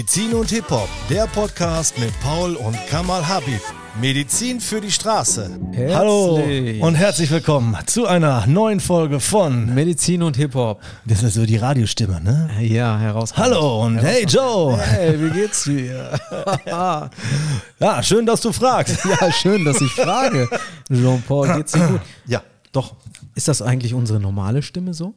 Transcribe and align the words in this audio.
Medizin 0.00 0.32
und 0.32 0.48
Hip-Hop, 0.48 0.88
der 1.10 1.26
Podcast 1.26 1.98
mit 1.98 2.10
Paul 2.22 2.54
und 2.54 2.74
Kamal 2.88 3.28
Habib. 3.28 3.60
Medizin 4.00 4.58
für 4.58 4.80
die 4.80 4.90
Straße. 4.90 5.60
Herzlich. 5.72 5.94
Hallo 5.94 6.40
und 6.80 6.94
herzlich 6.94 7.30
willkommen 7.30 7.76
zu 7.84 8.06
einer 8.06 8.46
neuen 8.46 8.80
Folge 8.80 9.20
von. 9.20 9.74
Medizin 9.74 10.22
und 10.22 10.38
Hip-Hop. 10.38 10.80
Das 11.04 11.22
ist 11.22 11.34
so 11.34 11.44
die 11.44 11.58
Radiostimme, 11.58 12.18
ne? 12.18 12.48
Ja, 12.62 12.98
heraus. 12.98 13.36
Hallo 13.36 13.84
und 13.84 13.98
hey 13.98 14.24
Joe. 14.24 14.78
Hey, 14.78 15.20
wie 15.22 15.38
geht's 15.38 15.64
dir? 15.64 16.18
Ja, 17.78 18.02
schön, 18.02 18.24
dass 18.24 18.40
du 18.40 18.52
fragst. 18.52 19.04
ja, 19.20 19.30
schön, 19.30 19.66
dass 19.66 19.82
ich 19.82 19.92
frage. 19.92 20.48
Jean-Paul, 20.90 21.56
geht's 21.56 21.72
dir 21.72 21.86
gut? 21.86 22.00
Ja, 22.26 22.42
doch. 22.72 22.94
Ist 23.34 23.48
das 23.48 23.60
eigentlich 23.60 23.92
unsere 23.92 24.18
normale 24.18 24.62
Stimme 24.62 24.94
so? 24.94 25.12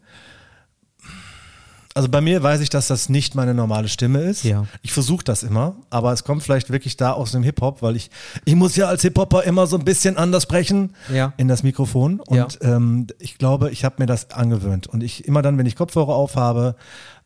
Also 1.95 2.09
bei 2.09 2.21
mir 2.21 2.41
weiß 2.41 2.61
ich, 2.61 2.69
dass 2.69 2.87
das 2.87 3.07
nicht 3.09 3.35
meine 3.35 3.53
normale 3.53 3.87
Stimme 3.87 4.19
ist. 4.21 4.43
Ja. 4.43 4.65
Ich 4.81 4.91
versuche 4.93 5.23
das 5.23 5.43
immer, 5.43 5.75
aber 5.91 6.11
es 6.11 6.23
kommt 6.23 6.41
vielleicht 6.41 6.71
wirklich 6.71 6.97
da 6.97 7.11
aus 7.11 7.31
dem 7.33 7.43
Hip-Hop, 7.43 7.81
weil 7.83 7.95
ich, 7.95 8.09
ich 8.45 8.55
muss 8.55 8.75
ja 8.75 8.87
als 8.87 9.03
Hip-Hopper 9.03 9.43
immer 9.43 9.67
so 9.67 9.77
ein 9.77 9.85
bisschen 9.85 10.17
anders 10.17 10.43
sprechen 10.43 10.95
Ja. 11.13 11.33
in 11.37 11.47
das 11.47 11.61
Mikrofon. 11.61 12.19
Und 12.19 12.57
ähm, 12.61 13.07
ich 13.19 13.37
glaube, 13.37 13.69
ich 13.69 13.85
habe 13.85 13.95
mir 13.99 14.07
das 14.07 14.31
angewöhnt. 14.31 14.87
Und 14.87 15.03
ich 15.03 15.25
immer 15.27 15.41
dann, 15.43 15.57
wenn 15.59 15.67
ich 15.67 15.75
Kopfhörer 15.75 16.15
aufhabe, 16.15 16.75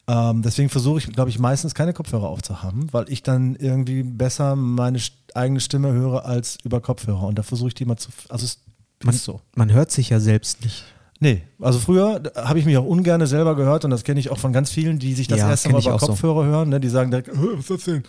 ähm, 0.09 0.41
deswegen 0.41 0.69
versuche 0.69 0.99
ich, 0.99 1.13
glaube 1.13 1.29
ich, 1.29 1.39
meistens 1.39 1.73
keine 1.73 1.93
Kopfhörer 1.93 2.27
aufzuhaben, 2.27 2.87
weil 2.91 3.09
ich 3.09 3.23
dann 3.23 3.55
irgendwie 3.55 4.03
besser 4.03 4.55
meine 4.57 4.99
eigene 5.33 5.59
Stimme 5.61 5.91
höre 5.93 6.25
als 6.25 6.57
über 6.63 6.81
Kopfhörer. 6.81 7.23
Und 7.23 7.39
da 7.39 7.43
versuche 7.43 7.69
ich 7.69 7.73
die 7.73 7.83
immer 7.83 7.97
zu. 7.97 8.09
Also 8.29 8.45
es 8.45 8.59
Man, 9.03 9.15
ist 9.15 9.23
so. 9.23 9.39
man 9.55 9.71
hört 9.71 9.91
sich 9.91 10.09
ja 10.09 10.19
selbst 10.19 10.63
nicht. 10.63 10.83
Nee, 11.19 11.41
also 11.59 11.79
früher 11.79 12.21
habe 12.35 12.59
ich 12.59 12.65
mich 12.65 12.77
auch 12.77 12.85
ungern 12.85 13.25
selber 13.25 13.55
gehört 13.55 13.83
und 13.85 13.91
das 13.91 14.03
kenne 14.03 14.19
ich 14.19 14.29
auch 14.29 14.37
von 14.37 14.53
ganz 14.53 14.69
vielen, 14.71 14.99
die 14.99 15.13
sich 15.13 15.27
das 15.27 15.39
Ja, 15.39 15.49
erste 15.49 15.69
Mal 15.69 15.81
über 15.81 15.95
auch 15.95 15.99
so. 15.99 16.07
Kopfhörer 16.07 16.45
hören, 16.45 16.69
ne, 16.69 16.79
die 16.79 16.89
sagen 16.89 17.09
direkt, 17.09 17.29
"Hä, 17.29 17.33
was 17.53 17.59
ist 17.61 17.69
das 17.71 17.83
denn? 17.85 18.03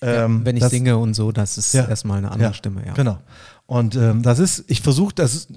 Ähm, 0.00 0.44
Wenn 0.44 0.56
ich 0.56 0.62
das, 0.62 0.70
singe 0.70 0.96
und 0.96 1.14
so, 1.14 1.32
das 1.32 1.58
ist 1.58 1.74
Ja. 1.74 1.86
erstmal 1.88 2.18
eine 2.18 2.30
andere 2.30 2.54
Stimme, 2.54 2.82
ja. 2.86 2.92
Genau. 2.94 3.18
Und 3.66 3.96
ähm, 3.96 4.22
das 4.22 4.38
ist, 4.38 4.64
ich 4.68 4.80
versuche, 4.80 5.14
das 5.14 5.48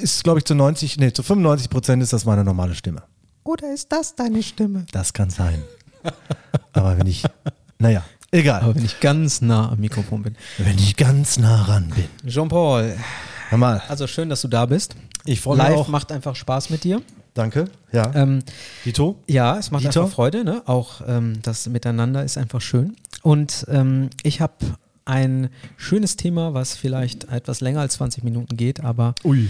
ist, 0.00 0.24
glaube 0.24 0.38
ich 0.38 0.44
zu 0.44 0.54
90, 0.54 0.98
nee, 0.98 1.12
zu 1.12 1.22
95 1.22 1.68
Prozent 1.68 2.02
ist 2.02 2.12
das 2.12 2.24
meine 2.24 2.44
normale 2.44 2.74
Stimme. 2.74 3.02
Oder 3.44 3.72
ist 3.74 3.90
das 3.92 4.14
deine 4.14 4.42
Stimme? 4.42 4.86
Das 4.92 5.12
kann 5.12 5.30
sein. 5.30 5.62
Aber 6.72 6.96
wenn 6.98 7.06
ich, 7.06 7.24
naja, 7.78 8.04
egal. 8.30 8.62
Aber 8.62 8.74
wenn 8.74 8.84
ich 8.84 9.00
ganz 9.00 9.40
nah 9.42 9.70
am 9.72 9.80
Mikrofon 9.80 10.22
bin. 10.22 10.36
Wenn 10.58 10.78
ich 10.78 10.96
ganz 10.96 11.38
nah 11.38 11.62
ran 11.62 11.92
bin. 11.94 12.30
Jean-Paul, 12.30 12.94
mal, 13.56 13.82
also 13.88 14.06
schön, 14.06 14.28
dass 14.28 14.40
du 14.42 14.48
da 14.48 14.64
bist. 14.66 14.94
Ich 15.24 15.40
freue 15.40 15.56
mich 15.56 15.66
Live 15.66 15.76
auch. 15.76 15.88
macht 15.88 16.12
einfach 16.12 16.36
Spaß 16.36 16.70
mit 16.70 16.84
dir. 16.84 17.00
Danke. 17.34 17.70
Ja. 17.92 18.10
Ähm, 18.14 18.40
Dito? 18.84 19.16
Ja, 19.26 19.58
es 19.58 19.70
macht 19.70 19.84
Dieter? 19.84 20.02
einfach 20.02 20.14
Freude, 20.14 20.44
ne? 20.44 20.62
Auch 20.66 21.00
ähm, 21.06 21.38
das 21.42 21.66
Miteinander 21.68 22.24
ist 22.24 22.36
einfach 22.36 22.60
schön. 22.60 22.96
Und 23.22 23.64
ähm, 23.70 24.10
ich 24.22 24.40
habe 24.40 24.54
ein 25.04 25.48
schönes 25.76 26.16
Thema, 26.16 26.54
was 26.54 26.74
vielleicht 26.76 27.24
etwas 27.24 27.60
länger 27.60 27.80
als 27.80 27.94
20 27.94 28.22
Minuten 28.22 28.56
geht, 28.56 28.84
aber 28.84 29.14
Ui. 29.24 29.48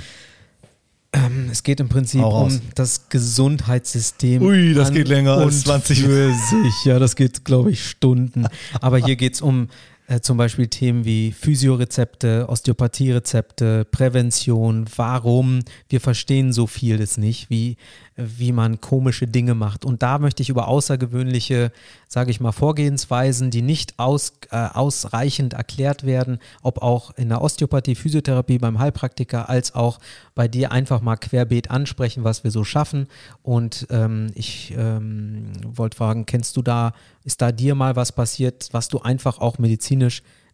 ähm, 1.13 1.49
es 1.51 1.63
geht 1.63 1.81
im 1.81 1.89
Prinzip 1.89 2.23
Hau 2.23 2.31
raus. 2.31 2.55
um 2.55 2.61
das 2.75 3.09
Gesundheitssystem. 3.09 4.43
Ui, 4.43 4.73
das 4.75 4.89
an 4.89 4.95
geht 4.95 5.09
länger 5.09 5.33
als 5.37 5.57
und 5.57 5.63
20 5.65 6.01
für 6.03 6.33
sich. 6.33 6.85
Ja, 6.85 6.99
das 6.99 7.17
geht, 7.17 7.45
glaube 7.45 7.71
ich, 7.71 7.85
Stunden. 7.87 8.47
Aber 8.81 8.99
hier 8.99 9.17
geht 9.17 9.35
es 9.35 9.43
um 9.43 9.69
äh, 10.13 10.21
zum 10.21 10.37
Beispiel 10.37 10.67
Themen 10.67 11.05
wie 11.05 11.33
Physiorezepte, 11.33 12.47
Osteopathierezepte, 12.49 13.87
Prävention, 13.87 14.87
warum 14.97 15.61
wir 15.89 16.01
verstehen 16.01 16.53
so 16.53 16.67
vieles 16.67 17.17
nicht, 17.17 17.49
wie, 17.49 17.77
wie 18.17 18.53
man 18.53 18.81
komische 18.81 19.27
Dinge 19.27 19.55
macht. 19.55 19.85
Und 19.85 20.03
da 20.03 20.19
möchte 20.19 20.43
ich 20.43 20.51
über 20.51 20.69
außergewöhnliche, 20.69 21.73
sage 22.09 22.31
ich 22.31 22.41
mal, 22.41 22.53
Vorgehensweisen, 22.53 23.51
die 23.51 23.63
nicht 23.63 23.99
aus, 23.99 24.35
äh, 24.51 24.57
ausreichend 24.57 25.55
erklärt 25.55 26.05
werden, 26.05 26.39
ob 26.63 26.83
auch 26.83 27.13
in 27.17 27.31
der 27.31 27.41
Osteopathie, 27.41 27.95
Physiotherapie, 27.95 28.59
beim 28.59 28.79
Heilpraktiker, 28.79 29.49
als 29.49 29.75
auch 29.75 29.99
bei 30.35 30.47
dir 30.47 30.73
einfach 30.73 31.01
mal 31.01 31.17
querbeet 31.17 31.71
ansprechen, 31.71 32.25
was 32.25 32.45
wir 32.45 32.51
so 32.51 32.65
schaffen. 32.65 33.07
Und 33.43 33.87
ähm, 33.91 34.29
ich 34.35 34.75
ähm, 34.77 35.53
wollte 35.65 35.97
fragen, 35.97 36.27
kennst 36.27 36.57
du 36.57 36.63
da, 36.63 36.93
ist 37.25 37.41
da 37.41 37.53
dir 37.53 37.75
mal 37.75 37.97
was 37.97 38.13
passiert, 38.13 38.69
was 38.73 38.89
du 38.89 39.01
einfach 39.01 39.39
auch 39.39 39.59
medizinisch 39.59 40.02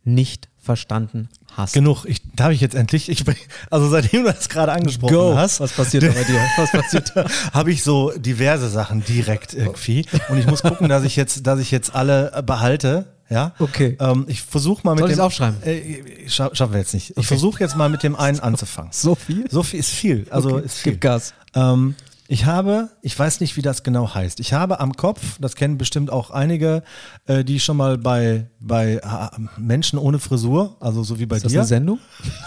nicht 0.04 0.48
verstanden 0.62 1.28
hast? 1.56 1.72
Genug. 1.74 2.04
Ich, 2.04 2.20
darf 2.34 2.52
ich 2.52 2.60
jetzt 2.60 2.74
endlich? 2.74 3.08
Ich, 3.08 3.24
also 3.70 3.88
seitdem 3.88 4.24
du 4.24 4.32
das 4.32 4.48
gerade 4.48 4.72
angesprochen 4.72 5.14
Go. 5.14 5.36
hast, 5.36 5.60
Was 5.60 5.72
passiert 5.72 6.02
da 6.04 6.08
bei 6.08 6.24
dir? 6.24 6.40
Was 6.56 6.70
passiert 6.72 7.12
da? 7.14 7.24
habe 7.52 7.70
ich 7.72 7.82
so 7.82 8.12
diverse 8.16 8.68
Sachen 8.68 9.04
direkt 9.04 9.54
irgendwie. 9.54 10.04
Und 10.28 10.38
ich 10.38 10.46
muss 10.46 10.62
gucken, 10.62 10.88
dass 10.88 11.04
ich 11.04 11.16
jetzt, 11.16 11.46
dass 11.46 11.58
ich 11.60 11.70
jetzt 11.70 11.94
alle 11.94 12.32
äh, 12.34 12.42
behalte. 12.42 13.06
Ja. 13.30 13.52
Okay. 13.58 13.96
Ähm, 14.00 14.24
ich 14.28 14.40
versuche 14.42 14.80
mal 14.84 14.94
mit 14.94 15.00
Soll 15.00 15.10
dem. 15.10 15.20
aufschreiben? 15.20 15.62
Äh, 15.62 16.28
scha 16.28 16.50
schaffen 16.54 16.72
wir 16.72 16.80
jetzt 16.80 16.94
nicht. 16.94 17.12
Ich 17.16 17.26
versuche 17.26 17.60
jetzt 17.60 17.76
mal 17.76 17.88
mit 17.90 18.02
dem 18.02 18.16
einen 18.16 18.40
anzufangen. 18.40 18.90
So 18.92 19.14
viel? 19.14 19.44
So 19.50 19.62
viel 19.62 19.80
ist 19.80 19.90
viel. 19.90 20.26
Also 20.30 20.56
Okay, 20.56 20.64
ist 20.66 20.78
viel. 20.78 20.92
Gib 20.92 21.00
Gas. 21.02 21.34
Ähm, 21.54 21.94
ich 22.30 22.44
habe, 22.44 22.90
ich 23.00 23.18
weiß 23.18 23.40
nicht, 23.40 23.56
wie 23.56 23.62
das 23.62 23.82
genau 23.82 24.14
heißt. 24.14 24.38
Ich 24.38 24.52
habe 24.52 24.80
am 24.80 24.92
Kopf, 24.94 25.38
das 25.40 25.56
kennen 25.56 25.78
bestimmt 25.78 26.10
auch 26.10 26.30
einige, 26.30 26.82
äh, 27.26 27.42
die 27.42 27.58
schon 27.58 27.78
mal 27.78 27.96
bei, 27.96 28.50
bei 28.60 28.96
äh, 28.96 29.38
Menschen 29.56 29.98
ohne 29.98 30.18
Frisur, 30.18 30.76
also 30.78 31.02
so 31.02 31.18
wie 31.18 31.24
bei 31.26 31.36
Ist 31.36 31.46
das 31.46 31.52
dir. 31.52 31.60
eine 31.60 31.66
Sendung? 31.66 31.98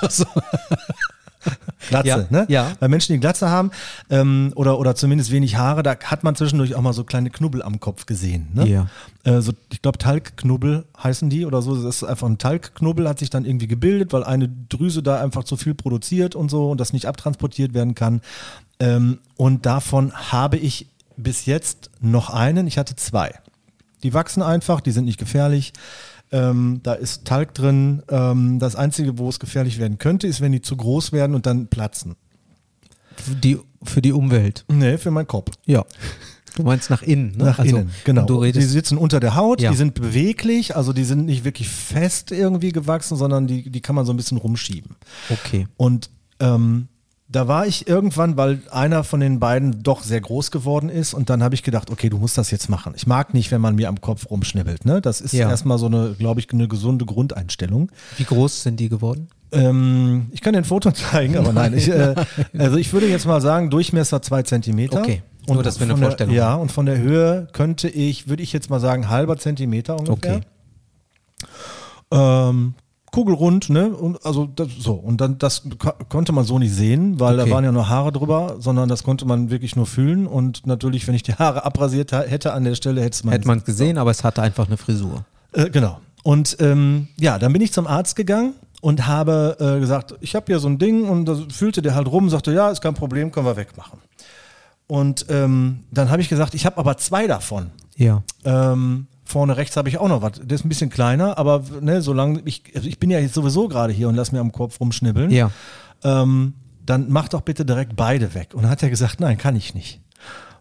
Glatze, 1.90 2.08
Ja, 2.08 2.26
ne? 2.30 2.46
ja. 2.48 2.74
Bei 2.80 2.88
Menschen, 2.88 3.14
die 3.14 3.20
Glatze 3.20 3.50
haben 3.50 3.72
ähm, 4.10 4.52
oder, 4.56 4.78
oder 4.80 4.96
zumindest 4.96 5.32
wenig 5.32 5.56
Haare, 5.58 5.82
da 5.84 5.96
hat 6.04 6.24
man 6.24 6.36
zwischendurch 6.36 6.76
auch 6.76 6.82
mal 6.82 6.94
so 6.94 7.04
kleine 7.04 7.30
Knubbel 7.30 7.64
am 7.64 7.80
Kopf 7.80 8.06
gesehen. 8.06 8.50
Ne? 8.54 8.68
Ja. 8.68 8.88
Äh, 9.24 9.42
so, 9.42 9.52
ich 9.72 9.82
glaube, 9.82 9.98
Talgknubbel 9.98 10.86
heißen 11.02 11.30
die 11.30 11.46
oder 11.46 11.62
so. 11.62 11.76
Das 11.82 11.96
ist 11.96 12.04
einfach 12.04 12.28
ein 12.28 12.38
Talgknubbel, 12.38 13.10
hat 13.10 13.20
sich 13.20 13.30
dann 13.30 13.46
irgendwie 13.46 13.68
gebildet, 13.68 14.14
weil 14.14 14.24
eine 14.24 14.50
Drüse 14.70 15.02
da 15.02 15.20
einfach 15.20 15.44
zu 15.44 15.58
viel 15.58 15.74
produziert 15.74 16.36
und 16.36 16.50
so 16.52 16.70
und 16.70 16.80
das 16.80 16.94
nicht 16.94 17.08
abtransportiert 17.08 17.74
werden 17.74 17.96
kann. 17.96 18.22
Ähm, 18.82 19.20
und 19.38 19.66
davon 19.66 20.12
habe 20.12 20.58
ich 20.58 20.88
bis 21.16 21.46
jetzt 21.46 21.92
noch 22.02 22.30
einen. 22.30 22.68
Ich 22.68 22.78
hatte 22.78 22.96
zwei. 22.96 23.34
Die 24.04 24.14
wachsen 24.14 24.42
einfach, 24.42 24.82
die 24.82 24.92
sind 24.92 25.06
nicht 25.06 25.20
gefährlich. 25.20 25.72
Ähm, 26.32 26.80
da 26.84 26.94
ist 26.94 27.26
Talg 27.26 27.54
drin. 27.54 28.02
Ähm, 28.10 28.58
das 28.60 28.76
Einzige, 28.76 29.18
wo 29.20 29.30
es 29.30 29.40
gefährlich 29.40 29.78
werden 29.80 29.98
könnte, 30.00 30.28
ist, 30.28 30.42
wenn 30.42 30.52
die 30.52 30.62
zu 30.62 30.76
groß 30.76 31.12
werden 31.12 31.36
und 31.36 31.46
dann 31.46 31.68
platzen. 31.68 32.16
Die, 33.44 33.60
für 33.84 34.02
die 34.02 34.14
Umwelt. 34.14 34.66
Nee, 34.68 34.98
für 34.98 35.12
meinen 35.12 35.28
Kopf. 35.28 35.52
Ja. 35.66 35.86
Du 36.56 36.64
meinst 36.64 36.90
nach 36.90 37.02
innen, 37.04 37.38
ne? 37.38 37.46
Nach 37.46 37.60
Also, 37.60 37.78
innen, 37.78 37.92
genau. 38.04 38.26
Du 38.26 38.40
die 38.40 38.46
redest. 38.48 38.72
sitzen 38.72 38.98
unter 38.98 39.20
der 39.20 39.36
Haut, 39.36 39.62
Ja. 39.62 39.72
die 39.72 39.78
sind 39.78 39.94
beweglich, 39.94 40.76
also 40.76 40.92
die 40.92 41.04
sind 41.06 41.26
nicht 41.26 41.44
wirklich 41.46 41.70
fest 41.70 42.32
irgendwie 42.32 42.72
gewachsen, 42.72 43.16
sondern 43.16 43.48
die, 43.48 43.70
die 43.70 43.82
kann 43.82 43.96
man 43.96 44.06
so 44.06 44.12
ein 44.14 44.18
bisschen 44.18 44.38
rumschieben. 44.38 44.96
Okay. 45.30 45.68
Und 45.78 46.10
ähm, 46.40 46.88
da 47.32 47.48
war 47.48 47.66
ich 47.66 47.88
irgendwann, 47.88 48.36
weil 48.36 48.60
einer 48.72 49.04
von 49.06 49.20
den 49.22 49.40
beiden 49.40 49.84
doch 49.84 50.04
sehr 50.04 50.20
groß 50.20 50.52
geworden 50.52 50.90
ist 50.90 51.14
und 51.14 51.30
dann 51.30 51.42
habe 51.42 51.56
ich 51.56 51.64
gedacht, 51.64 51.90
okay, 51.90 52.10
du 52.10 52.18
musst 52.18 52.38
das 52.38 52.52
jetzt 52.52 52.70
machen. 52.70 52.94
Ich 52.98 53.08
mag 53.08 53.34
nicht, 53.34 53.52
wenn 53.52 53.62
man 53.62 53.76
mir 53.76 53.88
am 53.88 54.02
Kopf 54.02 54.30
rumschnibbelt. 54.30 54.84
Ne? 54.86 55.00
Das 55.02 55.22
ist 55.22 55.32
Ja. 55.34 55.50
erstmal 55.50 55.78
so 55.78 55.86
eine, 55.86 56.16
glaube 56.18 56.42
ich, 56.42 56.52
eine 56.52 56.68
gesunde 56.68 57.06
Grundeinstellung. 57.06 57.90
Wie 58.18 58.26
groß 58.26 58.64
sind 58.64 58.80
die 58.82 58.90
geworden? 58.90 59.30
Ähm, 59.54 60.28
ich 60.32 60.42
kann 60.42 60.54
dir 60.54 60.60
ein 60.60 60.66
Foto 60.66 60.92
zeigen, 60.94 61.38
aber 61.38 61.54
nein. 61.54 61.74
Ich, 61.74 61.88
äh, 61.90 62.16
also 62.58 62.76
ich 62.78 62.92
würde 62.92 63.08
jetzt 63.08 63.26
mal 63.26 63.40
sagen, 63.42 63.70
Durchmesser 63.70 64.22
zwei 64.22 64.44
Zentimeter. 64.44 65.00
Okay, 65.00 65.22
nur, 65.48 65.64
dass 65.64 65.80
wir 65.80 65.86
eine 65.86 65.94
von 65.94 66.02
der- 66.02 66.10
Vorstellung 66.10 66.36
Ja, 66.36 66.56
und 66.56 66.72
von 66.72 66.86
der 66.86 66.98
Höhe 66.98 67.48
könnte 67.54 67.88
ich, 67.88 68.28
würde 68.28 68.44
ich 68.44 68.52
jetzt 68.52 68.70
mal 68.70 68.80
sagen, 68.82 69.10
halber 69.10 69.38
Zentimeter 69.38 69.98
ungefähr. 69.98 70.36
Okay. 70.38 70.42
Ähm, 72.12 72.74
kugelrund, 73.12 73.70
ne? 73.70 73.90
Und 73.90 74.26
also 74.26 74.46
das, 74.48 74.70
so. 74.80 74.94
Und 74.94 75.20
dann 75.22 75.38
das 75.38 75.64
ko- 75.78 75.92
konnte 76.10 76.32
man 76.32 76.46
so 76.46 76.58
nicht 76.60 76.74
sehen, 76.74 77.20
weil 77.20 77.40
Okay. 77.40 77.50
da 77.50 77.56
waren 77.56 77.64
ja 77.66 77.72
nur 77.72 77.90
Haare 77.90 78.12
drüber, 78.12 78.56
sondern 78.60 78.88
das 78.90 79.04
konnte 79.04 79.26
man 79.26 79.50
wirklich 79.50 79.76
nur 79.76 79.86
fühlen. 79.86 80.28
Und 80.28 80.66
natürlich, 80.66 81.08
wenn 81.08 81.16
ich 81.16 81.24
die 81.24 81.34
Haare 81.36 81.66
abrasiert 81.66 82.12
hätte 82.14 82.54
an 82.54 82.64
der 82.64 82.76
Stelle, 82.76 83.02
hätte 83.02 83.26
man 83.26 83.34
Hätte 83.34 83.48
man 83.48 83.64
gesehen, 83.64 83.98
aber 83.98 84.12
es 84.12 84.24
hatte 84.24 84.42
einfach 84.42 84.68
eine 84.68 84.78
Frisur. 84.78 85.26
äh, 85.54 85.70
genau. 85.70 86.00
Und 86.24 86.58
ähm, 86.60 87.08
ja, 87.20 87.38
dann 87.40 87.52
bin 87.52 87.62
ich 87.62 87.74
zum 87.74 87.88
Arzt 87.88 88.16
gegangen 88.16 88.54
und 88.80 89.08
habe 89.08 89.58
äh, 89.60 89.80
gesagt, 89.80 90.16
ich 90.22 90.36
habe 90.36 90.46
hier 90.48 90.60
so 90.60 90.68
ein 90.70 90.78
Ding 90.78 91.10
und 91.10 91.26
da 91.26 91.36
fühlte 91.50 91.82
der 91.82 91.96
halt 91.96 92.08
rum, 92.08 92.30
sagte, 92.30 92.54
ja, 92.54 92.70
ist 92.70 92.80
kein 92.82 92.94
Problem, 92.94 93.32
können 93.32 93.46
wir 93.48 93.58
wegmachen. 93.58 94.00
Und 94.88 95.26
ähm, 95.30 95.84
dann 95.92 96.10
habe 96.12 96.22
ich 96.22 96.30
gesagt, 96.30 96.54
ich 96.54 96.66
habe 96.66 96.78
aber 96.78 96.98
zwei 96.98 97.26
davon. 97.28 97.72
Ja. 97.96 98.24
Ähm, 98.46 99.08
vorne 99.32 99.58
rechts 99.58 99.76
habe 99.78 99.90
ich 99.90 99.98
auch 99.98 100.08
noch 100.10 100.22
was. 100.22 100.34
Der 100.44 100.56
ist 100.56 100.66
ein 100.66 100.70
bisschen 100.70 100.90
kleiner, 100.90 101.38
aber 101.38 101.64
ne, 101.82 102.02
solange 102.02 102.42
ich, 102.46 102.64
also 102.76 102.88
ich 102.88 103.00
bin 103.00 103.10
ja 103.10 103.20
jetzt 103.20 103.34
sowieso 103.34 103.68
gerade 103.68 103.94
hier 103.94 104.08
und 104.10 104.16
lass 104.16 104.32
mir 104.32 104.40
am 104.40 104.52
Kopf 104.52 104.80
rumschnibbeln. 104.80 105.32
Ja. 105.32 105.52
Ähm, 106.04 106.54
dann 106.86 107.08
mach 107.10 107.28
doch 107.30 107.42
bitte 107.42 107.64
direkt 107.66 107.96
beide 107.96 108.34
weg. 108.34 108.54
Und 108.54 108.64
dann 108.64 108.72
hat 108.72 108.84
er 108.84 108.90
gesagt, 108.90 109.20
nein, 109.20 109.38
kann 109.38 109.56
ich 109.56 109.74
nicht. 109.74 110.02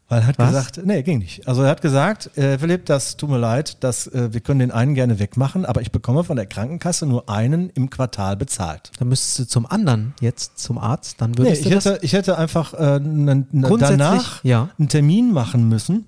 Weil 0.09 0.23
er 0.23 0.27
hat 0.27 0.39
Was? 0.41 0.49
gesagt, 0.49 0.81
nee, 0.85 1.03
ging 1.05 1.19
nicht. 1.19 1.47
Also 1.47 1.63
er 1.63 1.71
hat 1.71 1.83
gesagt, 1.83 2.37
äh, 2.37 2.59
Philipp, 2.59 2.85
das 2.87 3.17
tut 3.17 3.31
mir 3.31 3.39
leid, 3.39 3.83
dass, 3.85 4.09
äh, 4.09 4.33
wir 4.33 4.41
können 4.41 4.59
den 4.59 4.73
einen 4.73 4.95
gerne 4.97 5.21
wegmachen, 5.21 5.65
aber 5.65 5.83
ich 5.83 5.93
bekomme 5.93 6.25
von 6.25 6.35
der 6.37 6.47
Krankenkasse 6.47 7.07
nur 7.07 7.29
einen 7.31 7.71
im 7.71 7.91
Quartal 7.91 8.37
bezahlt. 8.37 8.91
Dann 8.99 9.07
müsstest 9.09 9.39
du 9.39 9.45
zum 9.47 9.67
anderen 9.67 10.15
jetzt 10.21 10.59
zum 10.59 10.79
Arzt, 10.79 11.21
dann 11.21 11.31
Nee, 11.31 11.39
würdest 11.39 11.63
ich, 11.63 11.69
du 11.69 11.75
das 11.75 11.85
hätte, 11.85 12.05
ich 12.05 12.13
hätte 12.13 12.37
einfach 12.39 12.75
äh, 12.75 12.97
n- 12.97 13.29
n- 13.29 13.63
Grundsätzlich, 13.63 13.99
danach 13.99 14.45
ja. 14.45 14.69
einen 14.79 14.89
Termin 14.89 15.33
machen 15.33 15.69
müssen 15.69 16.07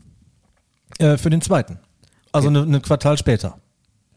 äh, 0.98 1.16
für 1.16 1.30
den 1.30 1.40
zweiten. 1.40 1.78
Also 2.32 2.48
eine, 2.48 2.62
eine 2.62 2.80
Quartal 2.80 3.16
später. 3.18 3.58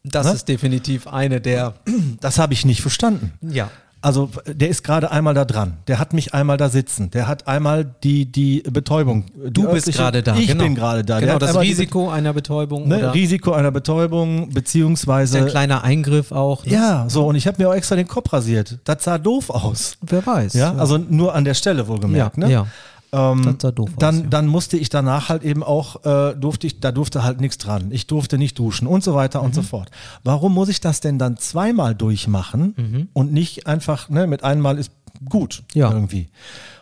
Das 0.03 0.25
Ne? 0.27 0.33
ist 0.33 0.47
definitiv 0.47 1.07
eine 1.07 1.41
der, 1.41 1.73
Das 2.21 2.39
habe 2.39 2.53
ich 2.53 2.65
nicht 2.65 2.81
verstanden. 2.81 3.33
ja. 3.41 3.69
Also 4.01 4.29
der 4.45 4.69
ist 4.69 4.83
gerade 4.83 5.09
einmal 5.09 5.33
da 5.33 5.45
dran. 5.45 5.77
Der 5.87 5.97
hat 5.97 6.13
mich 6.13 6.31
einmal 6.35 6.57
da 6.57 6.69
sitzen. 6.69 7.09
Der 7.09 7.27
hat 7.27 7.47
einmal 7.47 7.83
die, 8.03 8.31
die 8.31 8.61
Betäubung. 8.61 9.25
die 9.47 9.51
Du 9.51 9.63
bist 9.71 9.87
örtliche- 9.87 9.97
gerade 9.97 10.21
da. 10.21 10.35
Ich 10.35 10.45
genau. 10.45 10.63
bin 10.63 10.75
gerade 10.75 11.03
da. 11.03 11.19
Genau, 11.19 11.39
das 11.39 11.53
die 11.53 11.57
Risiko 11.57 12.11
einer 12.11 12.31
Betäubung 12.31 12.87
Be- 12.87 12.97
ne, 12.97 13.13
Risiko 13.15 13.53
einer 13.53 13.71
Betäubung, 13.71 14.51
beziehungsweise. 14.51 15.39
ein 15.39 15.47
kleiner 15.47 15.83
Eingriff 15.83 16.31
auch. 16.31 16.63
Ne? 16.67 16.73
ja, 16.73 17.05
so, 17.09 17.25
und 17.25 17.33
ich 17.35 17.47
habe 17.47 17.59
mir 17.63 17.67
auch 17.67 17.73
extra 17.73 17.95
den 17.95 18.07
Kopf 18.07 18.31
rasiert. 18.31 18.77
Das 18.83 19.03
sah 19.03 19.17
doof 19.17 19.49
aus. 19.49 19.97
Wer 20.01 20.23
weiß. 20.23 20.53
Ja, 20.53 20.75
also 20.75 20.99
nur 20.99 21.33
an 21.33 21.43
der 21.43 21.55
Stelle 21.55 21.87
wohlgemerkt. 21.87 22.37
ja, 22.37 22.45
ne? 22.45 22.51
ja. 22.53 22.67
Ähm, 23.15 23.55
sah 23.61 23.71
doof 23.71 23.89
aus, 23.91 23.95
dann, 23.99 24.21
ja. 24.21 24.27
dann 24.27 24.47
musste 24.47 24.77
ich 24.77 24.89
danach 24.89 25.29
halt 25.29 25.43
eben 25.43 25.63
auch, 25.63 26.03
äh, 26.05 26.35
durfte 26.35 26.67
ich, 26.67 26.79
da 26.79 26.91
durfte 26.91 27.23
halt 27.23 27.39
nichts 27.39 27.57
dran. 27.57 27.87
Ich 27.91 28.07
durfte 28.07 28.37
nicht 28.37 28.57
duschen 28.59 28.87
und 28.87 29.03
so 29.03 29.13
weiter 29.15 29.41
und 29.41 29.55
so 29.55 29.61
Mhm. 29.61 29.65
fort. 29.65 29.91
Warum 30.23 30.53
muss 30.53 30.69
ich 30.69 30.81
das 30.81 30.99
denn 30.99 31.17
dann 31.19 31.37
zweimal 31.37 31.95
durchmachen 31.95 33.09
und 33.13 33.31
nicht 33.31 33.67
einfach, 33.67 34.09
ne, 34.09 34.27
mit 34.27 34.43
einmal 34.43 34.77
ist 34.77 34.91
gut 35.29 35.63
Ja. 35.73 35.91
irgendwie. 35.91 36.27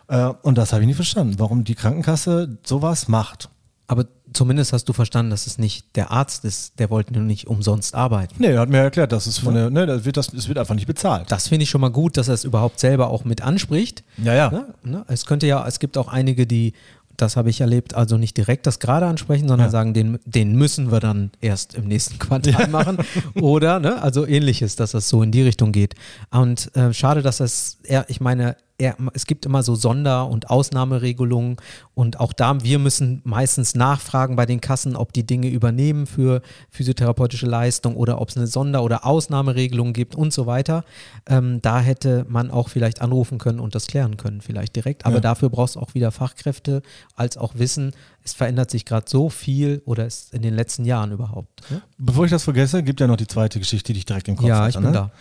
Äh, 0.07 0.31
und 0.41 0.57
das 0.57 0.74
habe 0.74 0.81
ich 0.83 0.88
nicht 0.88 0.95
verstanden, 0.95 1.35
warum 1.38 1.63
die 1.63 1.75
Krankenkasse 1.75 2.57
sowas 2.63 3.07
macht. 3.07 3.50
Aber 3.93 4.07
zumindest 4.33 4.73
hast 4.73 4.85
du 4.89 4.93
verstanden, 4.93 5.29
dass 5.29 5.45
es 5.45 5.59
nicht 5.59 5.95
der 5.95 6.09
Arzt 6.09 6.45
ist, 6.45 6.79
der 6.79 6.89
wollte 6.89 7.13
nur 7.13 7.21
nicht 7.21 7.45
umsonst 7.45 7.93
arbeiten. 7.93 8.33
Nee, 8.39 8.47
er 8.47 8.61
hat 8.61 8.69
mir 8.69 8.79
erklärt, 8.79 9.11
das 9.11 9.27
ist 9.27 9.37
von 9.37 9.53
der, 9.53 9.69
ne, 9.69 9.85
das 9.85 10.03
wird, 10.03 10.17
das, 10.17 10.33
es 10.33 10.47
wird 10.47 10.57
einfach 10.57 10.73
nicht 10.73 10.87
bezahlt. 10.87 11.31
Das 11.31 11.47
finde 11.49 11.63
ich 11.63 11.69
schon 11.69 11.79
mal 11.81 11.91
gut, 11.91 12.17
dass 12.17 12.27
er 12.27 12.33
es 12.33 12.43
überhaupt 12.43 12.79
selber 12.79 13.09
auch 13.11 13.23
mit 13.23 13.43
anspricht. 13.43 14.03
Ja, 14.17 14.33
ja. 14.33 14.49
Ne? 14.49 14.65
Ne? 14.83 15.05
Es 15.07 15.27
könnte 15.27 15.45
ja, 15.45 15.63
es 15.67 15.77
gibt 15.77 15.95
auch 15.99 16.07
einige, 16.07 16.47
die, 16.47 16.73
das 17.15 17.37
habe 17.37 17.51
ich 17.51 17.61
erlebt, 17.61 17.93
also 17.93 18.17
nicht 18.17 18.35
direkt 18.35 18.65
das 18.65 18.79
gerade 18.79 19.05
ansprechen, 19.05 19.47
sondern 19.47 19.67
Ja. 19.67 19.71
sagen, 19.71 19.93
den, 19.93 20.17
den 20.25 20.55
müssen 20.55 20.91
wir 20.91 20.99
dann 20.99 21.29
erst 21.39 21.75
im 21.75 21.87
nächsten 21.87 22.17
Quartal 22.17 22.67
machen. 22.69 22.97
Oder, 23.39 23.79
ne? 23.79 24.01
also 24.01 24.25
ähnliches, 24.25 24.75
dass 24.75 24.91
das 24.93 25.07
so 25.07 25.21
in 25.21 25.31
die 25.31 25.43
Richtung 25.43 25.71
geht. 25.71 25.93
Und 26.31 26.75
äh, 26.75 26.91
schade, 26.91 27.21
dass 27.21 27.37
das, 27.37 27.77
er, 27.83 28.09
ich 28.09 28.19
meine, 28.19 28.57
er, 28.83 28.97
es 29.13 29.25
gibt 29.25 29.45
immer 29.45 29.63
so 29.63 29.75
Sonder- 29.75 30.27
und 30.27 30.50
Ausnahmeregelungen 30.50 31.56
und 31.95 32.19
auch 32.19 32.33
da, 32.33 32.62
wir 32.63 32.80
müssen 32.80 33.21
meistens 33.24 33.75
nachfragen 33.75 34.35
bei 34.35 34.45
den 34.45 34.59
Kassen, 34.59 34.95
ob 34.97 35.13
die 35.13 35.25
Dinge 35.25 35.47
übernehmen 35.47 36.06
für 36.06 36.41
physiotherapeutische 36.69 37.45
Leistung 37.45 37.95
oder 37.95 38.19
ob 38.19 38.30
es 38.30 38.35
eine 38.38 38.47
Sonder- 38.47 38.83
oder 38.83 39.06
Ausnahmeregelung 39.06 39.94
gibt 39.94 40.15
und 40.15 40.33
so 40.33 40.45
weiter. 40.45 40.83
Ähm, 41.27 41.62
da 41.62 41.80
hätte 41.80 42.25
man 42.27 42.51
auch 42.51 42.68
vielleicht 42.68 43.01
anrufen 43.01 43.38
können 43.38 43.59
und 43.62 43.74
das 43.74 43.88
klären 43.88 44.18
können, 44.18 44.41
vielleicht 44.41 44.75
direkt. 44.75 45.06
Aber 45.06 45.15
Ja. 45.15 45.21
dafür 45.21 45.50
brauchst 45.50 45.75
du 45.75 45.79
auch 45.79 45.94
wieder 45.94 46.12
Fachkräfte, 46.12 46.81
als 47.15 47.38
auch 47.38 47.56
Wissen, 47.56 47.94
es 48.25 48.33
verändert 48.33 48.69
sich 48.71 48.86
gerade 48.86 49.06
so 49.09 49.29
viel 49.29 49.81
oder 49.86 50.06
ist 50.06 50.33
in 50.33 50.41
den 50.41 50.53
letzten 50.56 50.86
Jahren 50.86 51.12
überhaupt. 51.12 51.69
Ne? 51.69 51.81
Bevor 51.97 52.25
ich 52.25 52.31
das 52.31 52.44
vergesse, 52.44 52.83
gibt 52.83 53.00
ja 53.00 53.07
noch 53.07 53.18
die 53.18 53.27
zweite 53.27 53.59
Geschichte, 53.59 53.94
die 53.94 54.00
ich 54.00 54.06
direkt 54.06 54.27
im 54.27 54.36
Kopf 54.36 54.47
Ja, 54.47 54.59
hatte. 54.59 54.69
ich 54.69 54.75
bin 54.75 54.86
ne? 54.86 54.91
da. 54.91 55.12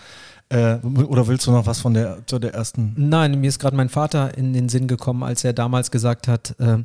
Äh, 0.53 0.79
oder 0.85 1.27
willst 1.29 1.47
du 1.47 1.51
noch 1.53 1.67
was 1.67 1.81
von 1.81 1.95
der, 1.95 2.19
zu 2.27 2.39
der 2.39 2.53
ersten? 2.55 2.93
Nein, 2.97 3.41
mir 3.41 3.49
ist 3.49 3.59
gerade 3.59 3.77
mein 3.77 3.89
Vater 3.89 4.37
in 4.37 4.53
den 4.53 4.69
Sinn 4.69 4.87
gekommen, 4.89 5.23
als 5.23 5.45
er 5.45 5.53
damals 5.53 5.91
gesagt 5.91 6.29
hat, 6.29 6.55
ähm, 6.61 6.85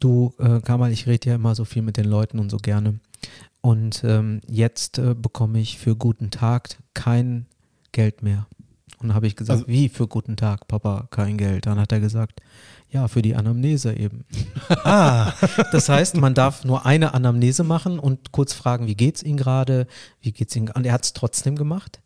du 0.00 0.34
äh, 0.38 0.60
Kamal, 0.60 0.90
ich 0.92 1.06
rede 1.06 1.28
ja 1.30 1.34
immer 1.36 1.54
so 1.54 1.64
viel 1.64 1.82
mit 1.82 1.96
den 1.96 2.06
Leuten 2.06 2.38
und 2.38 2.50
so 2.50 2.56
gerne. 2.56 2.98
Und 3.60 4.02
ähm, 4.04 4.40
jetzt 4.48 4.98
äh, 4.98 5.14
bekomme 5.14 5.58
ich 5.60 5.78
für 5.78 5.96
guten 5.96 6.30
Tag 6.30 6.76
kein 6.94 7.46
Geld 7.92 8.22
mehr. 8.22 8.46
Und 8.98 9.14
habe 9.14 9.26
ich 9.26 9.36
gesagt, 9.36 9.58
Also- 9.60 9.68
wie 9.68 9.88
für 9.88 10.06
guten 10.08 10.36
Tag, 10.36 10.66
Papa, 10.68 11.06
kein 11.10 11.36
Geld. 11.36 11.66
Dann 11.66 11.78
hat 11.78 11.92
er 11.92 12.00
gesagt, 12.00 12.40
ja, 12.90 13.08
für 13.08 13.20
die 13.22 13.34
Anamnese 13.34 13.94
eben. 13.94 14.24
Ah, 14.84 15.32
Das 15.72 15.88
heißt, 15.88 16.16
man 16.16 16.34
darf 16.34 16.64
nur 16.64 16.86
eine 16.86 17.12
Anamnese 17.14 17.62
machen 17.64 17.98
und 17.98 18.32
kurz 18.32 18.52
fragen, 18.52 18.86
wie 18.86 18.94
geht's 18.94 19.22
Ihnen 19.22 19.36
gerade, 19.36 19.86
wie 20.20 20.32
geht's 20.32 20.54
Ihnen, 20.56 20.70
und 20.70 20.86
er 20.86 20.92
hat 20.92 21.04
es 21.04 21.12
trotzdem 21.12 21.56
gemacht. 21.56 22.00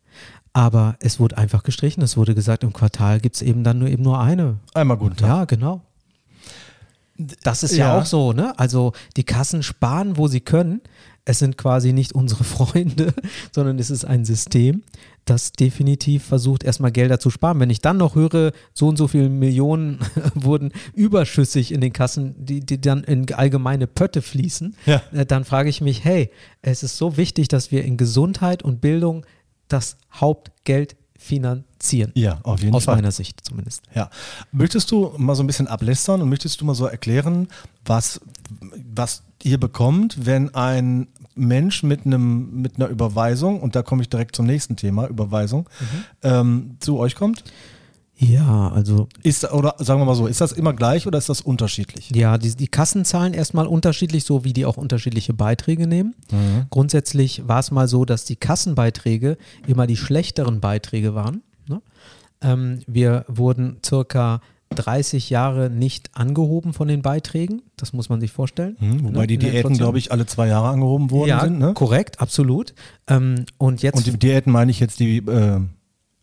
Aber 0.53 0.97
es 0.99 1.19
wurde 1.19 1.37
einfach 1.37 1.63
gestrichen. 1.63 2.01
Es 2.03 2.17
wurde 2.17 2.35
gesagt, 2.35 2.63
im 2.63 2.73
Quartal 2.73 3.19
gibt 3.19 3.35
es 3.37 3.41
eben 3.41 3.63
dann 3.63 3.79
nur 3.79 3.87
eben 3.89 4.03
nur 4.03 4.19
eine. 4.19 4.57
einmal 4.73 4.97
guten 4.97 5.15
Tag. 5.15 5.27
Ja, 5.29 5.45
genau. 5.45 5.81
Das 7.43 7.61
ist 7.63 7.75
ja. 7.75 7.87
Ja. 7.93 7.99
auch 7.99 8.05
so, 8.05 8.33
ne? 8.33 8.57
Also 8.57 8.93
die 9.15 9.23
Kassen 9.23 9.63
sparen, 9.63 10.17
wo 10.17 10.27
sie 10.27 10.41
können. 10.41 10.81
Es 11.23 11.37
sind 11.37 11.55
quasi 11.55 11.93
nicht 11.93 12.13
unsere 12.13 12.43
Freunde, 12.43 13.13
sondern 13.51 13.77
es 13.77 13.91
ist 13.91 14.05
ein 14.05 14.25
System, 14.25 14.81
das 15.25 15.51
definitiv 15.53 16.23
versucht, 16.25 16.63
erstmal 16.63 16.91
Gelder 16.91 17.19
zu 17.19 17.29
sparen. 17.29 17.59
Wenn 17.59 17.69
ich 17.69 17.79
dann 17.79 17.97
noch 17.97 18.15
höre, 18.15 18.53
so 18.73 18.87
und 18.87 18.97
so 18.97 19.07
viele 19.07 19.29
Millionen 19.29 19.99
wurden 20.33 20.71
überschüssig 20.95 21.71
in 21.71 21.79
den 21.79 21.93
Kassen, 21.93 22.33
die, 22.43 22.61
die 22.61 22.81
dann 22.81 23.03
in 23.03 23.31
allgemeine 23.33 23.85
Pötte 23.85 24.23
fließen, 24.23 24.75
Ja. 24.87 25.03
äh, 25.13 25.25
dann 25.25 25.45
frage 25.45 25.69
ich 25.69 25.79
mich, 25.79 26.03
hey, 26.03 26.31
es 26.63 26.81
ist 26.81 26.97
so 26.97 27.17
wichtig, 27.17 27.47
dass 27.49 27.71
wir 27.71 27.85
in 27.85 27.97
Gesundheit 27.97 28.63
und 28.63 28.81
Bildung 28.81 29.23
das 29.73 29.97
Hauptgeld 30.13 30.95
finanzieren. 31.17 32.11
Ja, 32.15 32.39
auf 32.43 32.61
jeden 32.61 32.73
Aus 32.73 32.85
Fall. 32.85 32.95
meiner 32.95 33.11
Sicht 33.11 33.45
zumindest. 33.45 33.83
Ja. 33.93 34.09
Möchtest 34.51 34.89
du 34.89 35.13
mal 35.17 35.35
so 35.35 35.43
ein 35.43 35.47
bisschen 35.47 35.67
ablästern 35.67 36.21
und 36.21 36.29
möchtest 36.29 36.59
du 36.59 36.65
mal 36.65 36.73
so 36.73 36.87
erklären, 36.87 37.47
was, 37.85 38.19
was 38.91 39.23
ihr 39.43 39.59
bekommt, 39.59 40.25
wenn 40.25 40.53
ein 40.55 41.07
Mensch 41.35 41.83
mit 41.83 42.05
einem 42.05 42.61
mit 42.61 42.75
einer 42.75 42.87
Überweisung, 42.87 43.61
und 43.61 43.75
da 43.75 43.83
komme 43.83 44.01
ich 44.01 44.09
direkt 44.09 44.35
zum 44.35 44.47
nächsten 44.47 44.75
Thema, 44.75 45.07
Überweisung, 45.07 45.69
ähm, 46.23 46.77
zu 46.79 46.97
euch 46.97 47.15
kommt? 47.15 47.39
Ja, 47.39 47.51
also 48.73 49.07
Ist, 49.23 49.51
oder 49.51 49.75
sagen 49.79 49.99
wir 49.99 50.05
mal 50.05 50.15
so, 50.15 50.27
ist 50.27 50.41
das 50.41 50.51
immer 50.51 50.73
gleich 50.73 51.07
oder 51.07 51.17
ist 51.17 51.29
das 51.29 51.41
unterschiedlich? 51.41 52.11
Ja, 52.11 52.37
die, 52.37 52.55
die 52.55 52.67
Kassen 52.67 53.03
zahlen 53.03 53.33
erstmal 53.33 53.65
unterschiedlich, 53.65 54.23
so 54.23 54.43
wie 54.43 54.53
die 54.53 54.65
auch 54.65 54.77
unterschiedliche 54.77 55.33
Beiträge 55.33 55.87
nehmen. 55.87 56.13
Grundsätzlich 56.69 57.47
war 57.47 57.59
es 57.59 57.71
mal 57.71 57.87
so, 57.87 58.05
dass 58.05 58.25
die 58.25 58.35
Kassenbeiträge 58.35 59.37
immer 59.67 59.87
die 59.87 59.97
schlechteren 59.97 60.59
Beiträge 60.59 61.15
waren. 61.15 61.41
Ne? 61.67 61.81
Ähm, 62.41 62.79
wir 62.87 63.25
wurden 63.27 63.77
circa 63.83 64.41
30 64.75 65.29
Jahre 65.29 65.69
nicht 65.69 66.11
angehoben 66.13 66.73
von 66.73 66.87
den 66.87 67.01
Beiträgen. 67.01 67.61
Das 67.75 67.93
muss 67.93 68.09
man 68.09 68.21
sich 68.21 68.31
vorstellen. 68.31 68.77
Hm, 68.79 69.03
wobei 69.03 69.21
Ne? 69.21 69.27
die 69.27 69.37
Diäten, 69.37 69.75
glaube 69.75 69.97
ich, 69.97 70.11
alle 70.11 70.25
zwei 70.25 70.47
Jahre 70.47 70.69
angehoben 70.69 71.11
worden 71.11 71.29
ja, 71.29 71.41
sind. 71.41 71.59
Ne? 71.59 71.73
korrekt, 71.73 72.21
absolut. 72.21 72.73
Ähm, 73.07 73.45
und 73.57 73.81
jetzt 73.81 73.97
Und 73.97 74.07
die 74.07 74.17
Diäten 74.17 74.51
meine 74.51 74.71
ich 74.71 74.79
jetzt 74.79 74.99
die 74.99 75.17
äh, 75.17 75.59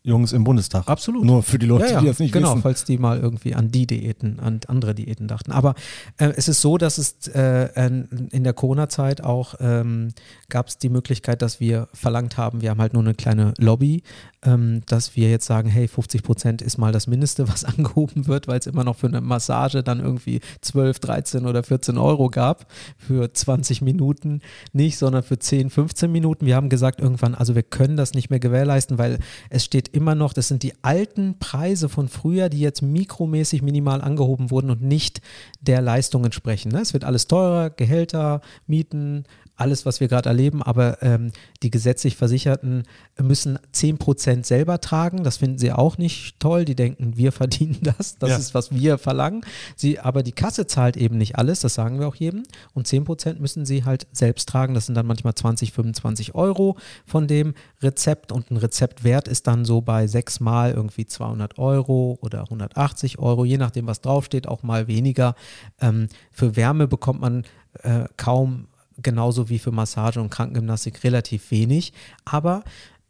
Jungs 0.03 0.31
im 0.33 0.43
Bundestag. 0.43 0.87
Absolut. 0.87 1.25
Nur 1.25 1.43
für 1.43 1.59
die 1.59 1.65
Leute, 1.65 1.85
ja, 1.85 1.91
ja, 1.91 1.99
die 2.01 2.07
das 2.07 2.19
nicht 2.19 2.31
genau, 2.31 2.51
wissen. 2.51 2.61
falls 2.61 2.85
die 2.85 2.97
mal 2.97 3.19
irgendwie 3.19 3.53
an 3.53 3.69
die 3.69 3.85
Diäten, 3.85 4.39
an 4.39 4.61
andere 4.67 4.95
Diäten 4.95 5.27
dachten. 5.27 5.51
Aber 5.51 5.75
äh, 6.17 6.31
es 6.35 6.47
ist 6.47 6.61
so, 6.61 6.77
dass 6.77 6.97
es 6.97 7.27
äh, 7.27 7.69
in 7.75 8.29
in 8.31 8.43
der 8.43 8.53
Corona-Zeit 8.53 9.23
auch 9.23 9.55
ähm, 9.59 10.13
gab 10.49 10.67
es 10.67 10.77
die 10.77 10.89
Möglichkeit, 10.89 11.41
dass 11.41 11.59
wir 11.59 11.87
verlangt 11.93 12.37
haben, 12.37 12.61
wir 12.61 12.69
haben 12.69 12.81
halt 12.81 12.93
nur 12.93 13.03
eine 13.03 13.13
kleine 13.13 13.53
Lobby, 13.57 14.03
ähm, 14.43 14.81
dass 14.85 15.15
wir 15.15 15.29
jetzt 15.29 15.45
sagen, 15.45 15.69
hey, 15.69 15.87
50 15.87 16.23
Prozent 16.23 16.61
ist 16.61 16.77
mal 16.77 16.91
das 16.91 17.07
Mindeste, 17.07 17.47
was 17.49 17.65
angehoben 17.65 18.27
wird, 18.27 18.47
weil 18.47 18.59
es 18.59 18.67
immer 18.67 18.83
noch 18.83 18.95
für 18.95 19.07
eine 19.07 19.21
Massage 19.21 19.83
dann 19.83 19.99
irgendwie 19.99 20.39
12, 20.61 20.99
13 20.99 21.45
oder 21.45 21.63
14 21.63 21.97
Euro 21.97 22.29
gab 22.29 22.71
für 22.97 23.33
20 23.33 23.81
Minuten 23.81 24.41
nicht, 24.73 24.97
sondern 24.97 25.23
für 25.23 25.39
10, 25.39 25.69
15 25.69 26.11
Minuten. 26.11 26.45
Wir 26.45 26.55
haben 26.55 26.69
gesagt 26.69 27.01
irgendwann, 27.01 27.35
also 27.35 27.55
wir 27.55 27.63
können 27.63 27.97
das 27.97 28.13
nicht 28.13 28.29
mehr 28.29 28.39
gewährleisten, 28.39 28.97
weil 28.97 29.19
es 29.49 29.65
steht 29.65 29.89
immer 29.89 29.98
noch, 29.99 30.33
das 30.33 30.47
sind 30.47 30.63
die 30.63 30.73
alten 30.83 31.39
Preise 31.39 31.89
von 31.89 32.07
früher, 32.07 32.49
die 32.49 32.59
jetzt 32.59 32.81
mikromäßig 32.81 33.61
minimal 33.61 34.01
angehoben 34.01 34.51
wurden 34.51 34.69
und 34.69 34.81
nicht 34.81 35.21
der 35.61 35.81
Leistung 35.81 36.25
entsprechen. 36.25 36.71
Ne? 36.71 36.81
Es 36.81 36.93
wird 36.93 37.03
alles 37.03 37.27
teurer, 37.27 37.69
Gehälter, 37.69 38.41
Mieten, 38.67 39.25
alles, 39.59 39.85
was 39.85 39.99
wir 39.99 40.07
gerade 40.07 40.29
erleben, 40.29 40.63
aber 40.63 41.01
ähm, 41.03 41.31
die 41.63 41.69
gesetzlich 41.69 42.15
Versicherten 42.15 42.83
müssen 43.19 43.59
10% 43.73 44.45
selber 44.45 44.79
tragen. 44.81 45.23
Das 45.23 45.37
finden 45.37 45.57
sie 45.57 45.71
auch 45.71 45.97
nicht 45.97 46.39
toll. 46.39 46.65
Die 46.65 46.75
denken, 46.75 47.17
wir 47.17 47.31
verdienen 47.31 47.77
das. 47.81 48.17
Das 48.17 48.29
Ja. 48.29 48.37
ist, 48.37 48.53
was 48.53 48.71
wir 48.73 48.97
verlangen. 48.97 49.41
Sie, 49.75 49.99
aber 49.99 50.23
die 50.23 50.31
Kasse 50.31 50.67
zahlt 50.67 50.97
eben 50.97 51.17
nicht 51.17 51.37
alles, 51.37 51.59
das 51.59 51.73
sagen 51.73 51.99
wir 51.99 52.07
auch 52.07 52.15
jedem. 52.15 52.43
Und 52.73 52.87
10% 52.87 53.39
müssen 53.39 53.65
sie 53.65 53.83
halt 53.83 54.07
selbst 54.11 54.49
tragen. 54.49 54.73
Das 54.73 54.85
sind 54.85 54.95
dann 54.95 55.05
manchmal 55.05 55.35
20, 55.35 55.73
25 55.73 56.35
Euro 56.35 56.77
von 57.05 57.27
dem 57.27 57.53
Rezept. 57.81 58.31
Und 58.31 58.51
ein 58.51 58.57
Rezeptwert 58.57 59.27
ist 59.27 59.47
dann 59.47 59.65
so 59.65 59.81
bei 59.81 60.07
sechsmal 60.07 60.71
irgendwie 60.71 61.05
200 61.05 61.59
Euro 61.59 62.17
oder 62.21 62.43
180 62.43 63.19
Euro, 63.19 63.45
je 63.45 63.57
nachdem, 63.57 63.87
was 63.87 64.01
draufsteht, 64.01 64.47
auch 64.47 64.63
mal 64.63 64.87
weniger. 64.87 65.35
Ähm, 65.81 66.07
für 66.31 66.55
Wärme 66.55 66.87
bekommt 66.87 67.19
man 67.21 67.43
äh, 67.83 68.05
kaum 68.17 68.68
genauso 69.01 69.49
wie 69.49 69.59
für 69.59 69.71
Massage 69.71 70.21
und 70.21 70.29
Krankengymnastik 70.29 71.03
relativ 71.03 71.51
wenig. 71.51 71.93
Aber 72.25 72.63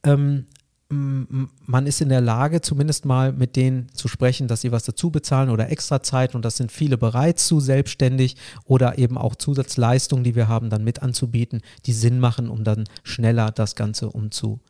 ähm, 0.04 0.46
man 0.92 1.86
ist 1.86 2.02
in 2.02 2.10
der 2.10 2.22
Lage, 2.22 2.62
zumindest 2.62 3.06
mal 3.06 3.32
mit 3.32 3.56
denen 3.56 3.90
zu 3.94 4.08
sprechen, 4.08 4.48
dass 4.48 4.62
sie 4.62 4.72
was 4.72 4.84
dazu 4.84 5.12
bezahlen 5.12 5.52
oder 5.52 5.70
extra 5.70 6.02
Zeit 6.02 6.34
und 6.34 6.44
das 6.44 6.58
sind 6.58 6.72
viele 6.72 6.98
bereit 6.98 7.40
zu, 7.40 7.60
selbstständig 7.60 8.38
oder 8.66 8.98
eben 8.98 9.16
auch 9.16 9.36
Zusatzleistungen, 9.36 10.24
die 10.24 10.34
wir 10.34 10.48
haben, 10.48 10.72
dann 10.72 10.84
mit 10.84 11.04
anzubieten, 11.04 11.62
die 11.86 11.94
Sinn 11.94 12.20
machen, 12.20 12.50
um 12.50 12.64
dann 12.64 12.86
schneller 13.04 13.52
das 13.52 13.76
Ganze 13.76 14.10
umzu, 14.10 14.62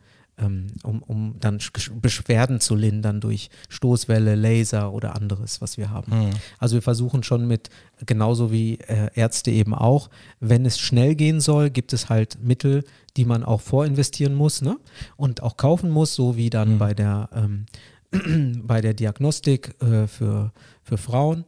um, 0.84 1.04
um 1.04 1.36
dann 1.40 1.60
Beschwerden 2.02 2.60
zu 2.60 2.76
lindern 2.76 3.22
durch 3.22 3.50
Stoßwelle, 3.70 4.36
Laser 4.36 4.94
oder 4.94 5.16
anderes, 5.16 5.62
was 5.62 5.78
wir 5.78 5.90
haben. 5.90 6.12
Mhm. 6.18 6.30
Also 6.58 6.76
wir 6.76 6.82
versuchen 6.82 7.24
schon 7.24 7.48
mit, 7.48 7.70
genauso 8.06 8.52
wie 8.52 8.76
äh, 8.80 9.10
Ärzte 9.16 9.52
eben 9.52 9.74
auch, 9.74 10.10
wenn 10.40 10.66
es 10.66 10.80
schnell 10.80 11.16
gehen 11.16 11.42
soll, 11.42 11.70
gibt 11.70 11.94
es 11.94 12.10
halt 12.10 12.42
Mittel, 12.42 12.84
die 13.18 13.26
man 13.26 13.44
auch 13.44 13.62
vorinvestieren 13.62 14.36
muss 14.36 14.62
ne? 14.62 14.78
und 15.18 15.44
auch 15.44 15.58
kaufen 15.58 15.90
muss, 15.90 16.16
so 16.16 16.38
wie 16.38 16.50
dann 16.50 16.74
mhm. 16.74 16.78
bei 16.80 16.94
der 16.94 17.30
ähm, 17.34 17.66
bei 18.64 18.82
der 18.82 18.94
Diagnostik 18.94 19.76
äh, 19.82 20.08
für, 20.08 20.52
für 20.84 20.98
Frauen 20.98 21.46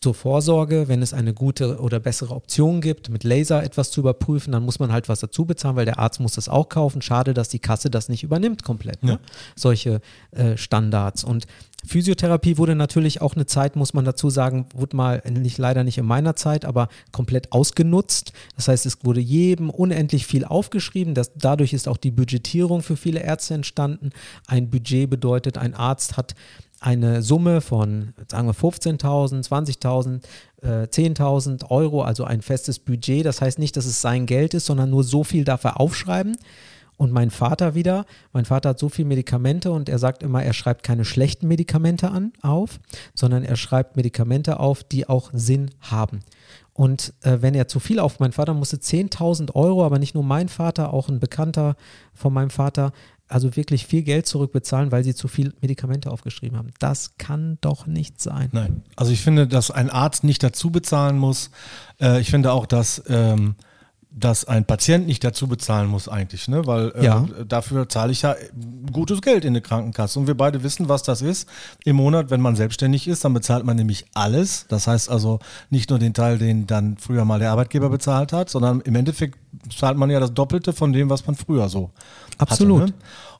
zur 0.00 0.14
Vorsorge, 0.14 0.88
wenn 0.88 1.02
es 1.02 1.12
eine 1.12 1.34
gute 1.34 1.80
oder 1.80 2.00
bessere 2.00 2.34
Option 2.34 2.80
gibt, 2.80 3.08
mit 3.08 3.24
Laser 3.24 3.62
etwas 3.62 3.90
zu 3.90 4.00
überprüfen, 4.00 4.52
dann 4.52 4.64
muss 4.64 4.78
man 4.78 4.92
halt 4.92 5.08
was 5.08 5.20
dazu 5.20 5.44
bezahlen, 5.44 5.76
weil 5.76 5.84
der 5.84 5.98
Arzt 5.98 6.20
muss 6.20 6.34
das 6.34 6.48
auch 6.48 6.68
kaufen. 6.68 7.02
Schade, 7.02 7.34
dass 7.34 7.48
die 7.48 7.58
Kasse 7.58 7.90
das 7.90 8.08
nicht 8.08 8.22
übernimmt 8.22 8.62
komplett. 8.62 9.02
Ne? 9.02 9.12
Ja. 9.12 9.18
Solche 9.56 10.00
äh, 10.32 10.56
Standards. 10.56 11.24
Und 11.24 11.46
Physiotherapie 11.86 12.56
wurde 12.56 12.74
natürlich 12.74 13.20
auch 13.20 13.34
eine 13.34 13.46
Zeit, 13.46 13.76
muss 13.76 13.92
man 13.92 14.04
dazu 14.04 14.30
sagen, 14.30 14.66
wurde 14.74 14.96
mal 14.96 15.22
nicht 15.28 15.58
leider 15.58 15.84
nicht 15.84 15.98
in 15.98 16.06
meiner 16.06 16.34
Zeit, 16.34 16.64
aber 16.64 16.88
komplett 17.12 17.52
ausgenutzt. 17.52 18.32
Das 18.56 18.68
heißt, 18.68 18.86
es 18.86 19.04
wurde 19.04 19.20
jedem 19.20 19.70
unendlich 19.70 20.26
viel 20.26 20.44
aufgeschrieben. 20.44 21.14
Das, 21.14 21.32
dadurch 21.34 21.72
ist 21.72 21.88
auch 21.88 21.98
die 21.98 22.10
Budgetierung 22.10 22.82
für 22.82 22.96
viele 22.96 23.20
Ärzte 23.20 23.54
entstanden. 23.54 24.10
Ein 24.46 24.70
Budget 24.70 25.10
bedeutet, 25.10 25.58
ein 25.58 25.74
Arzt 25.74 26.16
hat 26.16 26.34
eine 26.84 27.22
Summe 27.22 27.62
von, 27.62 28.12
sagen 28.28 28.46
wir, 28.46 28.54
15.000, 28.54 29.48
20.000, 29.48 30.20
äh, 30.60 30.86
10.000 30.86 31.70
Euro, 31.70 32.02
also 32.02 32.24
ein 32.24 32.42
festes 32.42 32.78
Budget. 32.78 33.24
Das 33.24 33.40
heißt 33.40 33.58
nicht, 33.58 33.76
dass 33.78 33.86
es 33.86 34.02
sein 34.02 34.26
Geld 34.26 34.52
ist, 34.52 34.66
sondern 34.66 34.90
nur 34.90 35.02
so 35.02 35.24
viel 35.24 35.44
darf 35.44 35.64
er 35.64 35.80
aufschreiben. 35.80 36.36
Und 36.96 37.10
mein 37.10 37.30
Vater 37.30 37.74
wieder, 37.74 38.04
mein 38.32 38.44
Vater 38.44 38.70
hat 38.70 38.78
so 38.78 38.88
viele 38.88 39.08
Medikamente 39.08 39.72
und 39.72 39.88
er 39.88 39.98
sagt 39.98 40.22
immer, 40.22 40.44
er 40.44 40.52
schreibt 40.52 40.84
keine 40.84 41.04
schlechten 41.04 41.48
Medikamente 41.48 42.10
an, 42.10 42.32
auf, 42.40 42.78
sondern 43.14 43.44
er 43.44 43.56
schreibt 43.56 43.96
Medikamente 43.96 44.60
auf, 44.60 44.84
die 44.84 45.08
auch 45.08 45.30
Sinn 45.32 45.70
haben. 45.80 46.20
Und 46.72 47.14
äh, 47.22 47.38
wenn 47.40 47.54
er 47.54 47.66
zu 47.66 47.80
viel 47.80 47.98
auf, 47.98 48.20
mein 48.20 48.32
Vater 48.32 48.52
musste 48.52 48.76
10.000 48.76 49.54
Euro, 49.54 49.84
aber 49.84 49.98
nicht 49.98 50.14
nur 50.14 50.24
mein 50.24 50.48
Vater, 50.48 50.92
auch 50.92 51.08
ein 51.08 51.20
Bekannter 51.20 51.76
von 52.12 52.32
meinem 52.32 52.50
Vater, 52.50 52.92
also 53.28 53.56
wirklich 53.56 53.86
viel 53.86 54.02
Geld 54.02 54.26
zurückbezahlen, 54.26 54.92
weil 54.92 55.02
sie 55.04 55.14
zu 55.14 55.28
viel 55.28 55.54
Medikamente 55.60 56.10
aufgeschrieben 56.10 56.58
haben. 56.58 56.72
Das 56.78 57.16
kann 57.16 57.58
doch 57.60 57.86
nicht 57.86 58.20
sein. 58.20 58.48
Nein, 58.52 58.82
also 58.96 59.12
ich 59.12 59.20
finde, 59.20 59.46
dass 59.46 59.70
ein 59.70 59.90
Arzt 59.90 60.24
nicht 60.24 60.42
dazu 60.42 60.70
bezahlen 60.70 61.18
muss. 61.18 61.50
Äh, 62.00 62.20
ich 62.20 62.30
finde 62.30 62.52
auch, 62.52 62.66
dass 62.66 63.02
ähm, 63.08 63.56
dass 64.16 64.44
ein 64.44 64.64
Patient 64.64 65.08
nicht 65.08 65.24
dazu 65.24 65.48
bezahlen 65.48 65.88
muss 65.88 66.08
eigentlich, 66.08 66.46
ne? 66.46 66.66
weil 66.66 66.92
äh, 66.94 67.04
ja. 67.04 67.26
dafür 67.48 67.88
zahle 67.88 68.12
ich 68.12 68.22
ja 68.22 68.36
gutes 68.92 69.20
Geld 69.22 69.44
in 69.44 69.50
eine 69.50 69.60
Krankenkasse. 69.60 70.20
Und 70.20 70.28
wir 70.28 70.36
beide 70.36 70.62
wissen, 70.62 70.88
was 70.88 71.02
das 71.02 71.20
ist. 71.20 71.48
Im 71.84 71.96
Monat, 71.96 72.30
wenn 72.30 72.40
man 72.40 72.54
selbstständig 72.54 73.08
ist, 73.08 73.24
dann 73.24 73.34
bezahlt 73.34 73.64
man 73.64 73.76
nämlich 73.76 74.06
alles. 74.14 74.66
Das 74.68 74.86
heißt 74.86 75.10
also 75.10 75.40
nicht 75.68 75.90
nur 75.90 75.98
den 75.98 76.14
Teil, 76.14 76.38
den 76.38 76.68
dann 76.68 76.96
früher 76.96 77.24
mal 77.24 77.40
der 77.40 77.50
Arbeitgeber 77.50 77.90
bezahlt 77.90 78.32
hat, 78.32 78.50
sondern 78.50 78.80
im 78.82 78.94
Endeffekt 78.94 79.36
zahlt 79.76 79.96
man 79.96 80.10
ja 80.10 80.20
das 80.20 80.32
Doppelte 80.32 80.72
von 80.72 80.92
dem, 80.92 81.10
was 81.10 81.26
man 81.26 81.34
früher 81.34 81.68
so 81.68 81.90
Absolut. 82.38 82.82
Hatte, 82.82 82.92
ne? 82.92 82.98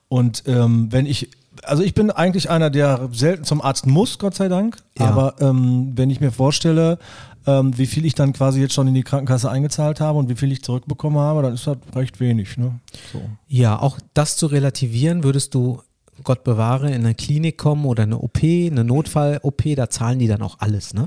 Und 0.09 0.43
ähm, 0.45 0.91
wenn 0.91 1.05
ich 1.05 1.29
also 1.63 1.83
ich 1.83 1.93
bin 1.93 2.11
eigentlich 2.11 2.49
einer, 2.49 2.69
der 2.69 3.09
selten 3.13 3.45
zum 3.45 3.61
Arzt 3.61 3.87
muss, 3.87 4.19
Gott 4.19 4.35
sei 4.35 4.49
Dank. 4.49 4.77
Ja. 4.99 5.07
Aber 5.07 5.35
ähm, 5.39 5.93
wenn 5.95 6.09
ich 6.09 6.19
mir 6.19 6.31
vorstelle, 6.31 6.99
ähm, 7.47 7.77
wie 7.77 7.85
viel 7.85 8.05
ich 8.05 8.15
dann 8.15 8.33
quasi 8.33 8.61
jetzt 8.61 8.73
schon 8.73 8.87
in 8.87 8.93
die 8.93 9.03
Krankenkasse 9.03 9.49
eingezahlt 9.49 9.99
habe 9.99 10.17
und 10.17 10.29
wie 10.29 10.35
viel 10.35 10.51
ich 10.51 10.63
zurückbekommen 10.63 11.19
habe, 11.19 11.41
dann 11.41 11.53
ist 11.53 11.67
das 11.67 11.77
recht 11.95 12.19
wenig. 12.19 12.57
Ne? 12.57 12.79
So. 13.11 13.21
Ja, 13.47 13.79
auch 13.79 13.99
das 14.13 14.37
zu 14.37 14.47
relativieren, 14.47 15.23
würdest 15.23 15.53
du 15.53 15.81
Gott 16.23 16.43
bewahre, 16.43 16.87
in 16.87 17.03
eine 17.05 17.15
Klinik 17.15 17.57
kommen 17.57 17.85
oder 17.85 18.03
eine 18.03 18.19
OP, 18.19 18.41
eine 18.41 18.83
Notfall-OP, 18.83 19.63
da 19.75 19.89
zahlen 19.89 20.19
die 20.19 20.27
dann 20.27 20.41
auch 20.41 20.59
alles, 20.59 20.93
ne? 20.93 21.05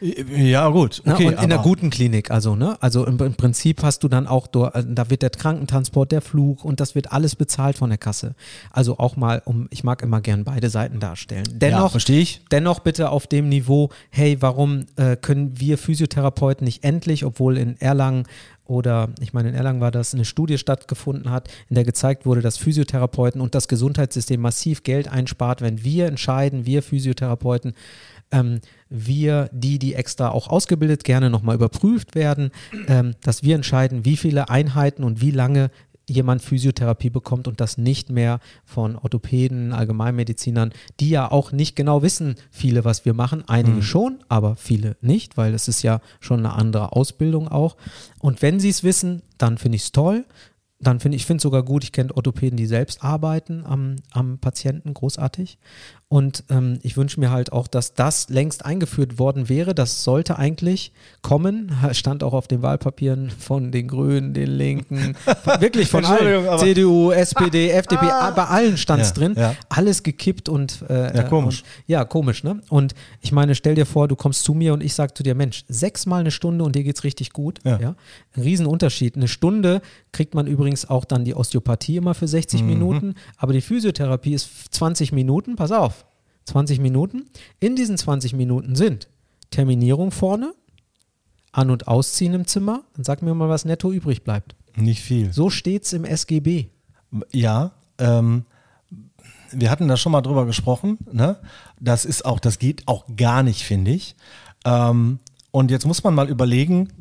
Ja, 0.00 0.68
gut. 0.68 1.02
Okay, 1.06 1.24
Na, 1.24 1.28
und 1.28 1.32
in 1.32 1.38
einer 1.38 1.58
guten 1.58 1.90
Klinik, 1.90 2.30
also, 2.30 2.54
ne? 2.54 2.76
Also 2.80 3.06
im, 3.06 3.18
im, 3.18 3.34
Prinzip 3.34 3.82
hast 3.82 4.02
du 4.02 4.08
dann 4.08 4.26
auch, 4.26 4.48
äh, 4.54 4.84
da 4.86 5.10
wird 5.10 5.22
der 5.22 5.30
Krankentransport, 5.30 6.12
der 6.12 6.20
Flug 6.20 6.64
und 6.64 6.80
das 6.80 6.94
wird 6.94 7.12
alles 7.12 7.36
bezahlt 7.36 7.78
von 7.78 7.88
der 7.88 7.98
Kasse. 7.98 8.34
Also 8.70 8.98
auch 8.98 9.16
mal, 9.16 9.42
um, 9.44 9.68
ich 9.70 9.84
mag 9.84 10.02
immer 10.02 10.20
gern 10.20 10.44
beide 10.44 10.68
Seiten 10.68 11.00
darstellen. 11.00 11.46
Dennoch, 11.50 11.78
ja, 11.78 11.88
verstehe 11.88 12.20
ich. 12.20 12.42
Dennoch 12.50 12.80
bitte 12.80 13.10
auf 13.10 13.26
dem 13.26 13.48
Niveau, 13.48 13.90
hey, 14.10 14.36
warum 14.40 14.86
äh, 14.96 15.16
können 15.16 15.58
wir 15.58 15.78
Physiotherapeuten 15.78 16.64
nicht 16.64 16.84
endlich, 16.84 17.24
obwohl 17.24 17.56
in 17.56 17.80
Erlangen 17.80 18.24
oder 18.66 19.10
ich 19.20 19.32
meine, 19.32 19.48
in 19.48 19.54
Erlangen 19.54 19.80
war 19.80 19.90
das, 19.90 20.14
eine 20.14 20.24
Studie 20.24 20.58
stattgefunden 20.58 21.30
hat, 21.30 21.48
in 21.68 21.74
der 21.74 21.84
gezeigt 21.84 22.26
wurde, 22.26 22.40
dass 22.42 22.56
Physiotherapeuten 22.56 23.40
und 23.40 23.54
das 23.54 23.68
Gesundheitssystem 23.68 24.40
massiv 24.40 24.82
Geld 24.82 25.08
einspart, 25.08 25.60
wenn 25.60 25.84
wir 25.84 26.06
entscheiden, 26.06 26.66
wir 26.66 26.82
Physiotherapeuten, 26.82 27.74
ähm, 28.32 28.60
wir, 28.88 29.48
die, 29.52 29.78
die 29.78 29.94
extra 29.94 30.30
auch 30.30 30.48
ausgebildet, 30.48 31.04
gerne 31.04 31.30
nochmal 31.30 31.56
überprüft 31.56 32.14
werden, 32.14 32.50
ähm, 32.88 33.14
dass 33.22 33.42
wir 33.42 33.54
entscheiden, 33.54 34.04
wie 34.04 34.16
viele 34.16 34.48
Einheiten 34.48 35.04
und 35.04 35.20
wie 35.20 35.30
lange 35.30 35.70
jemand 36.08 36.42
Physiotherapie 36.42 37.10
bekommt 37.10 37.48
und 37.48 37.60
das 37.60 37.78
nicht 37.78 38.10
mehr 38.10 38.40
von 38.64 38.96
Orthopäden, 38.96 39.72
Allgemeinmedizinern, 39.72 40.72
die 41.00 41.10
ja 41.10 41.30
auch 41.30 41.52
nicht 41.52 41.76
genau 41.76 42.02
wissen, 42.02 42.36
viele, 42.50 42.84
was 42.84 43.04
wir 43.04 43.14
machen. 43.14 43.44
Einige 43.48 43.76
mhm. 43.76 43.82
schon, 43.82 44.18
aber 44.28 44.56
viele 44.56 44.96
nicht, 45.00 45.36
weil 45.36 45.54
es 45.54 45.68
ist 45.68 45.82
ja 45.82 46.00
schon 46.20 46.40
eine 46.40 46.54
andere 46.54 46.92
Ausbildung 46.92 47.48
auch. 47.48 47.76
Und 48.20 48.42
wenn 48.42 48.60
sie 48.60 48.68
es 48.68 48.84
wissen, 48.84 49.22
dann 49.38 49.58
finde 49.58 49.76
ich 49.76 49.82
es 49.82 49.92
toll 49.92 50.24
dann 50.78 51.00
finde 51.00 51.16
ich 51.16 51.24
finde 51.24 51.42
sogar 51.42 51.62
gut, 51.62 51.84
ich 51.84 51.92
kenne 51.92 52.14
Orthopäden, 52.14 52.56
die 52.56 52.66
selbst 52.66 53.02
arbeiten 53.02 53.64
am, 53.64 53.96
am 54.12 54.38
Patienten, 54.38 54.92
großartig. 54.92 55.58
Und 56.08 56.44
ähm, 56.50 56.78
ich 56.82 56.96
wünsche 56.96 57.18
mir 57.18 57.32
halt 57.32 57.52
auch, 57.52 57.66
dass 57.66 57.94
das 57.94 58.28
längst 58.28 58.64
eingeführt 58.64 59.18
worden 59.18 59.48
wäre. 59.48 59.74
Das 59.74 60.04
sollte 60.04 60.38
eigentlich 60.38 60.92
kommen. 61.20 61.72
Stand 61.92 62.22
auch 62.22 62.32
auf 62.32 62.46
den 62.46 62.62
Wahlpapieren 62.62 63.30
von 63.30 63.72
den 63.72 63.88
Grünen, 63.88 64.32
den 64.32 64.50
Linken, 64.50 65.16
wirklich 65.58 65.88
von 65.88 66.04
allen. 66.04 66.58
CDU, 66.58 67.10
SPD, 67.10 67.72
ah, 67.72 67.78
FDP, 67.78 68.06
ah, 68.06 68.30
bei 68.30 68.44
allen 68.44 68.76
stand 68.76 69.02
es 69.02 69.08
ja, 69.08 69.14
drin. 69.14 69.34
Ja. 69.36 69.56
Alles 69.68 70.04
gekippt 70.04 70.48
und 70.48 70.84
äh, 70.88 71.16
ja, 71.16 71.24
komisch. 71.24 71.62
Und, 71.62 71.68
ja, 71.88 72.04
komisch, 72.04 72.44
ne? 72.44 72.60
Und 72.68 72.94
ich 73.20 73.32
meine, 73.32 73.56
stell 73.56 73.74
dir 73.74 73.86
vor, 73.86 74.06
du 74.06 74.14
kommst 74.14 74.44
zu 74.44 74.54
mir 74.54 74.74
und 74.74 74.84
ich 74.84 74.94
sage 74.94 75.12
zu 75.12 75.24
dir, 75.24 75.34
Mensch, 75.34 75.64
sechsmal 75.66 76.20
eine 76.20 76.30
Stunde 76.30 76.62
und 76.62 76.76
dir 76.76 76.84
geht's 76.84 77.02
richtig 77.02 77.32
gut. 77.32 77.58
Ja. 77.64 77.80
ja? 77.80 77.96
Ein 78.36 78.42
Riesenunterschied. 78.42 79.16
Eine 79.16 79.26
Stunde 79.26 79.82
kriegt 80.12 80.36
man 80.36 80.46
übrigens 80.46 80.88
auch 80.88 81.04
dann 81.04 81.24
die 81.24 81.34
Osteopathie 81.34 81.96
immer 81.96 82.14
für 82.14 82.28
60 82.28 82.62
mhm. 82.62 82.68
Minuten, 82.68 83.14
aber 83.36 83.52
die 83.52 83.60
Physiotherapie 83.60 84.34
ist 84.34 84.72
20 84.72 85.10
Minuten. 85.10 85.56
Pass 85.56 85.72
auf. 85.72 85.95
20 86.46 86.80
Minuten. 86.80 87.26
In 87.60 87.76
diesen 87.76 87.98
20 87.98 88.32
Minuten 88.32 88.74
sind 88.74 89.08
Terminierung 89.50 90.10
vorne, 90.10 90.54
An- 91.52 91.70
und 91.70 91.88
Ausziehen 91.88 92.34
im 92.34 92.46
Zimmer. 92.46 92.82
Dann 92.94 93.04
sag 93.04 93.22
mir 93.22 93.34
mal, 93.34 93.48
was 93.48 93.64
netto 93.64 93.92
übrig 93.92 94.24
bleibt. 94.24 94.54
Nicht 94.76 95.02
viel. 95.02 95.32
So 95.32 95.50
steht 95.50 95.84
es 95.84 95.92
im 95.92 96.04
SGB. 96.04 96.66
Ja, 97.32 97.72
ähm, 97.98 98.44
wir 99.52 99.70
hatten 99.70 99.88
da 99.88 99.96
schon 99.96 100.12
mal 100.12 100.22
drüber 100.22 100.46
gesprochen. 100.46 100.98
Ne? 101.12 101.36
Das 101.80 102.04
ist 102.04 102.24
auch, 102.24 102.40
das 102.40 102.58
geht 102.58 102.86
auch 102.86 103.04
gar 103.16 103.42
nicht, 103.42 103.64
finde 103.64 103.92
ich. 103.92 104.16
Ähm, 104.64 105.18
und 105.50 105.70
jetzt 105.70 105.86
muss 105.86 106.04
man 106.04 106.14
mal 106.14 106.28
überlegen, 106.28 106.92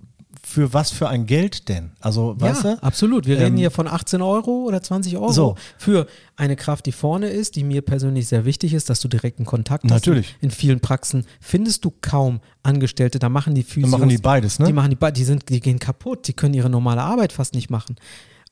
für 0.45 0.73
was 0.73 0.91
für 0.91 1.09
ein 1.09 1.25
Geld 1.25 1.69
denn? 1.69 1.91
Also, 1.99 2.37
ja, 2.39 2.47
weißt 2.47 2.63
du? 2.63 2.83
absolut. 2.83 3.25
Wir 3.25 3.37
ähm, 3.37 3.43
reden 3.43 3.57
hier 3.57 3.71
von 3.71 3.87
18 3.87 4.21
Euro 4.21 4.65
oder 4.65 4.81
20 4.81 5.17
Euro 5.17 5.31
so. 5.31 5.55
für 5.77 6.05
eine 6.35 6.55
Kraft, 6.55 6.85
die 6.85 6.91
vorne 6.91 7.29
ist, 7.29 7.55
die 7.55 7.63
mir 7.63 7.81
persönlich 7.81 8.27
sehr 8.27 8.45
wichtig 8.45 8.73
ist, 8.73 8.89
dass 8.89 8.99
du 8.99 9.07
direkten 9.07 9.45
Kontakt 9.45 9.83
hast. 9.85 9.91
Natürlich. 9.91 10.35
In 10.41 10.51
vielen 10.51 10.81
Praxen 10.81 11.25
findest 11.39 11.83
du 11.83 11.91
kaum 12.01 12.41
Angestellte, 12.61 13.17
da 13.17 13.27
machen 13.27 13.55
die 13.55 13.63
Physios. 13.63 13.91
Da 13.91 13.97
machen 13.97 14.09
die 14.09 14.17
beides, 14.17 14.59
ne? 14.59 14.67
Die 14.67 14.73
machen 14.73 14.91
die 14.91 15.13
die 15.13 15.23
sind, 15.23 15.49
die 15.49 15.59
gehen 15.59 15.79
kaputt, 15.79 16.27
die 16.27 16.33
können 16.33 16.53
ihre 16.53 16.69
normale 16.69 17.01
Arbeit 17.01 17.33
fast 17.33 17.55
nicht 17.55 17.69
machen. 17.69 17.95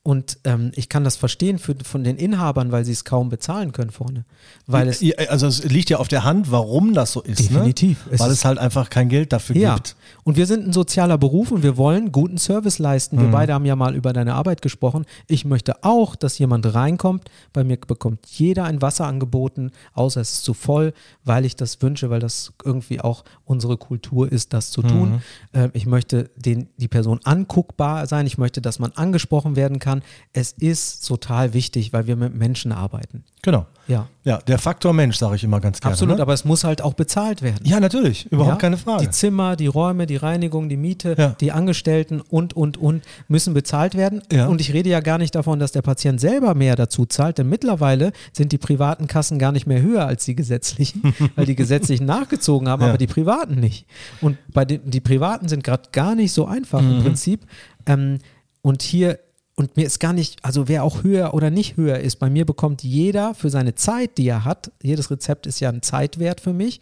Und 0.06 0.38
ähm, 0.44 0.74
ich 0.76 0.90
kann 0.90 1.06
das 1.06 1.16
verstehen 1.16 1.60
für, 1.60 1.76
von 1.82 2.04
den 2.04 2.18
Inhabern, 2.18 2.74
weil 2.74 2.84
sie 2.84 2.92
es 2.92 3.06
kaum 3.06 3.30
bezahlen 3.30 3.72
können 3.72 3.90
vorne. 3.90 4.26
Weil 4.68 4.90
es 4.90 5.02
also 5.30 5.48
es 5.48 5.64
liegt 5.64 5.90
ja 5.90 5.98
auf 5.98 6.10
der 6.10 6.26
Hand, 6.26 6.52
warum 6.52 6.94
das 6.94 7.14
so 7.14 7.22
ist. 7.22 7.40
Ne? 7.40 7.60
Definitiv. 7.60 8.06
Ne? 8.08 8.12
Es 8.12 8.20
weil 8.20 8.32
es 8.32 8.44
halt 8.44 8.58
einfach 8.60 8.90
kein 8.90 9.08
Geld 9.08 9.32
dafür 9.32 9.56
ja. 9.56 9.76
gibt. 9.76 9.96
Und 10.26 10.36
wir 10.36 10.46
sind 10.46 10.68
ein 10.68 10.74
sozialer 10.74 11.18
Beruf 11.18 11.52
und 11.52 11.64
wir 11.64 11.78
wollen 11.78 12.12
guten 12.12 12.38
Service 12.38 12.80
leisten. 12.80 13.18
Wir 13.18 13.28
mhm. 13.28 13.32
beide 13.32 13.54
haben 13.54 13.64
ja 13.64 13.78
mal 13.78 13.96
über 13.96 14.12
deine 14.12 14.34
Arbeit 14.34 14.62
gesprochen. 14.62 15.06
Ich 15.28 15.46
möchte 15.46 15.86
auch, 15.86 16.18
dass 16.18 16.38
jemand 16.38 16.74
reinkommt. 16.74 17.30
Bei 17.54 17.64
mir 17.64 17.78
bekommt 17.78 18.28
jeder 18.28 18.66
ein 18.66 18.82
Wasser 18.82 19.08
angeboten, 19.08 19.72
außer 19.94 20.20
es 20.20 20.34
ist 20.34 20.44
zu 20.44 20.54
voll, 20.54 20.92
weil 21.24 21.46
ich 21.46 21.56
das 21.56 21.82
wünsche, 21.82 22.10
weil 22.10 22.20
das 22.20 22.52
irgendwie 22.66 23.00
auch 23.00 23.24
unsere 23.46 23.78
Kultur 23.78 24.30
ist, 24.30 24.52
das 24.52 24.72
zu 24.72 24.82
tun. 24.82 25.22
Mhm. 25.54 25.62
Äh, 25.62 25.70
ich 25.72 25.86
möchte 25.86 26.30
den, 26.36 26.68
die 26.76 26.90
Person 26.90 27.22
anguckbar 27.24 28.06
sein. 28.06 28.28
Ich 28.28 28.38
möchte, 28.38 28.62
dass 28.62 28.80
man 28.80 28.92
angesprochen 28.92 29.56
werden 29.56 29.80
kann 29.80 29.93
kann, 30.00 30.04
es 30.34 30.52
ist 30.52 31.08
total 31.08 31.54
wichtig, 31.54 31.94
weil 31.94 32.08
wir 32.08 32.16
mit 32.16 32.36
Menschen 32.36 32.72
arbeiten. 32.72 33.24
Genau. 33.42 33.66
Ja. 33.88 34.08
Ja, 34.24 34.38
der 34.38 34.58
Faktor 34.58 34.94
Mensch, 34.94 35.18
sage 35.18 35.36
ich 35.36 35.44
immer 35.44 35.60
ganz 35.60 35.82
gerne. 35.82 35.92
Absolut, 35.94 36.16
ne? 36.16 36.22
aber 36.22 36.32
es 36.34 36.46
muss 36.46 36.64
halt 36.64 36.82
auch 36.82 36.94
bezahlt 36.94 37.42
werden. 37.42 37.60
Ja, 37.66 37.82
natürlich, 37.82 38.32
überhaupt 38.32 38.54
Ja? 38.56 38.58
keine 38.58 38.78
Frage. 38.78 39.04
Die 39.04 39.10
Zimmer, 39.12 39.58
die 39.58 39.68
Räume, 39.68 40.06
die 40.08 40.16
Reinigung, 40.16 40.70
die 40.70 40.78
Miete, 40.78 41.16
Ja. 41.18 41.36
die 41.42 41.52
Angestellten 41.52 42.22
und, 42.22 42.54
und, 42.56 42.78
und 42.78 43.04
müssen 43.28 43.54
bezahlt 43.54 43.96
werden. 43.96 44.22
Ja. 44.32 44.48
Und 44.48 44.62
ich 44.62 44.72
rede 44.72 44.90
ja 44.90 45.02
gar 45.02 45.18
nicht 45.18 45.36
davon, 45.36 45.60
dass 45.60 45.74
der 45.74 45.82
Patient 45.82 46.22
selber 46.22 46.56
mehr 46.56 46.78
dazu 46.78 47.06
zahlt, 47.06 47.38
denn 47.38 47.50
mittlerweile 47.50 48.14
sind 48.32 48.54
die 48.54 48.58
privaten 48.58 49.08
Kassen 49.08 49.38
gar 49.40 49.52
nicht 49.52 49.68
mehr 49.68 49.82
höher 49.82 50.06
als 50.08 50.24
die 50.24 50.36
gesetzlichen, 50.36 51.14
weil 51.36 51.46
die 51.46 51.56
gesetzlichen 51.56 52.06
nachgezogen 52.06 52.70
haben, 52.70 52.82
aber 52.84 52.98
die 52.98 53.08
privaten 53.08 53.56
nicht. 53.60 53.86
Und 54.22 54.38
bei 54.54 54.64
den 54.64 54.90
die 54.90 55.02
privaten 55.02 55.50
sind 55.50 55.64
gerade 55.66 55.90
gar 55.92 56.16
nicht 56.16 56.32
so 56.32 56.46
einfach 56.46 56.82
Mhm. 56.82 56.92
im 56.98 57.04
Prinzip. 57.04 57.46
Ähm, 57.86 58.20
und 58.62 58.82
hier 58.82 59.20
und 59.56 59.78
mir 59.78 59.86
ist 59.86 60.00
gar 60.00 60.14
nicht, 60.14 60.44
also 60.44 60.68
wer 60.68 60.84
auch 60.84 61.04
höher 61.04 61.34
oder 61.34 61.50
nicht 61.52 61.78
höher 61.78 62.00
ist, 62.00 62.16
bei 62.18 62.30
mir 62.30 62.46
bekommt 62.46 62.84
jeder 62.84 63.36
für 63.36 63.50
seine 63.50 63.76
Zeit, 63.76 64.18
die 64.18 64.28
er 64.28 64.46
hat, 64.46 64.72
jedes 64.82 65.12
Rezept 65.12 65.46
ist 65.46 65.60
ja 65.60 65.70
ein 65.70 65.82
Zeitwert 65.84 66.42
für 66.42 66.54
mich, 66.54 66.80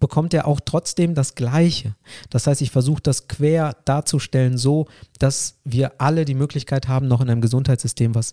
bekommt 0.00 0.34
er 0.34 0.46
auch 0.46 0.60
trotzdem 0.64 1.14
das 1.14 1.34
Gleiche. 1.34 1.94
Das 2.30 2.46
heißt, 2.46 2.62
ich 2.62 2.70
versuche 2.70 3.02
das 3.02 3.28
quer 3.28 3.76
darzustellen, 3.84 4.56
so 4.58 4.86
dass 5.18 5.56
wir 5.64 5.92
alle 5.98 6.24
die 6.24 6.34
Möglichkeit 6.34 6.88
haben, 6.88 7.08
noch 7.08 7.20
in 7.20 7.30
einem 7.30 7.40
Gesundheitssystem 7.40 8.14
was 8.14 8.32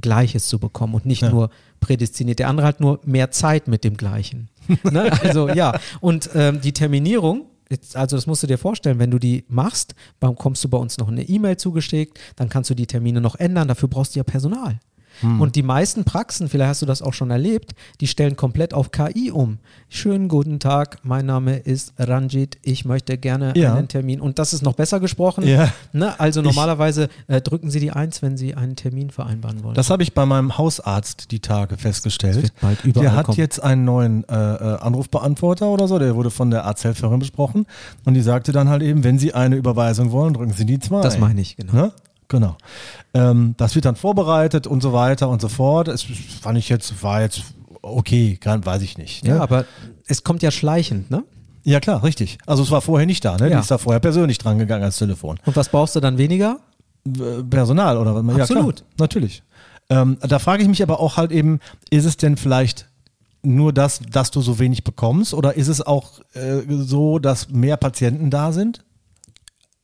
Gleiches 0.00 0.46
zu 0.46 0.58
bekommen 0.58 0.94
und 0.94 1.06
nicht 1.06 1.22
Ja. 1.22 1.30
nur 1.30 1.50
prädestiniert. 1.80 2.38
Der 2.38 2.48
andere 2.48 2.66
hat 2.66 2.80
nur 2.80 3.00
mehr 3.04 3.30
Zeit 3.30 3.68
mit 3.68 3.84
dem 3.84 3.96
Gleichen. 3.96 4.48
ne? 4.84 5.10
Also 5.22 5.48
ja, 5.48 5.78
und 6.00 6.30
ähm, 6.34 6.60
die 6.60 6.72
Terminierung, 6.72 7.46
jetzt, 7.70 7.96
also 7.96 8.16
das 8.16 8.26
musst 8.26 8.42
du 8.42 8.46
dir 8.46 8.58
vorstellen, 8.58 8.98
wenn 8.98 9.10
du 9.10 9.18
die 9.18 9.44
machst, 9.48 9.94
dann 10.20 10.34
kommst 10.36 10.64
du 10.64 10.68
bei 10.68 10.78
uns 10.78 10.98
noch 10.98 11.08
eine 11.08 11.28
E-Mail 11.28 11.56
zugeschickt, 11.56 12.18
dann 12.36 12.48
kannst 12.48 12.70
du 12.70 12.74
die 12.74 12.86
Termine 12.86 13.20
noch 13.20 13.36
ändern, 13.36 13.68
dafür 13.68 13.88
brauchst 13.88 14.14
du 14.14 14.20
ja 14.20 14.24
Personal. 14.24 14.78
Hm. 15.20 15.40
Und 15.40 15.56
die 15.56 15.62
meisten 15.62 16.04
Praxen, 16.04 16.48
vielleicht 16.48 16.70
hast 16.70 16.82
du 16.82 16.86
das 16.86 17.02
auch 17.02 17.12
schon 17.14 17.30
erlebt, 17.30 17.72
die 18.00 18.06
stellen 18.06 18.36
komplett 18.36 18.74
auf 18.74 18.90
KI 18.90 19.30
um. 19.30 19.58
Schönen 19.88 20.28
guten 20.28 20.60
Tag, 20.60 20.98
mein 21.02 21.26
Name 21.26 21.56
ist 21.56 21.92
Ranjit, 21.98 22.58
ich 22.62 22.84
möchte 22.84 23.16
gerne 23.18 23.52
Ja. 23.56 23.74
einen 23.74 23.88
Termin. 23.88 24.20
Und 24.20 24.38
das 24.38 24.52
ist 24.52 24.62
noch 24.62 24.74
besser 24.74 25.00
gesprochen. 25.00 25.46
Ja. 25.46 25.72
Ne? 25.92 26.18
Also 26.20 26.42
normalerweise 26.42 27.08
äh, 27.26 27.40
drücken 27.40 27.70
Sie 27.70 27.80
die 27.80 27.90
Eins, 27.90 28.22
wenn 28.22 28.36
Sie 28.36 28.54
einen 28.54 28.76
Termin 28.76 29.10
vereinbaren 29.10 29.62
wollen. 29.64 29.74
Das 29.74 29.90
habe 29.90 30.02
ich 30.02 30.14
bei 30.14 30.26
meinem 30.26 30.58
Hausarzt 30.58 31.30
die 31.30 31.40
Tage 31.40 31.76
festgestellt. 31.76 32.52
Der 32.84 33.14
hat 33.14 33.26
kommen. 33.26 33.38
jetzt 33.38 33.62
einen 33.62 33.84
neuen 33.84 34.28
äh, 34.28 34.34
äh, 34.34 34.78
Anrufbeantworter 34.80 35.68
oder 35.68 35.88
so, 35.88 35.98
der 35.98 36.14
wurde 36.14 36.30
von 36.30 36.50
der 36.50 36.64
Arzthelferin 36.64 37.18
besprochen 37.18 37.66
und 38.04 38.14
die 38.14 38.20
sagte 38.22 38.52
dann 38.52 38.68
halt 38.68 38.82
eben, 38.82 39.04
wenn 39.04 39.18
Sie 39.18 39.34
eine 39.34 39.56
Überweisung 39.56 40.10
wollen, 40.12 40.34
drücken 40.34 40.52
Sie 40.52 40.66
die 40.66 40.78
zwei. 40.78 41.00
Das 41.02 41.18
meine 41.18 41.40
ich, 41.40 41.56
genau. 41.56 41.72
Ne? 41.72 41.92
Genau. 42.28 42.56
Ähm, 43.14 43.54
das 43.56 43.74
wird 43.74 43.86
dann 43.86 43.96
vorbereitet 43.96 44.66
und 44.66 44.82
so 44.82 44.92
weiter 44.92 45.28
und 45.28 45.40
so 45.40 45.48
fort. 45.48 45.88
Es 45.88 46.04
fand 46.40 46.58
ich 46.58 46.68
jetzt, 46.68 47.02
war 47.02 47.22
jetzt 47.22 47.42
okay, 47.82 48.36
kann, 48.36 48.64
weiß 48.64 48.82
ich 48.82 48.98
nicht. 48.98 49.24
Ne? 49.24 49.30
Ja, 49.30 49.40
aber 49.40 49.64
es 50.06 50.24
kommt 50.24 50.42
ja 50.42 50.50
schleichend, 50.50 51.10
ne? 51.10 51.24
Ja, 51.64 51.80
klar, 51.80 52.02
richtig. 52.02 52.38
Also 52.46 52.62
es 52.62 52.70
war 52.70 52.80
vorher 52.80 53.06
nicht 53.06 53.24
da, 53.24 53.36
ne? 53.36 53.50
Ja. 53.50 53.56
Die 53.56 53.60
ist 53.60 53.70
da 53.70 53.78
vorher 53.78 54.00
persönlich 54.00 54.38
dran 54.38 54.58
gegangen 54.58 54.82
ans 54.82 54.98
Telefon. 54.98 55.38
Und 55.44 55.56
was 55.56 55.68
brauchst 55.68 55.96
du 55.96 56.00
dann 56.00 56.18
weniger? 56.18 56.60
Personal 57.48 57.96
oder 57.96 58.14
was? 58.14 58.36
Ja, 58.36 58.42
Absolut. 58.42 58.76
klar, 58.76 58.88
natürlich. 58.98 59.42
Ähm, 59.90 60.18
da 60.20 60.38
frage 60.38 60.62
ich 60.62 60.68
mich 60.68 60.82
aber 60.82 61.00
auch 61.00 61.16
halt 61.16 61.32
eben, 61.32 61.60
ist 61.90 62.04
es 62.04 62.16
denn 62.16 62.36
vielleicht 62.36 62.88
nur 63.42 63.72
das, 63.72 64.00
dass 64.10 64.30
du 64.30 64.40
so 64.40 64.58
wenig 64.58 64.84
bekommst 64.84 65.32
oder 65.32 65.54
ist 65.54 65.68
es 65.68 65.80
auch 65.80 66.20
äh, 66.34 66.62
so, 66.68 67.18
dass 67.18 67.48
mehr 67.50 67.76
Patienten 67.76 68.30
da 68.30 68.52
sind? 68.52 68.84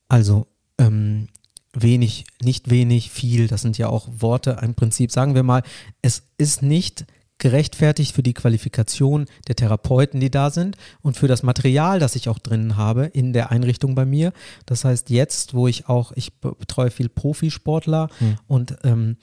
Also 0.09 0.47
ähm, 0.79 1.29
wenig, 1.75 2.25
nicht 2.43 2.71
wenig, 2.71 3.11
viel, 3.11 3.49
das 3.49 3.63
sind 3.63 3.79
ja 3.79 3.89
auch 3.89 4.09
Worte 4.19 4.59
im 4.63 4.75
Prinzip. 4.75 5.11
Sagen 5.11 5.35
wir 5.35 5.43
mal, 5.43 5.63
es 6.03 6.23
ist 6.39 6.63
nicht 6.63 7.05
gerechtfertigt 7.39 8.15
für 8.15 8.23
die 8.23 8.33
Qualifikation 8.33 9.27
der 9.49 9.57
Therapeuten, 9.57 10.21
die 10.21 10.31
da 10.31 10.51
sind 10.51 10.77
und 11.03 11.17
für 11.17 11.27
das 11.27 11.43
Material, 11.43 11.99
das 11.99 12.15
ich 12.15 12.29
auch 12.29 12.39
drinnen 12.39 12.77
habe 12.77 13.07
in 13.07 13.33
der 13.33 13.51
Einrichtung 13.51 13.97
bei 13.97 14.05
mir. 14.05 14.33
Das 14.67 14.85
heißt, 14.85 15.11
jetzt, 15.11 15.53
wo 15.53 15.67
ich 15.67 15.89
auch, 15.89 16.13
ich 16.13 16.33
be- 16.35 16.55
betreue 16.55 16.93
viel 16.93 17.09
Profisportler 17.09 18.09
und 18.47 18.77
ähm, 18.85 19.17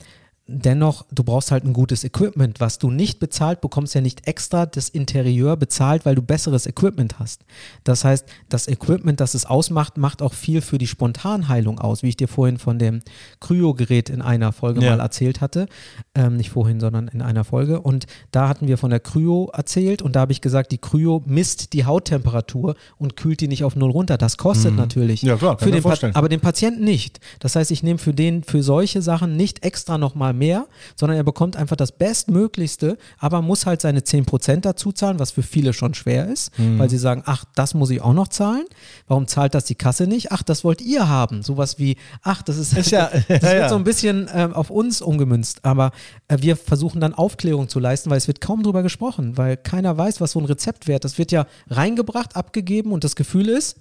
dennoch, 0.52 1.04
du 1.10 1.24
brauchst 1.24 1.50
halt 1.50 1.64
ein 1.64 1.72
gutes 1.72 2.04
Equipment. 2.04 2.60
Was 2.60 2.78
du 2.78 2.90
nicht 2.90 3.18
bezahlt, 3.20 3.60
bekommst 3.60 3.94
ja 3.94 4.00
nicht 4.00 4.26
extra 4.26 4.66
das 4.66 4.88
Interieur 4.88 5.56
bezahlt, 5.56 6.04
weil 6.04 6.14
du 6.14 6.22
besseres 6.22 6.66
Equipment 6.66 7.18
hast. 7.18 7.42
Das 7.84 8.04
heißt, 8.04 8.24
das 8.48 8.68
Equipment, 8.68 9.20
das 9.20 9.34
es 9.34 9.46
ausmacht, 9.46 9.96
macht 9.98 10.22
auch 10.22 10.34
viel 10.34 10.60
für 10.60 10.78
die 10.78 10.86
Spontanheilung 10.86 11.78
aus, 11.78 12.02
wie 12.02 12.08
ich 12.08 12.16
dir 12.16 12.28
vorhin 12.28 12.58
von 12.58 12.78
dem 12.78 13.00
Kryogerät 13.40 14.08
in 14.10 14.22
einer 14.22 14.52
Folge 14.52 14.82
Ja. 14.82 14.90
mal 14.96 15.00
erzählt 15.00 15.40
hatte. 15.40 15.66
Ähm, 16.14 16.36
nicht 16.36 16.50
vorhin, 16.50 16.80
sondern 16.80 17.08
in 17.08 17.22
einer 17.22 17.44
Folge. 17.44 17.80
Und 17.80 18.06
da 18.30 18.48
hatten 18.48 18.68
wir 18.68 18.78
von 18.78 18.90
der 18.90 19.00
Kryo 19.00 19.50
erzählt 19.52 20.02
und 20.02 20.14
da 20.16 20.20
habe 20.20 20.32
ich 20.32 20.40
gesagt, 20.40 20.72
die 20.72 20.78
Kryo 20.78 21.22
misst 21.26 21.72
die 21.72 21.84
Hauttemperatur 21.84 22.74
und 22.98 23.16
kühlt 23.16 23.40
die 23.40 23.48
nicht 23.48 23.64
auf 23.64 23.76
Null 23.76 23.90
runter. 23.90 24.18
Das 24.18 24.36
kostet 24.36 24.76
natürlich. 24.76 25.22
Mhm. 25.22 25.28
Ja, 25.28 25.36
klar, 25.36 25.58
für 25.58 25.70
den 25.70 25.82
vorstellen. 25.82 26.14
aber 26.14 26.28
den 26.28 26.40
Patienten 26.40 26.84
nicht. 26.84 27.20
Das 27.40 27.56
heißt, 27.56 27.70
ich 27.70 27.82
nehme 27.82 27.98
für 27.98 28.14
den, 28.14 28.42
für 28.44 28.62
solche 28.62 29.02
Sachen 29.02 29.36
nicht 29.36 29.64
extra 29.64 29.98
nochmal 29.98 30.32
mehr, 30.42 30.66
sondern 30.96 31.16
er 31.16 31.22
bekommt 31.24 31.54
einfach 31.56 31.76
das 31.76 31.92
Bestmöglichste, 31.92 32.96
aber 33.18 33.42
muss 33.42 33.66
halt 33.66 33.80
seine 33.80 34.00
10% 34.00 34.60
dazu 34.64 34.92
zahlen, 34.92 35.18
was 35.18 35.30
für 35.30 35.42
viele 35.42 35.72
schon 35.72 35.94
schwer 35.94 36.26
ist, 36.28 36.58
Mhm. 36.58 36.78
weil 36.78 36.90
sie 36.90 36.98
sagen, 36.98 37.22
ach, 37.26 37.44
das 37.54 37.74
muss 37.74 37.90
ich 37.90 38.00
auch 38.00 38.12
noch 38.14 38.28
zahlen. 38.28 38.64
Warum 39.06 39.26
zahlt 39.28 39.54
das 39.54 39.64
die 39.64 39.74
Kasse 39.74 40.06
nicht? 40.06 40.32
Ach, 40.32 40.42
das 40.42 40.64
wollt 40.64 40.80
ihr 40.80 41.08
haben. 41.08 41.42
Sowas 41.42 41.78
wie, 41.78 41.96
ach, 42.22 42.42
das 42.42 42.56
ist, 42.58 42.76
Ist 42.76 42.90
ja- 42.90 43.10
das 43.28 43.28
ja, 43.28 43.42
wird 43.42 43.62
ja. 43.62 43.68
so 43.68 43.76
ein 43.76 43.84
bisschen 43.84 44.28
ähm, 44.34 44.52
auf 44.54 44.70
uns 44.70 45.00
umgemünzt. 45.02 45.64
Aber 45.64 45.92
äh, 46.28 46.38
wir 46.40 46.56
versuchen 46.56 47.00
dann 47.00 47.14
Aufklärung 47.14 47.68
zu 47.68 47.78
leisten, 47.78 48.10
weil 48.10 48.18
es 48.18 48.26
wird 48.26 48.40
kaum 48.40 48.62
drüber 48.62 48.82
gesprochen, 48.82 49.36
weil 49.36 49.56
keiner 49.56 49.96
weiß, 49.96 50.20
was 50.20 50.32
so 50.32 50.40
ein 50.40 50.46
Rezept 50.46 50.88
wert. 50.88 51.04
Das 51.04 51.18
wird 51.18 51.32
ja 51.32 51.46
reingebracht, 51.68 52.36
abgegeben 52.36 52.92
und 52.92 53.04
das 53.04 53.16
Gefühl 53.16 53.48
ist, 53.48 53.76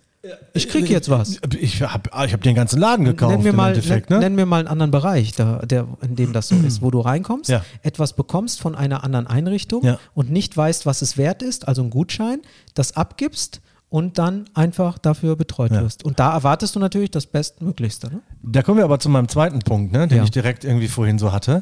ich 0.54 0.70
krieg 0.70 0.90
jetzt 0.90 1.10
was. 1.10 1.40
Ich 1.60 1.82
habe 1.82 2.10
ich 2.26 2.34
hab 2.34 2.42
den 2.42 2.54
ganzen 2.56 2.80
Laden 2.80 3.06
gekauft 3.06 3.32
Nenn 3.34 3.44
mir, 3.44 3.50
im 3.50 3.56
mal, 3.56 3.70
Endeffekt. 3.70 4.10
nenn, 4.10 4.20
Ne? 4.20 4.26
nenn 4.26 4.36
mir 4.36 4.46
mal 4.46 4.60
einen 4.60 4.68
anderen 4.68 4.92
Bereich, 4.92 5.32
da, 5.34 5.60
der, 5.60 5.88
in 6.02 6.16
dem 6.16 6.32
das 6.34 6.48
so 6.50 6.56
ist, 6.56 6.82
wo 6.82 6.92
du 6.92 7.00
reinkommst, 7.00 7.50
Ja. 7.50 7.64
etwas 7.82 8.14
bekommst 8.14 8.62
von 8.62 8.76
einer 8.76 9.04
anderen 9.04 9.26
Einrichtung 9.28 9.84
Ja. 9.84 9.98
und 10.14 10.30
nicht 10.30 10.56
weißt, 10.56 10.86
was 10.86 11.02
es 11.02 11.18
wert 11.18 11.42
ist, 11.42 11.68
also 11.68 11.82
einen 11.82 11.90
Gutschein, 11.90 12.42
das 12.76 12.96
abgibst 12.96 13.62
und 13.90 14.20
dann 14.20 14.46
einfach 14.54 14.98
dafür 15.00 15.36
betreut 15.36 15.72
Ja. 15.72 15.82
wirst. 15.82 16.06
Und 16.06 16.20
da 16.20 16.32
erwartest 16.34 16.76
du 16.76 16.80
natürlich 16.80 17.12
das 17.12 17.26
Bestmöglichste. 17.26 18.08
Ne? 18.10 18.22
Da 18.44 18.62
kommen 18.62 18.78
wir 18.78 18.86
aber 18.86 19.00
zu 19.00 19.10
meinem 19.10 19.28
zweiten 19.28 19.60
Punkt, 19.60 19.92
ne, 19.92 20.08
den 20.08 20.24
ich 20.24 20.32
direkt 20.32 20.64
irgendwie 20.64 20.88
vorhin 20.88 21.18
so 21.20 21.32
hatte, 21.32 21.60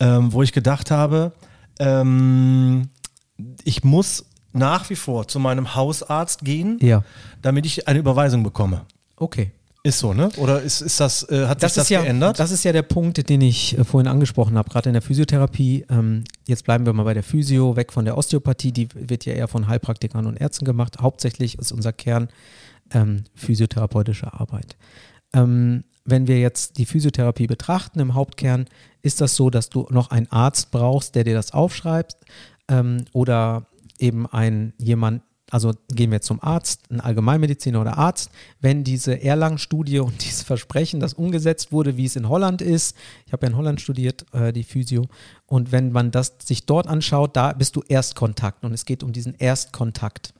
ähm, 0.00 0.32
wo 0.32 0.42
ich 0.42 0.52
gedacht 0.52 0.90
habe, 0.90 1.32
ähm, 1.78 2.88
ich 3.64 3.84
muss 3.84 4.24
nach 4.52 4.88
wie 4.90 4.96
vor 4.96 5.28
zu 5.28 5.38
meinem 5.38 5.74
Hausarzt 5.74 6.44
gehen, 6.44 6.78
Ja. 6.80 7.02
damit 7.42 7.66
ich 7.66 7.86
eine 7.88 7.98
Überweisung 7.98 8.42
bekomme. 8.42 8.82
Okay. 9.16 9.52
Ist 9.84 10.00
so, 10.00 10.12
ne? 10.12 10.28
Oder 10.38 10.60
ist, 10.60 10.80
ist 10.80 10.98
das, 10.98 11.22
äh, 11.30 11.46
hat 11.46 11.62
Das 11.62 11.74
sich 11.74 11.82
das 11.82 11.88
ja, 11.88 12.02
geändert? 12.02 12.38
das 12.40 12.50
ist 12.50 12.64
ja 12.64 12.72
der 12.72 12.82
Punkt, 12.82 13.28
den 13.28 13.40
ich 13.40 13.78
äh, 13.78 13.84
vorhin 13.84 14.08
angesprochen 14.08 14.58
habe, 14.58 14.68
gerade 14.68 14.88
in 14.88 14.92
der 14.92 15.02
Physiotherapie. 15.02 15.86
Ähm, 15.88 16.24
jetzt 16.46 16.64
bleiben 16.64 16.84
wir 16.84 16.92
mal 16.92 17.04
bei 17.04 17.14
der 17.14 17.22
Physio, 17.22 17.76
weg 17.76 17.92
von 17.92 18.04
der 18.04 18.18
Osteopathie, 18.18 18.72
die 18.72 18.88
wird 18.94 19.24
ja 19.24 19.34
eher 19.34 19.46
von 19.48 19.68
Heilpraktikern 19.68 20.26
und 20.26 20.36
Ärzten 20.40 20.64
gemacht. 20.64 20.96
Hauptsächlich 21.00 21.58
ist 21.58 21.70
unser 21.72 21.92
Kern 21.92 22.28
ähm, 22.92 23.24
physiotherapeutische 23.36 24.32
Arbeit. 24.32 24.76
Ähm, 25.32 25.84
wenn 26.04 26.26
wir 26.26 26.40
jetzt 26.40 26.78
die 26.78 26.86
Physiotherapie 26.86 27.46
betrachten 27.46 28.00
im 28.00 28.14
Hauptkern, 28.14 28.66
ist 29.02 29.20
das 29.20 29.36
so, 29.36 29.48
dass 29.48 29.68
du 29.68 29.86
noch 29.90 30.10
einen 30.10 30.30
Arzt 30.32 30.70
brauchst, 30.70 31.14
der 31.14 31.24
dir 31.24 31.34
das 31.34 31.52
aufschreibt 31.52 32.16
ähm, 32.68 33.04
oder 33.12 33.66
eben 33.98 34.26
ein 34.26 34.72
jemand, 34.78 35.22
also 35.50 35.72
gehen 35.88 36.10
wir 36.10 36.20
zum 36.20 36.42
Arzt, 36.42 36.90
ein 36.90 37.00
Allgemeinmediziner 37.00 37.80
oder 37.80 37.96
Arzt, 37.96 38.30
wenn 38.60 38.84
diese 38.84 39.22
Erlangen-Studie 39.22 40.00
und 40.00 40.22
dieses 40.24 40.42
Versprechen, 40.42 41.00
das 41.00 41.14
umgesetzt 41.14 41.72
wurde, 41.72 41.96
wie 41.96 42.04
es 42.04 42.16
in 42.16 42.28
Holland 42.28 42.62
ist, 42.62 42.96
ich 43.26 43.32
habe 43.32 43.46
ja 43.46 43.50
in 43.50 43.56
Holland 43.56 43.80
studiert, 43.80 44.26
äh, 44.32 44.52
die 44.52 44.64
Physio, 44.64 45.06
und 45.46 45.72
wenn 45.72 45.92
man 45.92 46.10
das 46.10 46.34
sich 46.44 46.66
dort 46.66 46.86
anschaut, 46.86 47.36
da 47.36 47.52
bist 47.52 47.76
du 47.76 47.82
Erstkontakt 47.88 48.64
und 48.64 48.72
es 48.72 48.84
geht 48.84 49.02
um 49.02 49.12
diesen 49.12 49.34
Erstkontakt. 49.34 50.34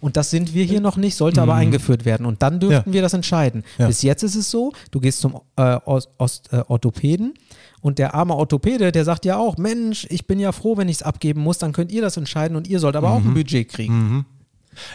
Und 0.00 0.16
das 0.16 0.30
sind 0.30 0.54
wir 0.54 0.64
hier 0.64 0.80
noch 0.80 0.96
nicht, 0.96 1.16
sollte 1.16 1.40
aber 1.40 1.54
eingeführt 1.54 2.04
werden. 2.04 2.26
Und 2.26 2.42
dann 2.42 2.60
dürften 2.60 2.92
wir 2.92 3.02
das 3.02 3.14
entscheiden. 3.14 3.64
Ja. 3.78 3.86
Bis 3.86 4.02
jetzt 4.02 4.22
ist 4.22 4.34
es 4.34 4.50
so, 4.50 4.72
du 4.90 5.00
gehst 5.00 5.20
zum 5.20 5.40
äh, 5.56 5.78
Ost, 5.84 6.52
äh, 6.52 6.62
Orthopäden 6.68 7.34
und 7.82 7.98
der 7.98 8.14
arme 8.14 8.34
Orthopäde, 8.34 8.92
der 8.92 9.04
sagt 9.04 9.24
ja 9.26 9.36
auch, 9.36 9.58
Mensch, 9.58 10.06
ich 10.08 10.26
bin 10.26 10.38
ja 10.40 10.52
froh, 10.52 10.76
wenn 10.78 10.88
ich 10.88 10.96
es 10.96 11.02
abgeben 11.02 11.42
muss, 11.42 11.58
dann 11.58 11.72
könnt 11.72 11.92
ihr 11.92 12.00
das 12.00 12.16
entscheiden 12.16 12.56
und 12.56 12.66
ihr 12.68 12.78
sollt 12.80 12.96
aber 12.96 13.10
auch 13.10 13.18
ein 13.22 13.34
Budget 13.34 13.68
kriegen. 13.68 14.24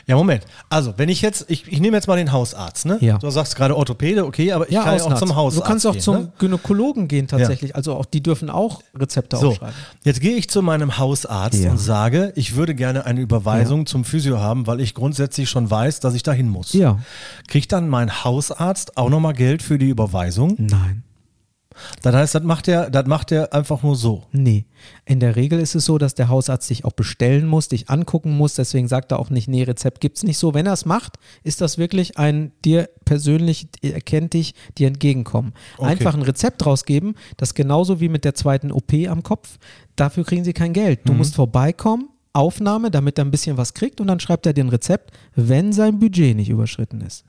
ja, 0.07 0.15
Moment. 0.15 0.43
Also, 0.69 0.93
wenn 0.97 1.07
ich 1.07 1.21
jetzt, 1.21 1.45
ich, 1.49 1.71
ich 1.71 1.79
nehme 1.81 1.95
jetzt 1.97 2.07
mal 2.07 2.15
den 2.15 2.31
Hausarzt, 2.31 2.87
ne? 2.87 2.97
Ja. 2.99 3.19
Du 3.19 3.29
sagst 3.29 3.55
gerade 3.55 3.75
Orthopäde, 3.77 4.25
okay, 4.25 4.51
aber 4.53 4.67
ich 4.69 4.75
kann 4.75 4.97
ja 4.97 5.03
auch 5.03 5.13
zum 5.19 5.35
Hausarzt 5.35 5.63
Du 5.65 5.69
kannst 5.69 5.85
auch 5.85 5.91
gehen, 5.91 6.01
zum 6.01 6.15
ne? 6.15 6.31
Gynäkologen 6.39 7.07
gehen 7.07 7.27
tatsächlich. 7.27 7.75
Also 7.75 7.93
auch 7.95 8.05
die 8.05 8.23
dürfen 8.23 8.49
auch 8.49 8.81
Rezepte 8.97 9.37
So, 9.37 9.49
aufschreiben. 9.49 9.75
jetzt 10.03 10.19
gehe 10.21 10.35
ich 10.35 10.49
zu 10.49 10.63
meinem 10.63 10.97
Hausarzt 10.97 11.59
Ja. 11.61 11.69
und 11.69 11.77
sage, 11.77 12.31
ich 12.35 12.55
würde 12.55 12.73
gerne 12.73 13.05
eine 13.05 13.21
Überweisung 13.21 13.85
zum 13.85 14.03
Physio 14.05 14.39
haben, 14.39 14.65
weil 14.65 14.79
ich 14.79 14.95
grundsätzlich 14.95 15.47
schon 15.49 15.69
weiß, 15.69 15.99
dass 15.99 16.15
ich 16.15 16.23
dahin 16.23 16.49
muss. 16.49 16.73
Ja. 16.73 16.97
Kriegt 17.47 17.71
dann 17.71 17.87
mein 17.89 18.23
Hausarzt 18.23 18.97
auch 18.97 19.09
nochmal 19.09 19.33
Geld 19.33 19.61
für 19.61 19.77
die 19.77 19.89
Überweisung? 19.89 20.55
Nein. 20.57 21.03
Das 22.01 22.15
heißt, 22.15 22.35
das 22.35 22.43
macht 22.43 22.67
er, 22.67 22.89
das 22.89 23.05
macht 23.05 23.31
er 23.31 23.53
einfach 23.53 23.83
nur 23.83 23.95
so. 23.95 24.23
Nee. 24.31 24.65
In 25.05 25.19
der 25.19 25.35
Regel 25.35 25.59
ist 25.59 25.75
es 25.75 25.85
so, 25.85 25.97
dass 25.97 26.15
der 26.15 26.29
Hausarzt 26.29 26.69
dich 26.69 26.85
auch 26.85 26.93
bestellen 26.93 27.47
muss, 27.47 27.67
dich 27.67 27.89
angucken 27.89 28.35
muss. 28.35 28.55
Deswegen 28.55 28.87
sagt 28.87 29.11
er 29.11 29.19
auch 29.19 29.29
nicht, 29.29 29.47
nee, 29.47 29.63
Rezept 29.63 30.01
gibt 30.01 30.17
es 30.17 30.23
nicht 30.23 30.37
so. 30.37 30.53
Wenn 30.53 30.65
er 30.65 30.73
es 30.73 30.85
macht, 30.85 31.17
ist 31.43 31.61
das 31.61 31.77
wirklich 31.77 32.17
ein 32.17 32.51
dir 32.63 32.89
persönlich, 33.05 33.67
er 33.81 34.01
kennt 34.01 34.33
dich, 34.33 34.53
dir 34.77 34.87
entgegenkommen. 34.87 35.53
Okay. 35.77 35.91
Einfach 35.91 36.13
ein 36.13 36.21
Rezept 36.21 36.65
rausgeben, 36.65 37.15
das 37.37 37.53
genauso 37.53 37.99
wie 37.99 38.09
mit 38.09 38.25
der 38.25 38.35
zweiten 38.35 38.71
OP 38.71 38.93
am 39.09 39.23
Kopf. 39.23 39.57
Dafür 39.95 40.23
kriegen 40.23 40.43
sie 40.43 40.53
kein 40.53 40.73
Geld. 40.73 41.01
Du 41.05 41.13
musst 41.13 41.35
vorbeikommen, 41.35 42.09
Aufnahme, 42.33 42.91
damit 42.91 43.17
er 43.17 43.25
ein 43.25 43.31
bisschen 43.31 43.57
was 43.57 43.73
kriegt 43.73 43.99
und 43.99 44.07
dann 44.07 44.19
schreibt 44.19 44.45
er 44.45 44.53
dir 44.53 44.63
ein 44.63 44.69
Rezept, 44.69 45.11
wenn 45.35 45.73
sein 45.73 45.99
Budget 45.99 46.35
nicht 46.35 46.49
überschritten 46.49 47.01
ist. 47.01 47.25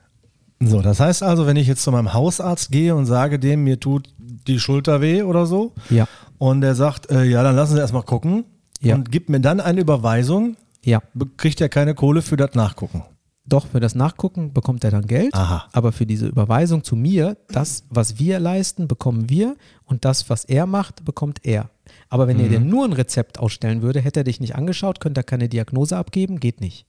So, 0.61 0.82
das 0.82 0.98
heißt 0.98 1.22
also, 1.22 1.46
wenn 1.46 1.56
ich 1.56 1.68
jetzt 1.68 1.82
zu 1.82 1.92
meinem 1.92 2.12
Hausarzt 2.12 2.72
gehe 2.72 2.94
und 2.94 3.06
sage 3.06 3.38
dem, 3.38 3.62
mir 3.62 3.78
tut 3.78 4.08
die 4.48 4.58
Schulter 4.58 5.00
weh 5.00 5.22
oder 5.22 5.46
so, 5.46 5.72
Ja. 5.90 6.06
und 6.38 6.61
der 6.62 6.74
sagt, 6.74 7.11
äh, 7.11 7.24
ja, 7.24 7.42
dann 7.42 7.54
lassen 7.56 7.74
Sie 7.74 7.80
erstmal 7.80 8.02
gucken 8.02 8.44
Ja. 8.80 8.94
und 8.96 9.12
gibt 9.12 9.28
mir 9.28 9.40
dann 9.40 9.61
eine 9.61 9.80
Überweisung, 9.80 10.56
Ja. 10.84 11.02
kriegt 11.37 11.61
er 11.61 11.68
keine 11.68 11.94
Kohle 11.94 12.22
für 12.22 12.37
das 12.37 12.54
Nachgucken. 12.54 13.02
Doch, 13.46 13.66
für 13.66 13.80
das 13.80 13.94
Nachgucken 13.94 14.52
bekommt 14.52 14.84
er 14.84 14.90
dann 14.90 15.06
Geld. 15.06 15.32
Aha. 15.32 15.68
Aber 15.72 15.90
für 15.92 16.04
diese 16.04 16.26
Überweisung 16.26 16.84
zu 16.84 16.96
mir, 16.96 17.38
das, 17.48 17.84
was 17.88 18.18
wir 18.18 18.38
leisten, 18.40 18.88
bekommen 18.88 19.30
wir 19.30 19.56
und 19.87 20.04
das, 20.04 20.28
was 20.28 20.44
er 20.44 20.66
macht, 20.66 21.04
bekommt 21.06 21.46
er. 21.46 21.70
Aber 22.11 22.28
wenn 22.28 22.38
er 22.40 22.48
dir 22.50 22.61
nur 22.61 22.84
ein 22.84 22.92
Rezept 22.92 23.38
ausstellen 23.38 23.80
würde, 23.80 24.00
hätte 24.02 24.20
er 24.20 24.24
dich 24.24 24.40
nicht 24.40 24.54
angeschaut, 24.54 25.00
könnte 25.00 25.20
er 25.20 25.24
keine 25.24 25.48
Diagnose 25.48 25.96
abgeben, 25.96 26.40
geht 26.40 26.61
nicht. 26.61 26.84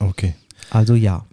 Okay. 0.00 0.34
Also 0.70 0.94
ja. 0.96 1.24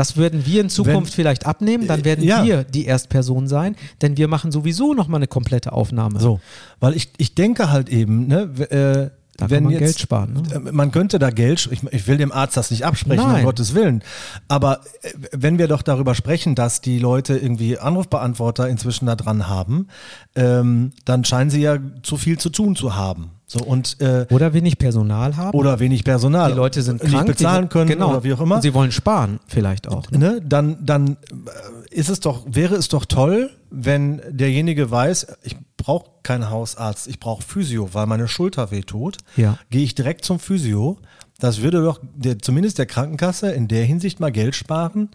Das 0.00 0.16
würden 0.16 0.46
wir 0.46 0.62
in 0.62 0.70
Zukunft 0.70 1.12
Wenn- 1.12 1.14
vielleicht 1.14 1.44
abnehmen, 1.44 1.86
dann 1.86 2.06
werden 2.06 2.24
Ja. 2.24 2.42
wir 2.42 2.64
die 2.64 2.86
Erstperson 2.86 3.46
sein, 3.48 3.76
denn 4.00 4.16
wir 4.16 4.28
machen 4.28 4.50
sowieso 4.50 4.94
nochmal 4.94 5.18
eine 5.18 5.26
komplette 5.26 5.74
Aufnahme. 5.74 6.20
So, 6.20 6.40
weil 6.80 6.96
ich, 6.96 7.10
ich 7.18 7.34
denke 7.34 7.70
halt 7.70 7.90
eben, 7.90 8.26
ne, 8.26 8.44
äh, 8.70 9.10
Da 9.36 9.44
kann 9.46 9.50
wenn 9.50 9.64
man 9.64 9.72
jetzt, 9.74 9.80
Geld 9.80 10.00
sparen, 10.00 10.32
ne? 10.32 10.54
äh, 10.54 10.72
Man 10.72 10.90
könnte 10.90 11.18
da 11.18 11.28
Geld, 11.28 11.68
ich, 11.70 11.82
ich 11.92 12.06
will 12.06 12.16
dem 12.16 12.32
Arzt 12.32 12.56
das 12.56 12.70
nicht 12.70 12.86
absprechen, 12.86 13.24
um 13.26 13.32
Nein. 13.32 13.44
Gottes 13.44 13.74
Willen. 13.74 14.02
Aber 14.48 14.80
äh, 15.02 15.10
wenn 15.32 15.58
wir 15.58 15.68
doch 15.68 15.82
darüber 15.82 16.14
sprechen, 16.14 16.54
dass 16.54 16.80
die 16.80 16.98
Leute 16.98 17.36
irgendwie 17.36 17.78
Anrufbeantworter 17.78 18.70
inzwischen 18.70 19.04
da 19.04 19.16
dran 19.16 19.48
haben, 19.48 19.88
ähm, 20.34 20.92
dann 21.04 21.26
scheinen 21.26 21.50
sie 21.50 21.60
ja 21.60 21.76
zu 22.02 22.16
viel 22.16 22.38
zu 22.38 22.48
tun 22.48 22.74
zu 22.74 22.96
haben. 22.96 23.32
So 23.50 23.64
und 23.64 24.00
äh, 24.00 24.26
Oder 24.30 24.52
wenig 24.52 24.78
Personal 24.78 25.36
haben. 25.36 25.58
oder 25.58 25.80
wenig 25.80 26.04
Personal. 26.04 26.52
die 26.52 26.56
Leute 26.56 26.82
sind 26.82 27.02
nicht 27.02 27.12
krank. 27.12 27.26
bezahlen 27.26 27.62
die, 27.64 27.68
können 27.70 27.90
genau. 27.90 28.10
oder 28.10 28.22
wie 28.22 28.32
auch 28.32 28.40
immer. 28.40 28.54
Und 28.54 28.62
sie 28.62 28.72
wollen 28.74 28.92
sparen, 28.92 29.40
vielleicht 29.48 29.88
auch. 29.88 30.08
Ne? 30.12 30.18
ne, 30.18 30.40
dann, 30.40 30.76
dann 30.86 31.16
äh, 31.32 31.92
ist 31.92 32.10
es 32.10 32.20
doch, 32.20 32.44
wäre 32.46 32.76
es 32.76 32.86
doch 32.86 33.06
toll, 33.06 33.50
wenn 33.68 34.22
derjenige 34.30 34.92
weiß, 34.92 35.26
ich 35.42 35.56
brauche 35.76 36.10
keinen 36.22 36.48
Hausarzt, 36.48 37.08
ich 37.08 37.18
brauche 37.18 37.42
Physio, 37.42 37.88
weil 37.92 38.06
meine 38.06 38.28
Schulter 38.28 38.70
wehtut. 38.70 39.16
Ja. 39.36 39.58
Gehe 39.68 39.82
ich 39.82 39.96
direkt 39.96 40.24
zum 40.24 40.38
Physio. 40.38 40.98
Das 41.40 41.62
würde 41.62 41.82
doch 41.82 41.98
der, 42.14 42.38
zumindest 42.38 42.78
der 42.78 42.86
Krankenkasse 42.86 43.50
in 43.50 43.66
der 43.66 43.84
Hinsicht 43.84 44.20
mal 44.20 44.30
Geld 44.30 44.54
sparen, 44.54 45.08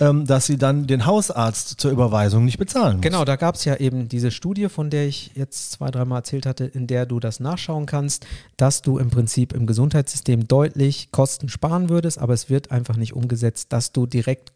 ähm, 0.00 0.26
dass 0.26 0.46
sie 0.46 0.56
dann 0.56 0.86
den 0.86 1.06
Hausarzt 1.06 1.80
zur 1.80 1.90
Überweisung 1.90 2.44
nicht 2.44 2.58
bezahlen 2.58 2.96
muss. 2.96 3.02
Genau, 3.02 3.24
da 3.24 3.36
gab 3.36 3.56
es 3.56 3.64
ja 3.64 3.76
eben 3.76 4.08
diese 4.08 4.30
Studie, 4.30 4.68
von 4.68 4.90
der 4.90 5.06
ich 5.06 5.32
jetzt 5.34 5.72
zwei, 5.72 5.90
dreimal 5.90 6.20
erzählt 6.20 6.46
hatte, 6.46 6.64
in 6.64 6.86
der 6.86 7.04
du 7.04 7.20
das 7.20 7.40
nachschauen 7.40 7.86
kannst, 7.86 8.26
dass 8.56 8.82
du 8.82 8.98
im 8.98 9.10
Prinzip 9.10 9.52
im 9.52 9.66
Gesundheitssystem 9.66 10.48
deutlich 10.48 11.10
Kosten 11.10 11.48
sparen 11.48 11.88
würdest, 11.88 12.18
aber 12.18 12.32
es 12.32 12.48
wird 12.48 12.70
einfach 12.70 12.96
nicht 12.96 13.14
umgesetzt, 13.14 13.72
dass 13.72 13.92
du 13.92 14.06
direkt. 14.06 14.52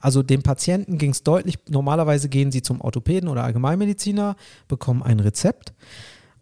Also 0.00 0.22
dem 0.22 0.42
Patienten 0.42 0.98
ging 0.98 1.10
es 1.10 1.24
deutlich, 1.24 1.58
normalerweise 1.68 2.28
gehen 2.28 2.52
sie 2.52 2.62
zum 2.62 2.80
Orthopäden 2.80 3.28
oder 3.28 3.42
Allgemeinmediziner, 3.44 4.36
bekommen 4.68 5.02
ein 5.02 5.20
Rezept. 5.20 5.72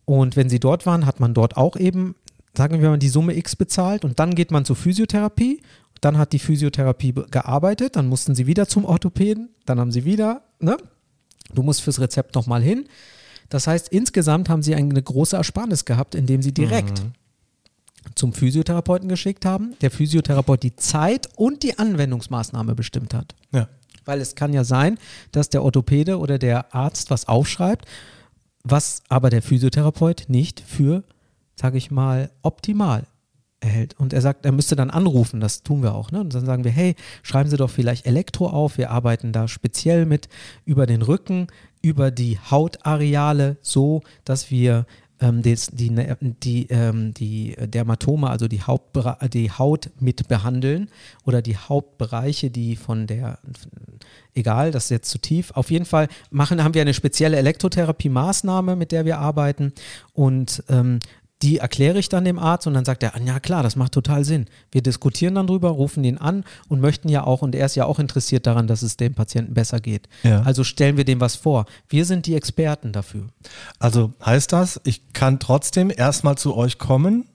Und 0.05 0.37
wenn 0.37 0.49
sie 0.49 0.61
dort 0.61 0.87
waren, 0.87 1.05
hat 1.05 1.18
man 1.20 1.35
dort 1.35 1.57
auch 1.57 1.77
eben, 1.77 2.14
sagen 2.57 2.81
wir 2.81 2.90
mal, 2.90 2.99
die 2.99 3.09
Summe 3.09 3.37
X 3.37 3.57
bezahlt 3.57 4.05
und 4.05 4.19
dann 4.19 4.35
geht 4.35 4.51
man 4.51 4.64
zur 4.64 4.77
Physiotherapie. 4.77 5.61
Dann 6.03 6.19
hat 6.19 6.33
die 6.33 6.38
Physiotherapie 6.38 7.12
be- 7.12 7.27
gearbeitet, 7.31 7.97
dann 7.97 8.07
mussten 8.07 8.35
sie 8.35 8.47
wieder 8.47 8.69
zum 8.69 8.85
Orthopäden, 8.85 9.49
dann 9.64 9.81
haben 9.81 9.92
sie 9.92 10.05
wieder, 10.05 10.42
ne? 10.61 10.77
Du 11.55 11.62
musst 11.62 11.81
fürs 11.81 12.01
Rezept 12.01 12.35
nochmal 12.35 12.62
hin. 12.62 12.87
Das 13.49 13.66
heißt, 13.66 13.88
insgesamt 13.88 14.49
haben 14.49 14.62
sie 14.62 14.75
eine 14.75 15.01
große 15.01 15.37
Ersparnis 15.37 15.85
gehabt, 15.85 16.14
indem 16.14 16.42
sie 16.42 16.53
direkt 16.53 17.03
zum 18.14 18.33
Physiotherapeuten 18.33 19.09
geschickt 19.09 19.45
haben. 19.47 19.75
Der 19.81 19.90
Physiotherapeut 19.90 20.62
die 20.62 20.77
Zeit 20.77 21.29
und 21.37 21.62
die 21.62 21.79
Anwendungsmaßnahme 21.79 22.75
bestimmt 22.75 23.14
hat. 23.14 23.35
Ja. 23.53 23.69
Weil 24.05 24.21
es 24.21 24.35
kann 24.35 24.53
ja 24.53 24.64
sein, 24.64 24.99
dass 25.33 25.49
der 25.49 25.62
Orthopäde 25.62 26.19
oder 26.19 26.38
der 26.38 26.75
Arzt 26.75 27.11
was 27.11 27.27
aufschreibt, 27.27 27.87
was 28.64 29.03
aber 29.09 29.31
der 29.31 29.42
Physiotherapeut 29.42 30.25
nicht 30.29 30.61
für, 30.61 31.05
sage 31.57 31.79
ich 31.79 31.90
mal, 31.90 32.31
optimal 32.42 33.05
erhält. 33.61 33.99
Und 33.99 34.12
er 34.12 34.21
sagt, 34.21 34.45
er 34.45 34.53
müsste 34.53 34.77
dann 34.77 34.90
anrufen, 34.90 35.40
das 35.40 35.62
tun 35.62 35.83
wir 35.83 35.95
auch. 35.95 36.11
Ne? 36.11 36.21
Und 36.21 36.35
dann 36.35 36.45
sagen 36.45 36.64
wir, 36.64 36.71
hey, 36.71 36.95
schreiben 37.23 37.51
Sie 37.51 37.57
doch 37.57 37.71
vielleicht 37.71 38.07
Elektro 38.07 38.49
auf, 38.49 38.79
wir 38.79 38.90
arbeiten 38.90 39.33
da 39.33 39.49
speziell 39.49 40.07
mit 40.07 40.29
über 40.64 40.87
den 40.87 41.03
Rücken, 41.03 41.47
über 41.83 42.11
die 42.11 42.38
Hautareale, 42.38 43.57
so 43.62 44.03
dass 44.25 44.51
wir 44.51 44.87
ähm, 45.21 45.40
des, 45.42 45.69
die, 45.69 45.90
Ne- 45.90 46.16
die, 46.21 46.66
ähm, 46.69 47.14
die 47.14 47.57
Dermatome, 47.59 48.29
also 48.29 48.49
die, 48.49 48.61
die 49.33 49.51
Haut 49.51 49.90
mit 49.99 50.29
behandeln 50.29 50.90
oder 51.25 51.40
die 51.40 51.57
Hauptbereiche, 51.57 52.51
die 52.51 52.77
von 52.77 53.07
der, 53.07 53.38
egal, 54.35 54.73
das 54.73 54.85
ist 54.85 54.90
jetzt 54.90 55.11
zu 55.11 55.19
tief. 55.19 55.53
Auf 55.53 55.71
jeden 55.71 55.87
Fall 55.87 56.09
machen, 56.31 56.62
haben 56.62 56.75
wir 56.75 56.83
eine 56.83 56.92
spezielle 56.95 57.38
Elektrotherapie-Maßnahme, 57.38 58.77
mit 58.77 58.92
der 58.92 59.07
wir 59.07 59.19
arbeiten 59.19 59.73
und 60.12 60.62
ähm, 60.69 60.99
die 61.42 61.59
erkläre 61.59 61.99
ich 61.99 62.09
dann 62.09 62.25
dem 62.25 62.38
Arzt 62.38 62.66
und 62.66 62.75
dann 62.75 62.87
sagt 62.87 63.03
er, 63.03 63.12
ja 63.22 63.40
klar, 63.40 63.62
das 63.62 63.77
macht 63.77 63.92
total 63.92 64.25
Sinn. 64.25 64.46
Wir 64.72 64.83
diskutieren 64.83 65.35
dann 65.35 65.46
drüber, 65.46 65.68
rufen 65.68 66.03
ihn 66.03 66.16
an 66.16 66.44
und 66.68 66.81
möchten 66.81 67.09
ja 67.09 67.25
auch, 67.25 67.42
und 67.42 67.55
er 67.55 67.66
ist 67.66 67.75
ja 67.75 67.85
auch 67.85 67.99
interessiert 67.99 68.46
daran, 68.46 68.66
dass 68.66 68.83
es 68.83 68.96
dem 68.96 69.14
Patienten 69.14 69.53
besser 69.53 69.81
geht. 69.81 70.09
Ja. 70.22 70.42
Also 70.42 70.64
stellen 70.64 70.96
wir 70.96 71.05
dem 71.05 71.20
was 71.20 71.37
vor. 71.37 71.66
Wir 71.88 72.07
sind 72.07 72.27
die 72.27 72.35
Experten 72.35 72.92
dafür. 72.92 73.27
Also 73.79 74.14
heißt 74.25 74.53
das, 74.53 74.81
ich 74.85 75.12
kann 75.12 75.38
trotzdem 75.38 75.92
erstmal 75.94 76.38
zu 76.38 76.57
euch 76.57 76.79
kommen 76.79 77.27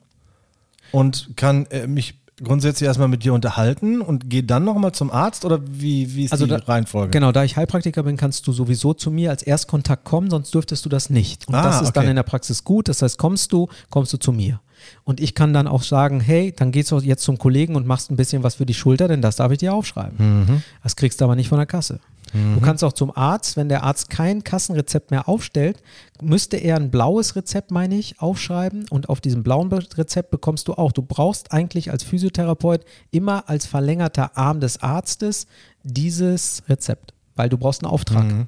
und 0.90 1.36
kann 1.36 1.66
äh, 1.66 1.86
mich 1.86 2.21
grundsätzlich 2.42 2.86
erstmal 2.86 3.08
mit 3.08 3.24
dir 3.24 3.34
unterhalten 3.34 4.00
und 4.00 4.30
gehe 4.30 4.42
dann 4.42 4.64
nochmal 4.64 4.92
zum 4.92 5.10
Arzt 5.10 5.44
oder 5.44 5.60
wie, 5.64 6.14
wie 6.14 6.24
ist 6.24 6.32
Also 6.32 6.44
die 6.46 6.50
da- 6.50 6.58
Reihenfolge? 6.58 7.10
Genau, 7.10 7.32
da 7.32 7.44
ich 7.44 7.56
Heilpraktiker 7.56 8.02
bin, 8.02 8.16
kannst 8.16 8.46
du 8.46 8.52
sowieso 8.52 8.94
zu 8.94 9.10
mir 9.10 9.30
als 9.30 9.42
Erstkontakt 9.42 10.04
kommen, 10.04 10.30
sonst 10.30 10.52
dürftest 10.54 10.84
du 10.84 10.88
das 10.88 11.10
nicht. 11.10 11.46
Und 11.48 11.54
Ah, 11.54 11.62
das 11.62 11.82
ist 11.82 11.92
dann 11.92 12.02
okay. 12.04 12.10
in 12.10 12.16
der 12.16 12.22
Praxis 12.22 12.64
gut. 12.64 12.88
Das 12.88 13.02
heißt, 13.02 13.18
kommst 13.18 13.52
du, 13.52 13.68
kommst 13.90 14.12
du 14.12 14.16
zu 14.16 14.32
mir. 14.32 14.60
Und 15.04 15.20
ich 15.20 15.34
kann 15.36 15.52
dann 15.52 15.68
auch 15.68 15.82
sagen, 15.84 16.18
hey, 16.20 16.52
dann 16.56 16.72
gehst 16.72 16.90
du 16.90 16.98
jetzt 16.98 17.22
zum 17.22 17.38
Kollegen 17.38 17.76
und 17.76 17.86
machst 17.86 18.10
ein 18.10 18.16
bisschen 18.16 18.42
was 18.42 18.56
für 18.56 18.66
die 18.66 18.74
Schulter, 18.74 19.06
denn 19.06 19.22
das 19.22 19.36
darf 19.36 19.52
ich 19.52 19.58
dir 19.58 19.72
aufschreiben. 19.74 20.62
Das 20.82 20.96
kriegst 20.96 21.20
du 21.20 21.24
aber 21.24 21.36
nicht 21.36 21.48
von 21.48 21.58
der 21.58 21.66
Kasse. 21.66 22.00
Du 22.32 22.60
kannst 22.60 22.82
auch 22.82 22.94
zum 22.94 23.14
Arzt, 23.14 23.56
wenn 23.58 23.68
der 23.68 23.82
Arzt 23.82 24.08
kein 24.08 24.42
Kassenrezept 24.42 25.10
mehr 25.10 25.28
aufstellt, 25.28 25.82
müsste 26.22 26.56
er 26.56 26.76
ein 26.76 26.90
blaues 26.90 27.36
Rezept, 27.36 27.70
meine 27.70 27.94
ich, 27.96 28.20
aufschreiben 28.20 28.86
und 28.88 29.08
auf 29.10 29.20
diesem 29.20 29.42
blauen 29.42 29.70
Rezept 29.72 30.30
bekommst 30.30 30.68
du 30.68 30.74
auch. 30.74 30.92
Du 30.92 31.02
brauchst 31.02 31.52
eigentlich 31.52 31.90
als 31.90 32.02
Physiotherapeut 32.04 32.84
immer 33.10 33.48
als 33.50 33.66
verlängerter 33.66 34.36
Arm 34.38 34.60
des 34.60 34.82
Arztes 34.82 35.46
dieses 35.82 36.62
Rezept, 36.68 37.12
weil 37.34 37.48
du 37.48 37.58
brauchst 37.58 37.82
einen 37.84 37.92
Auftrag. 37.92 38.46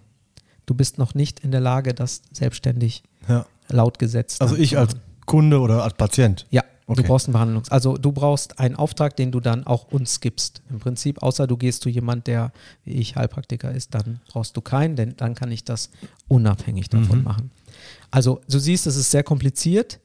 Du 0.67 0.75
bist 0.75 0.97
noch 0.99 1.15
nicht 1.15 1.41
in 1.41 1.51
der 1.51 1.61
Lage, 1.61 1.93
das 1.93 2.23
selbstständig 2.33 3.03
Ja. 3.29 3.45
laut 3.69 3.99
Gesetz. 3.99 4.41
Also 4.41 4.57
ich 4.57 4.79
als. 4.79 4.97
Kunde 5.27 5.61
oder 5.61 5.83
als 5.85 5.95
Patient. 5.95 6.47
Ja, 6.51 6.63
Okay. 6.87 7.01
du 7.03 7.09
brauchst 7.09 7.27
einen 7.29 7.35
Behandlungs-, 7.35 7.71
also 7.71 7.97
du 7.97 8.13
brauchst 8.13 8.59
einen 8.61 8.77
Auftrag, 8.77 9.17
den 9.17 9.33
du 9.33 9.41
dann 9.41 9.67
auch 9.67 9.91
uns 9.91 10.21
gibst. 10.21 10.63
Im 10.69 10.81
Prinzip, 10.81 11.23
außer 11.23 11.47
du 11.47 11.57
gehst 11.57 11.83
zu 11.83 11.89
jemand, 11.89 12.27
der 12.27 12.53
wie 12.85 12.93
ich 12.93 13.17
Heilpraktiker 13.17 13.73
ist, 13.73 13.95
dann 13.95 14.21
brauchst 14.29 14.55
du 14.57 14.61
keinen, 14.61 14.95
denn 14.95 15.17
dann 15.17 15.35
kann 15.35 15.51
ich 15.51 15.65
das 15.65 15.89
unabhängig 16.29 16.91
davon 16.91 17.19
Mhm. 17.19 17.25
machen. 17.25 17.51
Also 18.11 18.41
du 18.51 18.59
siehst, 18.59 18.87
es 18.87 18.97
ist 18.97 19.11
sehr 19.11 19.23
kompliziert 19.23 19.99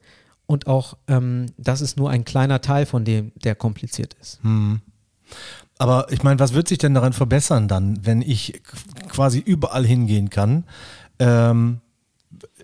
und 0.46 0.66
auch 0.66 0.96
ähm, 1.06 1.46
das 1.58 1.82
ist 1.82 1.98
nur 1.98 2.08
ein 2.10 2.24
kleiner 2.24 2.60
Teil 2.62 2.86
von 2.86 3.04
dem, 3.04 3.32
der 3.36 3.54
kompliziert 3.54 4.14
ist. 4.20 4.40
Aber 5.78 6.10
ich 6.10 6.22
meine, 6.22 6.38
was 6.40 6.54
wird 6.54 6.66
sich 6.68 6.78
denn 6.78 6.94
daran 6.94 7.12
verbessern 7.12 7.68
dann, 7.68 8.04
wenn 8.04 8.22
ich 8.22 8.62
quasi 9.08 9.38
überall 9.38 9.86
hingehen 9.86 10.28
kann? 10.30 10.64
Ähm, 11.18 11.80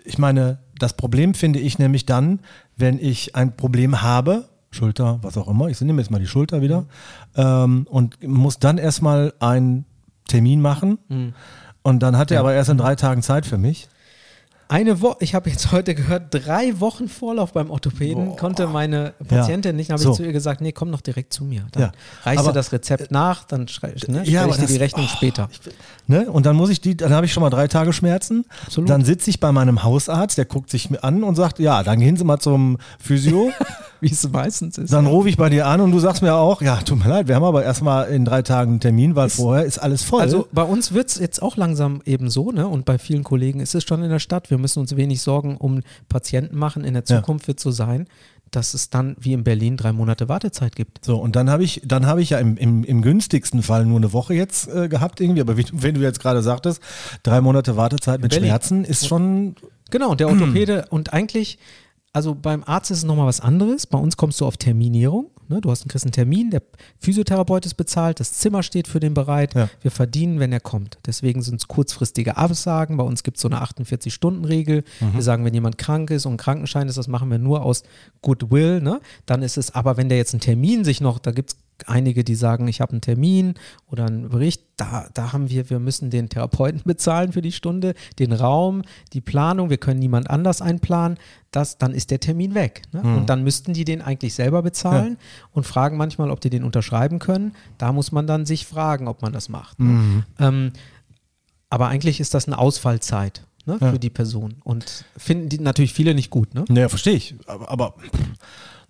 ich 0.05 0.19
meine, 0.19 0.59
das 0.79 0.97
Problem 0.97 1.35
finde 1.35 1.59
ich 1.59 1.79
nämlich 1.79 2.07
dann, 2.07 2.41
wenn 2.77 2.99
ich 2.99 3.35
ein 3.35 3.57
Problem 3.57 4.03
habe, 4.03 4.49
Schulter, 4.71 5.19
was 5.23 5.37
auch 5.39 5.49
immer, 5.49 5.69
ich 5.69 5.81
nehme 5.81 6.01
jetzt 6.03 6.11
mal 6.11 6.19
die 6.19 6.27
Schulter 6.27 6.61
wieder, 6.61 6.87
ähm, 7.35 7.87
und 7.89 8.23
muss 8.23 8.59
dann 8.59 8.79
erstmal 8.79 9.33
einen 9.41 9.85
Termin 10.29 10.61
machen. 10.61 10.99
Und 11.83 12.03
dann 12.03 12.19
hat 12.19 12.31
er 12.31 12.41
aber 12.41 12.53
erst 12.53 12.71
in 12.71 12.79
drei 12.79 12.97
Tagen 12.97 13.23
Zeit 13.23 13.47
für 13.47 13.59
mich. 13.59 13.89
Eine 14.69 15.01
Woche, 15.01 15.19
ich 15.21 15.35
habe 15.37 15.49
jetzt 15.49 15.71
heute 15.71 15.95
gehört, 15.95 16.25
drei 16.31 16.81
Wochen 16.81 17.09
Vorlauf 17.09 17.53
beim 17.53 17.71
Orthopäden 17.71 18.31
Boah. 18.31 18.37
konnte 18.37 18.67
meine 18.67 19.15
Patientin 19.29 19.77
nicht. 19.77 19.91
Dann 19.91 19.95
habe 19.95 20.03
So. 20.03 20.11
ich 20.11 20.17
zu 20.17 20.25
ihr 20.25 20.33
gesagt, 20.33 20.61
nee, 20.61 20.73
komm 20.73 20.91
doch 20.91 21.01
direkt 21.01 21.33
zu 21.33 21.45
mir. 21.45 21.67
Dann 21.71 21.83
Ja. 21.85 21.93
reichst 22.25 22.41
Aber- 22.41 22.49
du 22.53 22.55
das 22.55 22.73
Rezept 22.73 23.13
nach, 23.13 23.45
dann 23.45 23.69
schrei, 23.69 23.95
ne, 24.09 24.25
Ja, 24.25 24.45
ich 24.49 24.57
dir 24.57 24.67
die 24.67 24.77
Rechnung 24.77 25.07
oh, 25.07 25.17
später. 25.17 25.49
Ne? 26.09 26.29
Und 26.29 26.47
dann 26.47 26.57
muss 26.57 26.71
ich 26.71 26.81
die, 26.81 26.97
dann 26.97 27.13
habe 27.13 27.27
ich 27.27 27.33
schon 27.33 27.43
mal 27.43 27.51
drei 27.51 27.69
Tage 27.69 27.93
Schmerzen. 27.93 28.45
Absolut. 28.65 28.91
Dann 28.91 29.05
sitze 29.05 29.31
ich 29.31 29.39
bei 29.39 29.53
meinem 29.53 29.85
Hausarzt, 29.85 30.37
der 30.37 30.47
guckt 30.47 30.71
sich 30.71 30.91
mir 30.91 31.05
an 31.05 31.23
und 31.23 31.37
sagt, 31.37 31.61
ja, 31.61 31.85
dann 31.85 32.01
gehen 32.01 32.17
Sie 32.17 32.25
mal 32.25 32.41
zum 32.41 32.79
Physio. 32.99 33.51
Wie 34.01 34.11
es 34.13 34.29
meistens 34.29 34.77
ist. 34.77 34.93
dann 34.93 35.07
rufe 35.07 35.31
ich 35.31 35.39
bei 35.39 35.49
dir 35.49 35.67
an 35.67 35.81
und 35.81 35.91
du 35.91 35.99
sagst 35.99 36.21
mir 36.21 36.35
auch, 36.35 36.61
ja, 36.61 36.77
tut 36.83 36.99
mir 37.03 37.09
leid, 37.09 37.29
wir 37.29 37.35
haben 37.35 37.45
aber 37.45 37.65
erstmal 37.65 38.09
in 38.09 38.27
drei 38.27 38.43
Tagen 38.43 38.73
einen 38.73 38.81
Termin, 38.81 39.17
weil 39.17 39.31
vorher 39.31 39.65
ist 39.65 39.79
alles 39.79 40.03
voll. 40.03 40.21
Also 40.21 40.47
bei 40.53 40.65
uns 40.65 40.93
wird 40.93 41.09
es 41.09 41.19
jetzt 41.19 41.41
auch 41.41 41.57
langsam 41.57 42.03
eben 42.05 42.29
so, 42.29 42.53
ne? 42.53 42.69
Und 42.69 42.85
bei 42.85 42.99
vielen 42.99 43.25
Kollegen 43.25 43.59
ist 43.61 43.75
es 43.75 43.85
schon 43.85 44.03
in 44.03 44.11
der 44.11 44.19
Stadt. 44.19 44.51
Wir 44.51 44.56
müssen 44.59 44.81
uns 44.81 44.97
wenig 44.97 45.21
Sorgen 45.23 45.57
um 45.57 45.81
Patienten 46.09 46.57
machen. 46.57 46.85
In 46.85 46.95
der 46.95 47.05
Ja. 47.07 47.17
Zukunft 47.17 47.49
wird 47.49 47.59
es 47.59 47.65
so 47.65 47.71
sein, 47.71 48.07
dass 48.51 48.75
es 48.75 48.91
dann 48.91 49.17
wie 49.19 49.33
in 49.33 49.45
Berlin 49.45 49.77
drei 49.77 49.93
Monate 49.93 50.29
Wartezeit 50.29 50.77
gibt. 50.77 51.05
So, 51.05 51.17
und 51.19 51.35
dann 51.37 51.51
habe 51.51 51.65
ich, 51.65 51.83
dann 51.85 52.07
habe 52.07 52.23
ich 52.23 52.31
ja 52.31 52.39
im, 52.39 52.57
im, 52.57 52.85
im 52.85 53.03
günstigsten 53.03 53.63
Fall 53.63 53.85
nur 53.87 53.97
eine 53.99 54.13
Woche 54.13 54.35
jetzt 54.35 54.69
äh, 54.69 54.89
gehabt 54.89 55.21
irgendwie, 55.21 55.41
aber 55.41 55.57
wie, 55.57 55.67
wenn 55.73 55.95
du 55.95 56.01
jetzt 56.01 56.21
gerade 56.21 56.43
sagtest, 56.43 56.81
drei 57.23 57.41
Monate 57.41 57.77
Wartezeit 57.77 58.21
mit 58.21 58.31
Berlin. 58.31 58.49
Schmerzen 58.49 58.85
ist 58.85 59.07
schon, 59.09 59.57
Genau, 59.91 60.15
der 60.15 60.29
Orthopäde 60.31 60.87
und 60.91 61.13
eigentlich, 61.13 61.59
also 62.13 62.35
beim 62.35 62.63
Arzt 62.65 62.91
ist 62.91 62.99
es 62.99 63.05
nochmal 63.05 63.27
was 63.27 63.41
anderes. 63.41 63.87
Bei 63.87 63.99
uns 63.99 64.17
kommst 64.17 64.41
du 64.41 64.47
auf 64.47 64.57
Terminierung. 64.57 65.31
Ne? 65.49 65.61
Du 65.61 65.71
hast, 65.71 65.89
kriegst 65.89 66.05
einen 66.05 66.13
Termin, 66.13 66.51
der 66.51 66.63
Physiotherapeut 66.99 67.67
ist 67.67 67.75
bezahlt, 67.75 68.21
das 68.21 68.35
Zimmer 68.35 68.63
steht 68.63 68.89
für 68.89 69.01
den 69.01 69.15
bereit. 69.15 69.55
Ja. 69.55 69.69
Wir 69.83 69.91
verdienen, 69.91 70.41
wenn 70.41 70.53
er 70.53 70.61
kommt. 70.61 70.99
Deswegen 71.07 71.43
sind 71.43 71.61
es 71.61 71.69
kurzfristige 71.69 72.37
Absagen. 72.37 72.97
Bei 72.97 73.05
uns 73.05 73.23
gibt 73.23 73.37
es 73.37 73.43
so 73.43 73.49
eine 73.49 73.63
48-Stunden-Regel. 73.63 74.85
Wir 75.13 75.23
sagen, 75.23 75.45
wenn 75.45 75.55
jemand 75.55 75.79
krank 75.79 76.11
ist 76.11 76.27
und 76.27 76.35
ein 76.35 76.37
Krankenschein 76.37 76.89
ist, 76.89 76.99
das 76.99 77.09
machen 77.09 77.31
wir 77.31 77.39
nur 77.39 77.63
aus 77.63 77.83
Goodwill. 78.23 78.81
Ne? 78.81 79.01
Dann 79.27 79.43
ist 79.43 79.57
es, 79.57 79.75
aber 79.75 79.97
wenn 79.97 80.09
der 80.09 80.19
jetzt 80.19 80.35
einen 80.35 80.41
Termin 80.41 80.85
sich 80.85 81.01
noch, 81.01 81.19
da 81.19 81.31
gibt 81.31 81.51
es 81.51 81.57
einige, 81.87 82.25
die 82.25 82.35
sagen, 82.35 82.69
ich 82.69 82.81
habe 82.81 82.93
einen 82.93 83.01
Termin 83.01 83.55
oder 83.87 84.07
einen 84.07 84.29
Bericht, 84.29 84.63
da, 84.77 85.09
da 85.15 85.33
haben 85.33 85.51
wir, 85.51 85.69
wir 85.71 85.79
müssen 85.79 86.11
den 86.11 86.29
Therapeuten 86.29 86.83
bezahlen 86.85 87.33
für 87.33 87.43
die 87.43 87.53
Stunde, 87.53 87.95
den 88.19 88.33
Raum, 88.33 88.83
die 89.13 89.21
Planung, 89.21 89.71
wir 89.71 89.77
können 89.79 89.99
niemand 90.01 90.31
anders 90.31 90.63
einplanen, 90.63 91.19
das, 91.51 91.79
dann 91.79 91.93
ist 91.93 92.11
der 92.11 92.21
Termin 92.21 92.55
weg. 92.55 92.83
Ne? 92.93 93.01
Und 93.03 93.27
dann 93.31 93.43
müssten 93.43 93.73
die 93.73 93.85
den 93.85 94.03
eigentlich 94.03 94.35
selber 94.35 94.63
bezahlen 94.63 95.17
und 95.53 95.67
fragen 95.67 95.97
manchmal, 95.97 96.31
ob 96.31 96.41
die 96.41 96.51
den 96.51 96.65
unterschreiben 96.65 97.19
können. 97.19 97.53
Da 97.79 97.93
muss 97.93 98.13
man 98.13 98.27
dann 98.27 98.45
sich 98.47 98.67
fragen, 98.67 99.09
ob 99.09 99.23
man 99.23 99.33
das 99.33 99.49
macht. 99.49 99.79
Ne? 99.79 100.25
Ähm, 100.39 100.73
aber 101.71 101.89
eigentlich 101.89 102.21
ist 102.21 102.35
das 102.35 102.47
eine 102.47 102.59
Ausfallzeit 102.59 103.47
ne, 103.65 103.79
Ja. 103.81 103.91
für 103.91 103.99
die 103.99 104.11
Person 104.11 104.57
und 104.65 105.05
finden 105.17 105.49
die 105.49 105.59
natürlich 105.59 105.93
viele 105.95 106.15
nicht 106.15 106.31
gut. 106.31 106.55
Ne? 106.55 106.65
naja, 106.69 106.89
verstehe 106.89 107.15
ich, 107.15 107.35
aber, 107.47 107.71
aber 107.71 107.95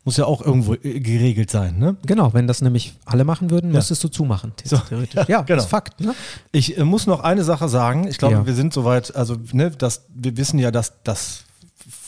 muss 0.06 0.16
ja 0.16 0.24
auch 0.24 0.40
irgendwo 0.40 0.74
äh, 0.74 1.00
geregelt 1.00 1.50
sein, 1.50 1.78
ne? 1.78 1.96
Genau, 2.06 2.32
wenn 2.32 2.46
das 2.46 2.62
nämlich 2.62 2.94
alle 3.04 3.24
machen 3.24 3.50
würden, 3.50 3.70
Ja. 3.72 3.76
müsstest 3.76 4.02
du 4.04 4.08
zumachen. 4.08 4.52
So, 4.64 4.78
theoretisch. 4.78 5.14
ja, 5.16 5.24
ja, 5.28 5.42
genau. 5.42 5.62
ist 5.62 5.68
Fakt. 5.68 6.00
Ne? 6.00 6.14
Ich 6.52 6.78
äh, 6.78 6.84
muss 6.84 7.06
noch 7.06 7.20
eine 7.20 7.44
Sache 7.44 7.68
sagen. 7.68 8.06
Ich 8.08 8.16
glaube, 8.16 8.34
Ja. 8.36 8.46
wir 8.46 8.54
sind 8.54 8.72
soweit, 8.72 9.14
also 9.14 9.36
ne, 9.52 9.70
das, 9.72 10.02
wir 10.14 10.36
wissen 10.38 10.58
ja, 10.58 10.70
dass 10.70 10.94
das, 11.04 11.40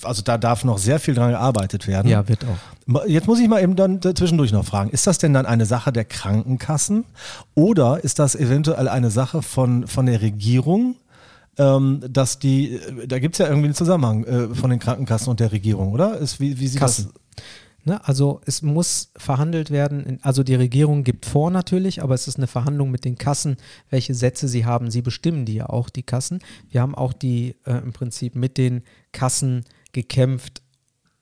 also 0.03 0.23
da 0.23 0.39
darf 0.39 0.65
noch 0.65 0.79
sehr 0.79 1.01
viel 1.01 1.15
dran 1.15 1.33
gearbeitet 1.33 1.87
werden. 1.89 2.09
Ja, 2.09 2.27
wird 2.29 2.45
auch. 2.45 3.07
Jetzt 3.07 3.27
muss 3.27 3.39
ich 3.41 3.49
mal 3.49 3.63
eben 3.63 3.77
dann 3.77 4.01
zwischendurch 4.01 4.53
noch 4.53 4.65
fragen, 4.65 4.91
ist 4.91 5.07
das 5.07 5.19
denn 5.19 5.35
dann 5.35 5.45
eine 5.45 5.67
Sache 5.67 5.93
der 5.93 6.05
Krankenkassen 6.05 7.05
oder 7.55 8.03
ist 8.03 8.19
das 8.19 8.35
eventuell 8.35 8.89
eine 8.89 9.11
Sache 9.11 9.43
von, 9.43 9.87
von 9.89 10.07
der 10.07 10.23
Regierung? 10.23 10.95
Ähm, 11.61 12.01
dass 12.09 12.39
die, 12.39 12.75
äh, 12.77 13.09
da 13.09 13.19
gibt 13.19 13.35
es 13.35 13.39
ja 13.41 13.47
irgendwie 13.49 13.67
einen 13.67 13.75
Zusammenhang 13.75 14.23
äh, 14.23 14.55
von 14.55 14.71
den 14.71 14.79
Krankenkassen 14.79 15.29
und 15.29 15.41
der 15.41 15.51
Regierung, 15.51 15.91
oder? 15.93 16.17
Ist, 16.17 16.39
wie, 16.39 16.61
wie 16.61 16.69
sieht 16.69 16.79
Kassen. 16.79 17.11
Ne? 17.89 18.07
Also 18.07 18.43
es 18.45 18.61
muss 18.61 19.13
verhandelt 19.17 19.71
werden, 19.71 20.19
also 20.23 20.43
die 20.43 20.55
Regierung 20.55 21.05
gibt 21.05 21.25
vor 21.25 21.51
natürlich, 21.51 22.03
aber 22.03 22.15
es 22.15 22.29
ist 22.29 22.37
eine 22.37 22.47
Verhandlung 22.47 22.91
mit 22.91 23.07
den 23.07 23.17
Kassen, 23.17 23.57
welche 23.89 24.15
Sätze 24.15 24.47
sie 24.47 24.67
haben. 24.67 24.91
Sie 24.91 25.01
bestimmen 25.01 25.47
die 25.47 25.55
ja 25.55 25.71
auch, 25.71 25.89
die 25.89 26.03
Kassen. 26.03 26.41
Wir 26.69 26.83
haben 26.83 26.95
auch 26.95 27.15
die 27.15 27.57
äh, 27.65 27.79
im 27.79 27.95
Prinzip 27.95 28.37
mit 28.37 28.59
den 28.59 28.83
Kassen 29.13 29.65
gekämpft, 29.93 30.63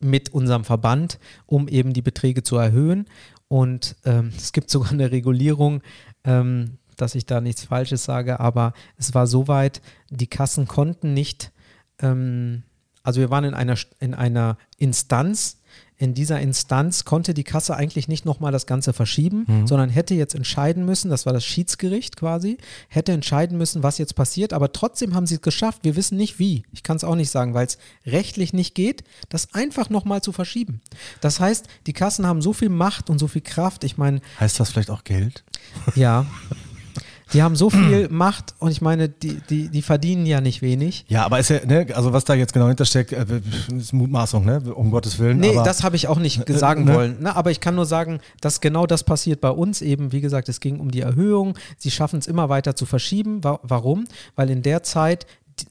mit 0.00 0.30
unserem 0.30 0.64
Verband, 0.64 1.20
um 1.46 1.68
eben 1.68 1.92
die 1.92 2.02
Beträge 2.02 2.42
zu 2.42 2.56
erhöhen. 2.56 3.06
Und 3.46 3.94
ähm, 4.04 4.32
es 4.36 4.52
gibt 4.52 4.68
sogar 4.68 4.90
eine 4.90 5.12
Regulierung, 5.12 5.82
ähm, 6.24 6.78
dass 6.96 7.14
ich 7.14 7.26
da 7.26 7.40
nichts 7.40 7.64
Falsches 7.64 8.02
sage, 8.02 8.40
aber 8.40 8.72
es 8.96 9.14
war 9.14 9.28
soweit, 9.28 9.82
die 10.10 10.26
Kassen 10.26 10.66
konnten 10.66 11.14
nicht, 11.14 11.52
ähm, 12.00 12.64
also 13.06 13.20
wir 13.20 13.30
waren 13.30 13.44
in 13.44 13.54
einer, 13.54 13.76
in 14.00 14.14
einer 14.14 14.58
Instanz, 14.78 15.58
in 15.96 16.12
dieser 16.12 16.40
Instanz 16.40 17.04
konnte 17.04 17.32
die 17.34 17.44
Kasse 17.44 17.76
eigentlich 17.76 18.08
nicht 18.08 18.26
nochmal 18.26 18.52
das 18.52 18.66
Ganze 18.66 18.92
verschieben, 18.92 19.46
sondern 19.66 19.88
hätte 19.88 20.14
jetzt 20.14 20.34
entscheiden 20.34 20.84
müssen, 20.84 21.08
das 21.08 21.24
war 21.24 21.32
das 21.32 21.44
Schiedsgericht 21.44 22.16
quasi, 22.16 22.58
hätte 22.88 23.12
entscheiden 23.12 23.56
müssen, 23.56 23.82
was 23.82 23.96
jetzt 23.96 24.14
passiert, 24.14 24.52
aber 24.52 24.72
trotzdem 24.72 25.14
haben 25.14 25.26
sie 25.26 25.36
es 25.36 25.40
geschafft. 25.40 25.84
Wir 25.84 25.96
wissen 25.96 26.18
nicht 26.18 26.38
wie. 26.38 26.64
Ich 26.72 26.82
kann 26.82 26.96
es 26.96 27.04
auch 27.04 27.14
nicht 27.14 27.30
sagen, 27.30 27.54
weil 27.54 27.66
es 27.66 27.78
rechtlich 28.04 28.52
nicht 28.52 28.74
geht, 28.74 29.04
das 29.28 29.54
einfach 29.54 29.88
nochmal 29.88 30.20
zu 30.20 30.32
verschieben. 30.32 30.80
Das 31.20 31.40
heißt, 31.40 31.66
die 31.86 31.92
Kassen 31.92 32.26
haben 32.26 32.42
so 32.42 32.52
viel 32.52 32.68
Macht 32.68 33.08
und 33.08 33.18
so 33.18 33.28
viel 33.28 33.42
Kraft. 33.42 33.84
Ich 33.84 33.96
meine? 33.96 34.20
Heißt 34.40 34.60
das 34.60 34.70
vielleicht 34.70 34.90
auch 34.90 35.04
Geld? 35.04 35.44
ja. 35.94 36.26
Die 37.32 37.42
haben 37.42 37.56
so 37.56 37.70
viel 37.70 38.08
Macht 38.10 38.54
und 38.58 38.70
ich 38.70 38.80
meine, 38.80 39.08
die, 39.08 39.40
die, 39.50 39.68
die 39.68 39.82
verdienen 39.82 40.26
ja 40.26 40.40
nicht 40.40 40.62
wenig. 40.62 41.04
Ja, 41.08 41.24
aber 41.24 41.38
ist 41.38 41.50
ja, 41.50 41.64
ne, 41.66 41.86
also 41.94 42.12
was 42.12 42.24
da 42.24 42.34
jetzt 42.34 42.52
genau 42.52 42.68
hintersteckt, 42.68 43.12
äh, 43.12 43.24
ist 43.76 43.92
Mutmaßung, 43.92 44.44
ne? 44.44 44.62
Um 44.74 44.90
Gottes 44.90 45.18
Willen. 45.18 45.38
Nee, 45.38 45.50
aber, 45.50 45.64
das 45.64 45.82
habe 45.82 45.96
ich 45.96 46.08
auch 46.08 46.18
nicht 46.18 46.48
sagen 46.48 46.84
ne? 46.84 46.94
wollen. 46.94 47.22
Ne? 47.22 47.34
Aber 47.34 47.50
ich 47.50 47.60
kann 47.60 47.74
nur 47.74 47.86
sagen, 47.86 48.20
dass 48.40 48.60
genau 48.60 48.86
das 48.86 49.02
passiert 49.02 49.40
bei 49.40 49.50
uns 49.50 49.82
eben. 49.82 50.12
Wie 50.12 50.20
gesagt, 50.20 50.48
es 50.48 50.60
ging 50.60 50.78
um 50.78 50.90
die 50.90 51.00
Erhöhung. 51.00 51.58
Sie 51.78 51.90
schaffen 51.90 52.18
es 52.18 52.26
immer 52.26 52.48
weiter 52.48 52.76
zu 52.76 52.86
verschieben. 52.86 53.42
Wa 53.42 53.58
warum? 53.62 54.04
Weil 54.36 54.50
in 54.50 54.62
der 54.62 54.82
Zeit, 54.84 55.26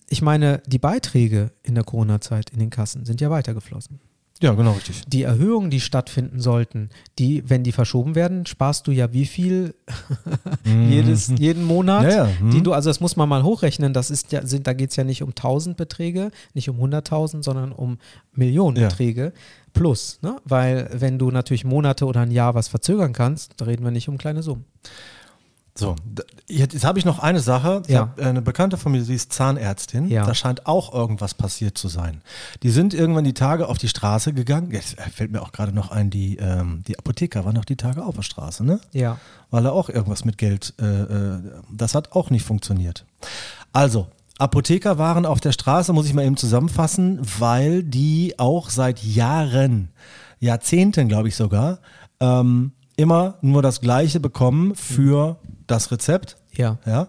ich 0.10 0.22
meine, 0.22 0.62
die 0.68 0.80
Beiträge 0.80 1.52
in 1.64 1.76
der 1.76 1.84
Corona-Zeit 1.84 2.50
in 2.50 2.60
den 2.60 2.70
Kassen 2.70 3.06
sind 3.06 3.22
ja 3.22 3.30
weitergeflossen. 3.30 4.00
Ja, 4.42 4.54
genau 4.54 4.74
richtig. 4.74 5.04
Die 5.08 5.24
Erhöhungen, 5.24 5.70
die 5.70 5.80
stattfinden 5.80 6.42
sollten, 6.42 6.90
die, 7.20 7.50
wenn 7.50 7.64
die 7.64 7.72
verschoben 7.72 8.16
werden, 8.16 8.46
sparst 8.46 8.86
du 8.86 8.92
ja 8.92 9.14
wie 9.14 9.26
viel 9.26 9.76
jedes, 10.90 11.32
jeden 11.38 11.64
Monat, 11.64 12.04
Mhm. 12.04 12.10
Ja, 12.10 12.26
ja, 12.26 12.30
mhm. 12.42 12.52
die 12.52 12.62
du, 12.62 12.74
also 12.74 12.90
das 12.90 13.00
muss 13.00 13.16
man 13.16 13.30
mal 13.30 13.44
hochrechnen, 13.44 13.94
das 13.94 14.12
ist 14.12 14.34
ja, 14.34 14.46
sind, 14.46 14.68
da 14.68 14.74
geht 14.74 14.90
es 14.90 14.98
ja 14.98 15.06
nicht 15.06 15.24
um 15.24 15.30
1000 15.30 15.78
Beträge, 15.78 16.32
nicht 16.54 16.70
um 16.70 16.82
100.000, 16.82 17.44
sondern 17.44 17.72
um 17.72 17.98
Millionen. 18.34 18.76
Beträge 18.76 19.32
plus, 19.76 20.20
ne? 20.22 20.38
weil 20.46 20.90
wenn 20.94 21.20
du 21.20 21.30
natürlich 21.32 21.64
Monate 21.66 22.06
oder 22.06 22.22
ein 22.22 22.32
Jahr 22.32 22.56
was 22.56 22.68
verzögern 22.68 23.14
kannst, 23.14 23.54
da 23.58 23.66
reden 23.66 23.84
wir 23.84 23.92
nicht 23.92 24.10
um 24.10 24.18
kleine 24.18 24.42
Summen. 24.42 24.66
So, 25.78 25.98
jetzt, 26.48 26.86
habe 26.86 27.00
ich 27.00 27.04
noch 27.04 27.20
eine 27.20 27.42
Sache. 27.42 27.82
Ich 27.86 27.94
Ja. 27.94 28.14
äh, 28.16 28.24
eine 28.24 28.42
Bekannte 28.42 28.78
von 28.78 28.94
mir, 28.94 29.04
sie 29.04 29.14
ist 29.14 29.34
Zahnärztin. 29.34 30.08
Ja. 30.10 30.26
Da 30.26 30.34
scheint 30.34 30.68
auch 30.68 30.94
irgendwas 30.94 31.34
passiert 31.34 31.78
zu 31.78 31.90
sein. 31.90 32.22
Die 32.64 32.70
sind 32.70 32.94
irgendwann 32.94 33.26
die 33.26 33.34
Tage 33.34 33.68
auf 33.68 33.78
die 33.78 33.90
Straße 33.90 34.32
gegangen. 34.32 34.72
Jetzt 34.72 34.98
äh, 34.98 35.10
fällt 35.10 35.32
mir 35.34 35.42
auch 35.42 35.52
gerade 35.52 35.74
noch 35.74 35.92
ein, 35.92 36.10
die, 36.10 36.38
ähm, 36.38 36.82
die 36.88 36.98
Apotheker 36.98 37.44
waren 37.44 37.56
noch 37.56 37.66
die 37.66 37.76
Tage 37.76 38.06
auf 38.06 38.16
der 38.16 38.22
Straße, 38.22 38.64
ne? 38.64 38.80
Ja. 38.94 39.18
Weil 39.52 39.64
da 39.64 39.72
auch 39.72 39.90
irgendwas 39.90 40.24
mit 40.24 40.38
Geld, 40.38 40.74
äh, 40.80 40.86
äh, 40.86 41.40
das 41.70 41.94
hat 41.94 42.14
auch 42.14 42.30
nicht 42.30 42.46
funktioniert. 42.46 43.06
Also, 43.74 44.08
Apotheker 44.38 44.98
waren 44.98 45.26
auf 45.26 45.42
der 45.42 45.52
Straße, 45.52 45.92
muss 45.92 46.08
ich 46.08 46.14
mal 46.14 46.24
eben 46.26 46.38
zusammenfassen, 46.38 47.20
weil 47.40 47.84
die 47.84 48.36
auch 48.38 48.70
seit 48.70 49.04
Jahren, 49.04 49.90
Jahrzehnten 50.40 51.10
glaube 51.10 51.28
ich 51.28 51.36
sogar, 51.36 51.80
ähm, 52.22 52.72
immer 52.98 53.36
nur 53.42 53.62
das 53.62 53.82
Gleiche 53.82 54.22
bekommen 54.22 54.74
für 54.76 55.38
das 55.68 55.92
Rezept. 55.92 56.38
Ja. 56.54 56.78
Ja. 56.86 57.08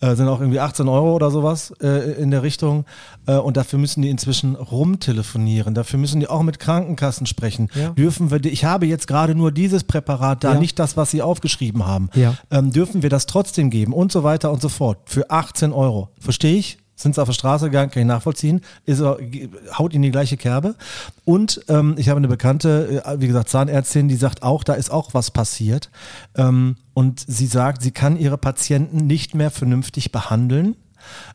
Äh, 0.00 0.16
sind 0.16 0.26
auch 0.26 0.40
irgendwie 0.40 0.58
18 0.58 0.88
Euro 0.88 1.14
oder 1.14 1.30
sowas 1.30 1.72
äh, 1.80 2.20
in 2.20 2.32
der 2.32 2.42
Richtung. 2.42 2.84
Äh, 3.26 3.36
und 3.36 3.56
dafür 3.56 3.78
müssen 3.78 4.02
die 4.02 4.10
inzwischen 4.10 4.56
rumtelefonieren. 4.56 5.74
Dafür 5.74 5.98
müssen 5.98 6.18
die 6.20 6.26
auch 6.28 6.42
mit 6.42 6.58
Krankenkassen 6.58 7.26
sprechen. 7.26 7.68
Ja. 7.74 7.90
Dürfen 7.90 8.30
wir, 8.32 8.44
ich 8.44 8.64
habe 8.64 8.86
jetzt 8.86 9.06
gerade 9.06 9.34
nur 9.36 9.52
dieses 9.52 9.84
Präparat 9.84 10.42
da, 10.42 10.54
Ja. 10.54 10.58
nicht 10.58 10.78
das, 10.78 10.96
was 10.96 11.10
sie 11.12 11.22
aufgeschrieben 11.22 11.86
haben. 11.86 12.10
Ja. 12.14 12.34
Ähm, 12.50 12.72
dürfen 12.72 13.02
wir 13.02 13.10
das 13.10 13.26
trotzdem 13.26 13.70
geben 13.70 13.92
und 13.92 14.10
so 14.10 14.24
weiter 14.24 14.50
und 14.50 14.60
so 14.60 14.68
fort. 14.68 14.98
Für 15.06 15.30
18 15.30 15.72
Euro. 15.72 16.08
Verstehe 16.18 16.56
ich? 16.56 16.78
Sind 17.02 17.14
sie 17.14 17.20
auf 17.20 17.28
der 17.28 17.34
Straße 17.34 17.66
gegangen, 17.66 17.90
kann 17.90 18.02
ich 18.02 18.06
nachvollziehen. 18.06 18.60
Ist 18.86 19.02
haut 19.02 19.92
in 19.92 20.02
die 20.02 20.10
gleiche 20.10 20.36
Kerbe. 20.36 20.76
Und 21.24 21.64
ähm, 21.68 21.96
ich 21.98 22.08
habe 22.08 22.18
eine 22.18 22.28
bekannte, 22.28 23.02
äh, 23.04 23.20
wie 23.20 23.26
gesagt, 23.26 23.48
Zahnärztin, 23.48 24.08
die 24.08 24.16
sagt 24.16 24.42
auch, 24.42 24.62
da 24.62 24.74
ist 24.74 24.90
auch 24.90 25.14
was 25.14 25.30
passiert. 25.30 25.90
Ähm, 26.36 26.76
und 26.94 27.24
sie 27.26 27.46
sagt, 27.46 27.82
sie 27.82 27.90
kann 27.90 28.16
ihre 28.16 28.38
Patienten 28.38 28.98
nicht 29.06 29.34
mehr 29.34 29.50
vernünftig 29.50 30.12
behandeln 30.12 30.76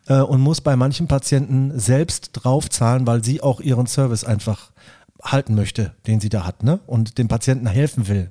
äh, 0.08 0.20
und 0.20 0.40
muss 0.40 0.62
bei 0.62 0.76
manchen 0.76 1.08
Patienten 1.08 1.78
selbst 1.78 2.32
draufzahlen, 2.34 3.06
weil 3.06 3.24
sie 3.24 3.42
auch 3.42 3.60
ihren 3.60 3.88
Service 3.88 4.24
einfach 4.24 4.72
halten 5.22 5.56
möchte, 5.56 5.94
den 6.06 6.20
sie 6.20 6.30
da 6.30 6.46
hat, 6.46 6.64
ne? 6.64 6.80
Und 6.86 7.18
dem 7.18 7.28
Patienten 7.28 7.68
helfen 7.68 8.08
will. 8.08 8.30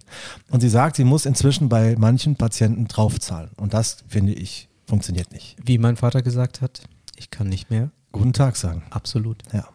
Und 0.51 0.61
sie 0.61 0.69
sagt, 0.69 0.97
sie 0.97 1.05
muss 1.05 1.27
inzwischen 1.27 1.69
bei 1.69 1.97
manchen 1.99 2.37
Patienten 2.37 2.87
draufzahlen. 2.89 3.51
Und 3.57 3.75
das 3.75 4.05
finde 4.09 4.33
ich 4.33 4.69
funktioniert 4.87 5.33
nicht. 5.33 5.57
Wie 5.63 5.79
mein 5.79 5.97
Vater 5.97 6.23
gesagt 6.23 6.61
hat, 6.61 6.83
ich 7.17 7.31
kann 7.31 7.49
nicht 7.49 7.71
mehr 7.71 7.91
guten 8.13 8.33
Tag 8.33 8.57
sagen. 8.57 8.83
Absolut. 8.91 9.43
Ja. 9.53 9.67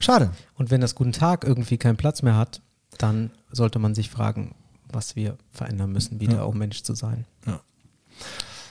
Schade. 0.00 0.30
Und 0.56 0.70
wenn 0.70 0.80
das 0.80 0.94
guten 0.94 1.12
Tag 1.12 1.44
irgendwie 1.44 1.78
keinen 1.78 1.96
Platz 1.96 2.22
mehr 2.22 2.36
hat, 2.36 2.60
dann 2.98 3.30
sollte 3.52 3.78
man 3.78 3.94
sich 3.94 4.10
fragen, 4.10 4.54
was 4.92 5.14
wir 5.16 5.36
verändern 5.50 5.92
müssen, 5.92 6.20
wieder 6.20 6.38
Ja. 6.38 6.42
um 6.44 6.58
Mensch 6.58 6.82
zu 6.82 6.94
sein. 6.94 7.24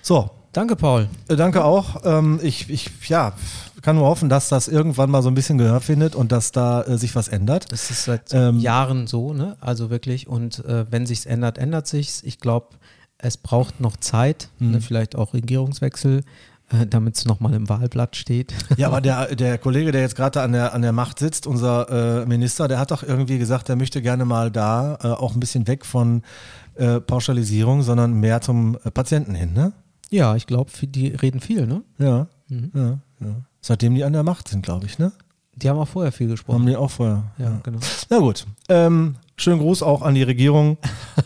So, 0.01 0.29
Danke, 0.51 0.75
Paul. 0.75 1.07
äh, 1.27 1.35
danke 1.35 1.63
auch. 1.63 2.01
Ähm, 2.05 2.39
ich, 2.41 2.69
ich 2.71 2.89
ja, 3.07 3.33
kann 3.83 3.95
nur 3.95 4.07
hoffen, 4.07 4.29
dass 4.29 4.49
das 4.49 4.67
irgendwann 4.67 5.11
mal 5.11 5.21
so 5.21 5.29
ein 5.29 5.35
bisschen 5.35 5.59
Gehör 5.59 5.79
findet 5.79 6.15
und 6.15 6.31
dass 6.31 6.51
da 6.51 6.81
äh, 6.83 6.97
sich 6.97 7.15
was 7.15 7.27
ändert. 7.27 7.71
Das 7.71 7.91
ist 7.91 8.05
seit 8.05 8.33
Ähm, 8.33 8.59
Jahren 8.59 9.05
so, 9.05 9.31
ne? 9.33 9.57
Also 9.61 9.91
wirklich. 9.91 10.27
Und 10.27 10.65
äh, 10.65 10.91
wenn 10.91 11.05
sich's 11.05 11.27
ändert, 11.27 11.59
ändert 11.59 11.85
sich's. 11.85 12.23
Ich 12.23 12.39
glaube, 12.39 12.69
es 13.19 13.37
braucht 13.37 13.79
noch 13.79 13.95
Zeit, 13.97 14.49
Mhm. 14.57 14.71
ne? 14.71 14.81
vielleicht 14.81 15.15
auch 15.15 15.33
Regierungswechsel, 15.33 16.23
damit 16.89 17.15
es 17.17 17.25
nochmal 17.25 17.53
im 17.53 17.67
Wahlblatt 17.69 18.15
steht. 18.15 18.53
Ja, 18.77 18.87
aber 18.87 19.01
der, 19.01 19.35
der 19.35 19.57
Kollege, 19.57 19.91
der 19.91 20.01
jetzt 20.01 20.15
gerade 20.15 20.41
an 20.41 20.51
der, 20.51 20.73
an 20.73 20.81
der 20.81 20.91
Macht 20.91 21.19
sitzt, 21.19 21.47
unser 21.47 22.21
äh, 22.21 22.25
Minister, 22.25 22.67
der 22.67 22.79
hat 22.79 22.91
doch 22.91 23.03
irgendwie 23.03 23.37
gesagt, 23.39 23.69
er 23.69 23.75
möchte 23.75 24.01
gerne 24.01 24.25
mal 24.25 24.51
da 24.51 24.97
äh, 25.03 25.07
auch 25.07 25.33
ein 25.33 25.39
bisschen 25.39 25.67
weg 25.67 25.85
von 25.85 26.23
äh, 26.75 26.99
Pauschalisierung, 26.99 27.81
sondern 27.81 28.13
mehr 28.13 28.41
zum 28.41 28.77
äh, 28.83 28.91
Patienten 28.91 29.35
hin, 29.35 29.53
ne? 29.53 29.73
ja, 30.11 30.35
ich 30.35 30.47
glaube, 30.47 30.71
die 30.81 31.07
reden 31.09 31.39
viel, 31.39 31.67
ne? 31.67 31.83
Ja, 31.99 32.27
Mhm. 32.49 32.71
ja, 32.73 32.99
ja. 33.19 33.35
Seitdem 33.61 33.93
die 33.93 34.03
an 34.03 34.13
der 34.13 34.23
Macht 34.23 34.47
sind, 34.47 34.63
glaube 34.63 34.87
ich, 34.87 34.97
ne? 34.97 35.11
Die 35.55 35.69
haben 35.69 35.77
auch 35.77 35.87
vorher 35.87 36.11
viel 36.11 36.25
Haben 36.27 36.31
gesprochen. 36.31 36.65
die 36.65 36.75
auch 36.75 36.89
vorher. 36.89 37.25
Ja, 37.37 37.59
genau. 37.61 37.77
Na 38.09 38.17
gut. 38.17 38.47
Ähm, 38.69 39.17
schönen 39.39 39.59
Gruß 39.59 39.83
auch 39.83 40.01
an 40.01 40.15
die 40.15 40.23
Regierung. 40.23 40.77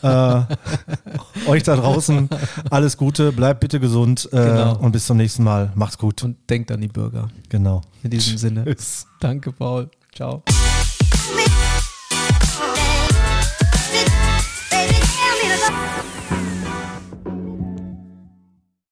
äh, 0.02 0.42
euch 1.48 1.64
da 1.64 1.76
draußen 1.76 2.30
alles 2.70 2.98
Gute, 2.98 3.32
bleibt 3.32 3.60
bitte 3.60 3.80
gesund 3.80 4.30
äh, 4.32 4.38
Genau. 4.38 4.78
und 4.78 4.92
bis 4.92 5.06
zum 5.08 5.18
nächsten 5.18 5.44
Mal. 5.44 5.72
Macht's 5.76 5.98
gut. 5.98 6.24
Und 6.24 6.38
denkt 6.50 6.72
an 6.72 6.82
die 6.82 6.88
Bürger. 6.88 7.28
genau. 7.50 7.82
In 8.04 8.10
diesem 8.12 8.38
Sinne. 8.38 8.66
Tschüss. 8.66 9.08
Danke, 9.20 9.52
Paul. 9.52 9.90
Ciao. 10.14 10.44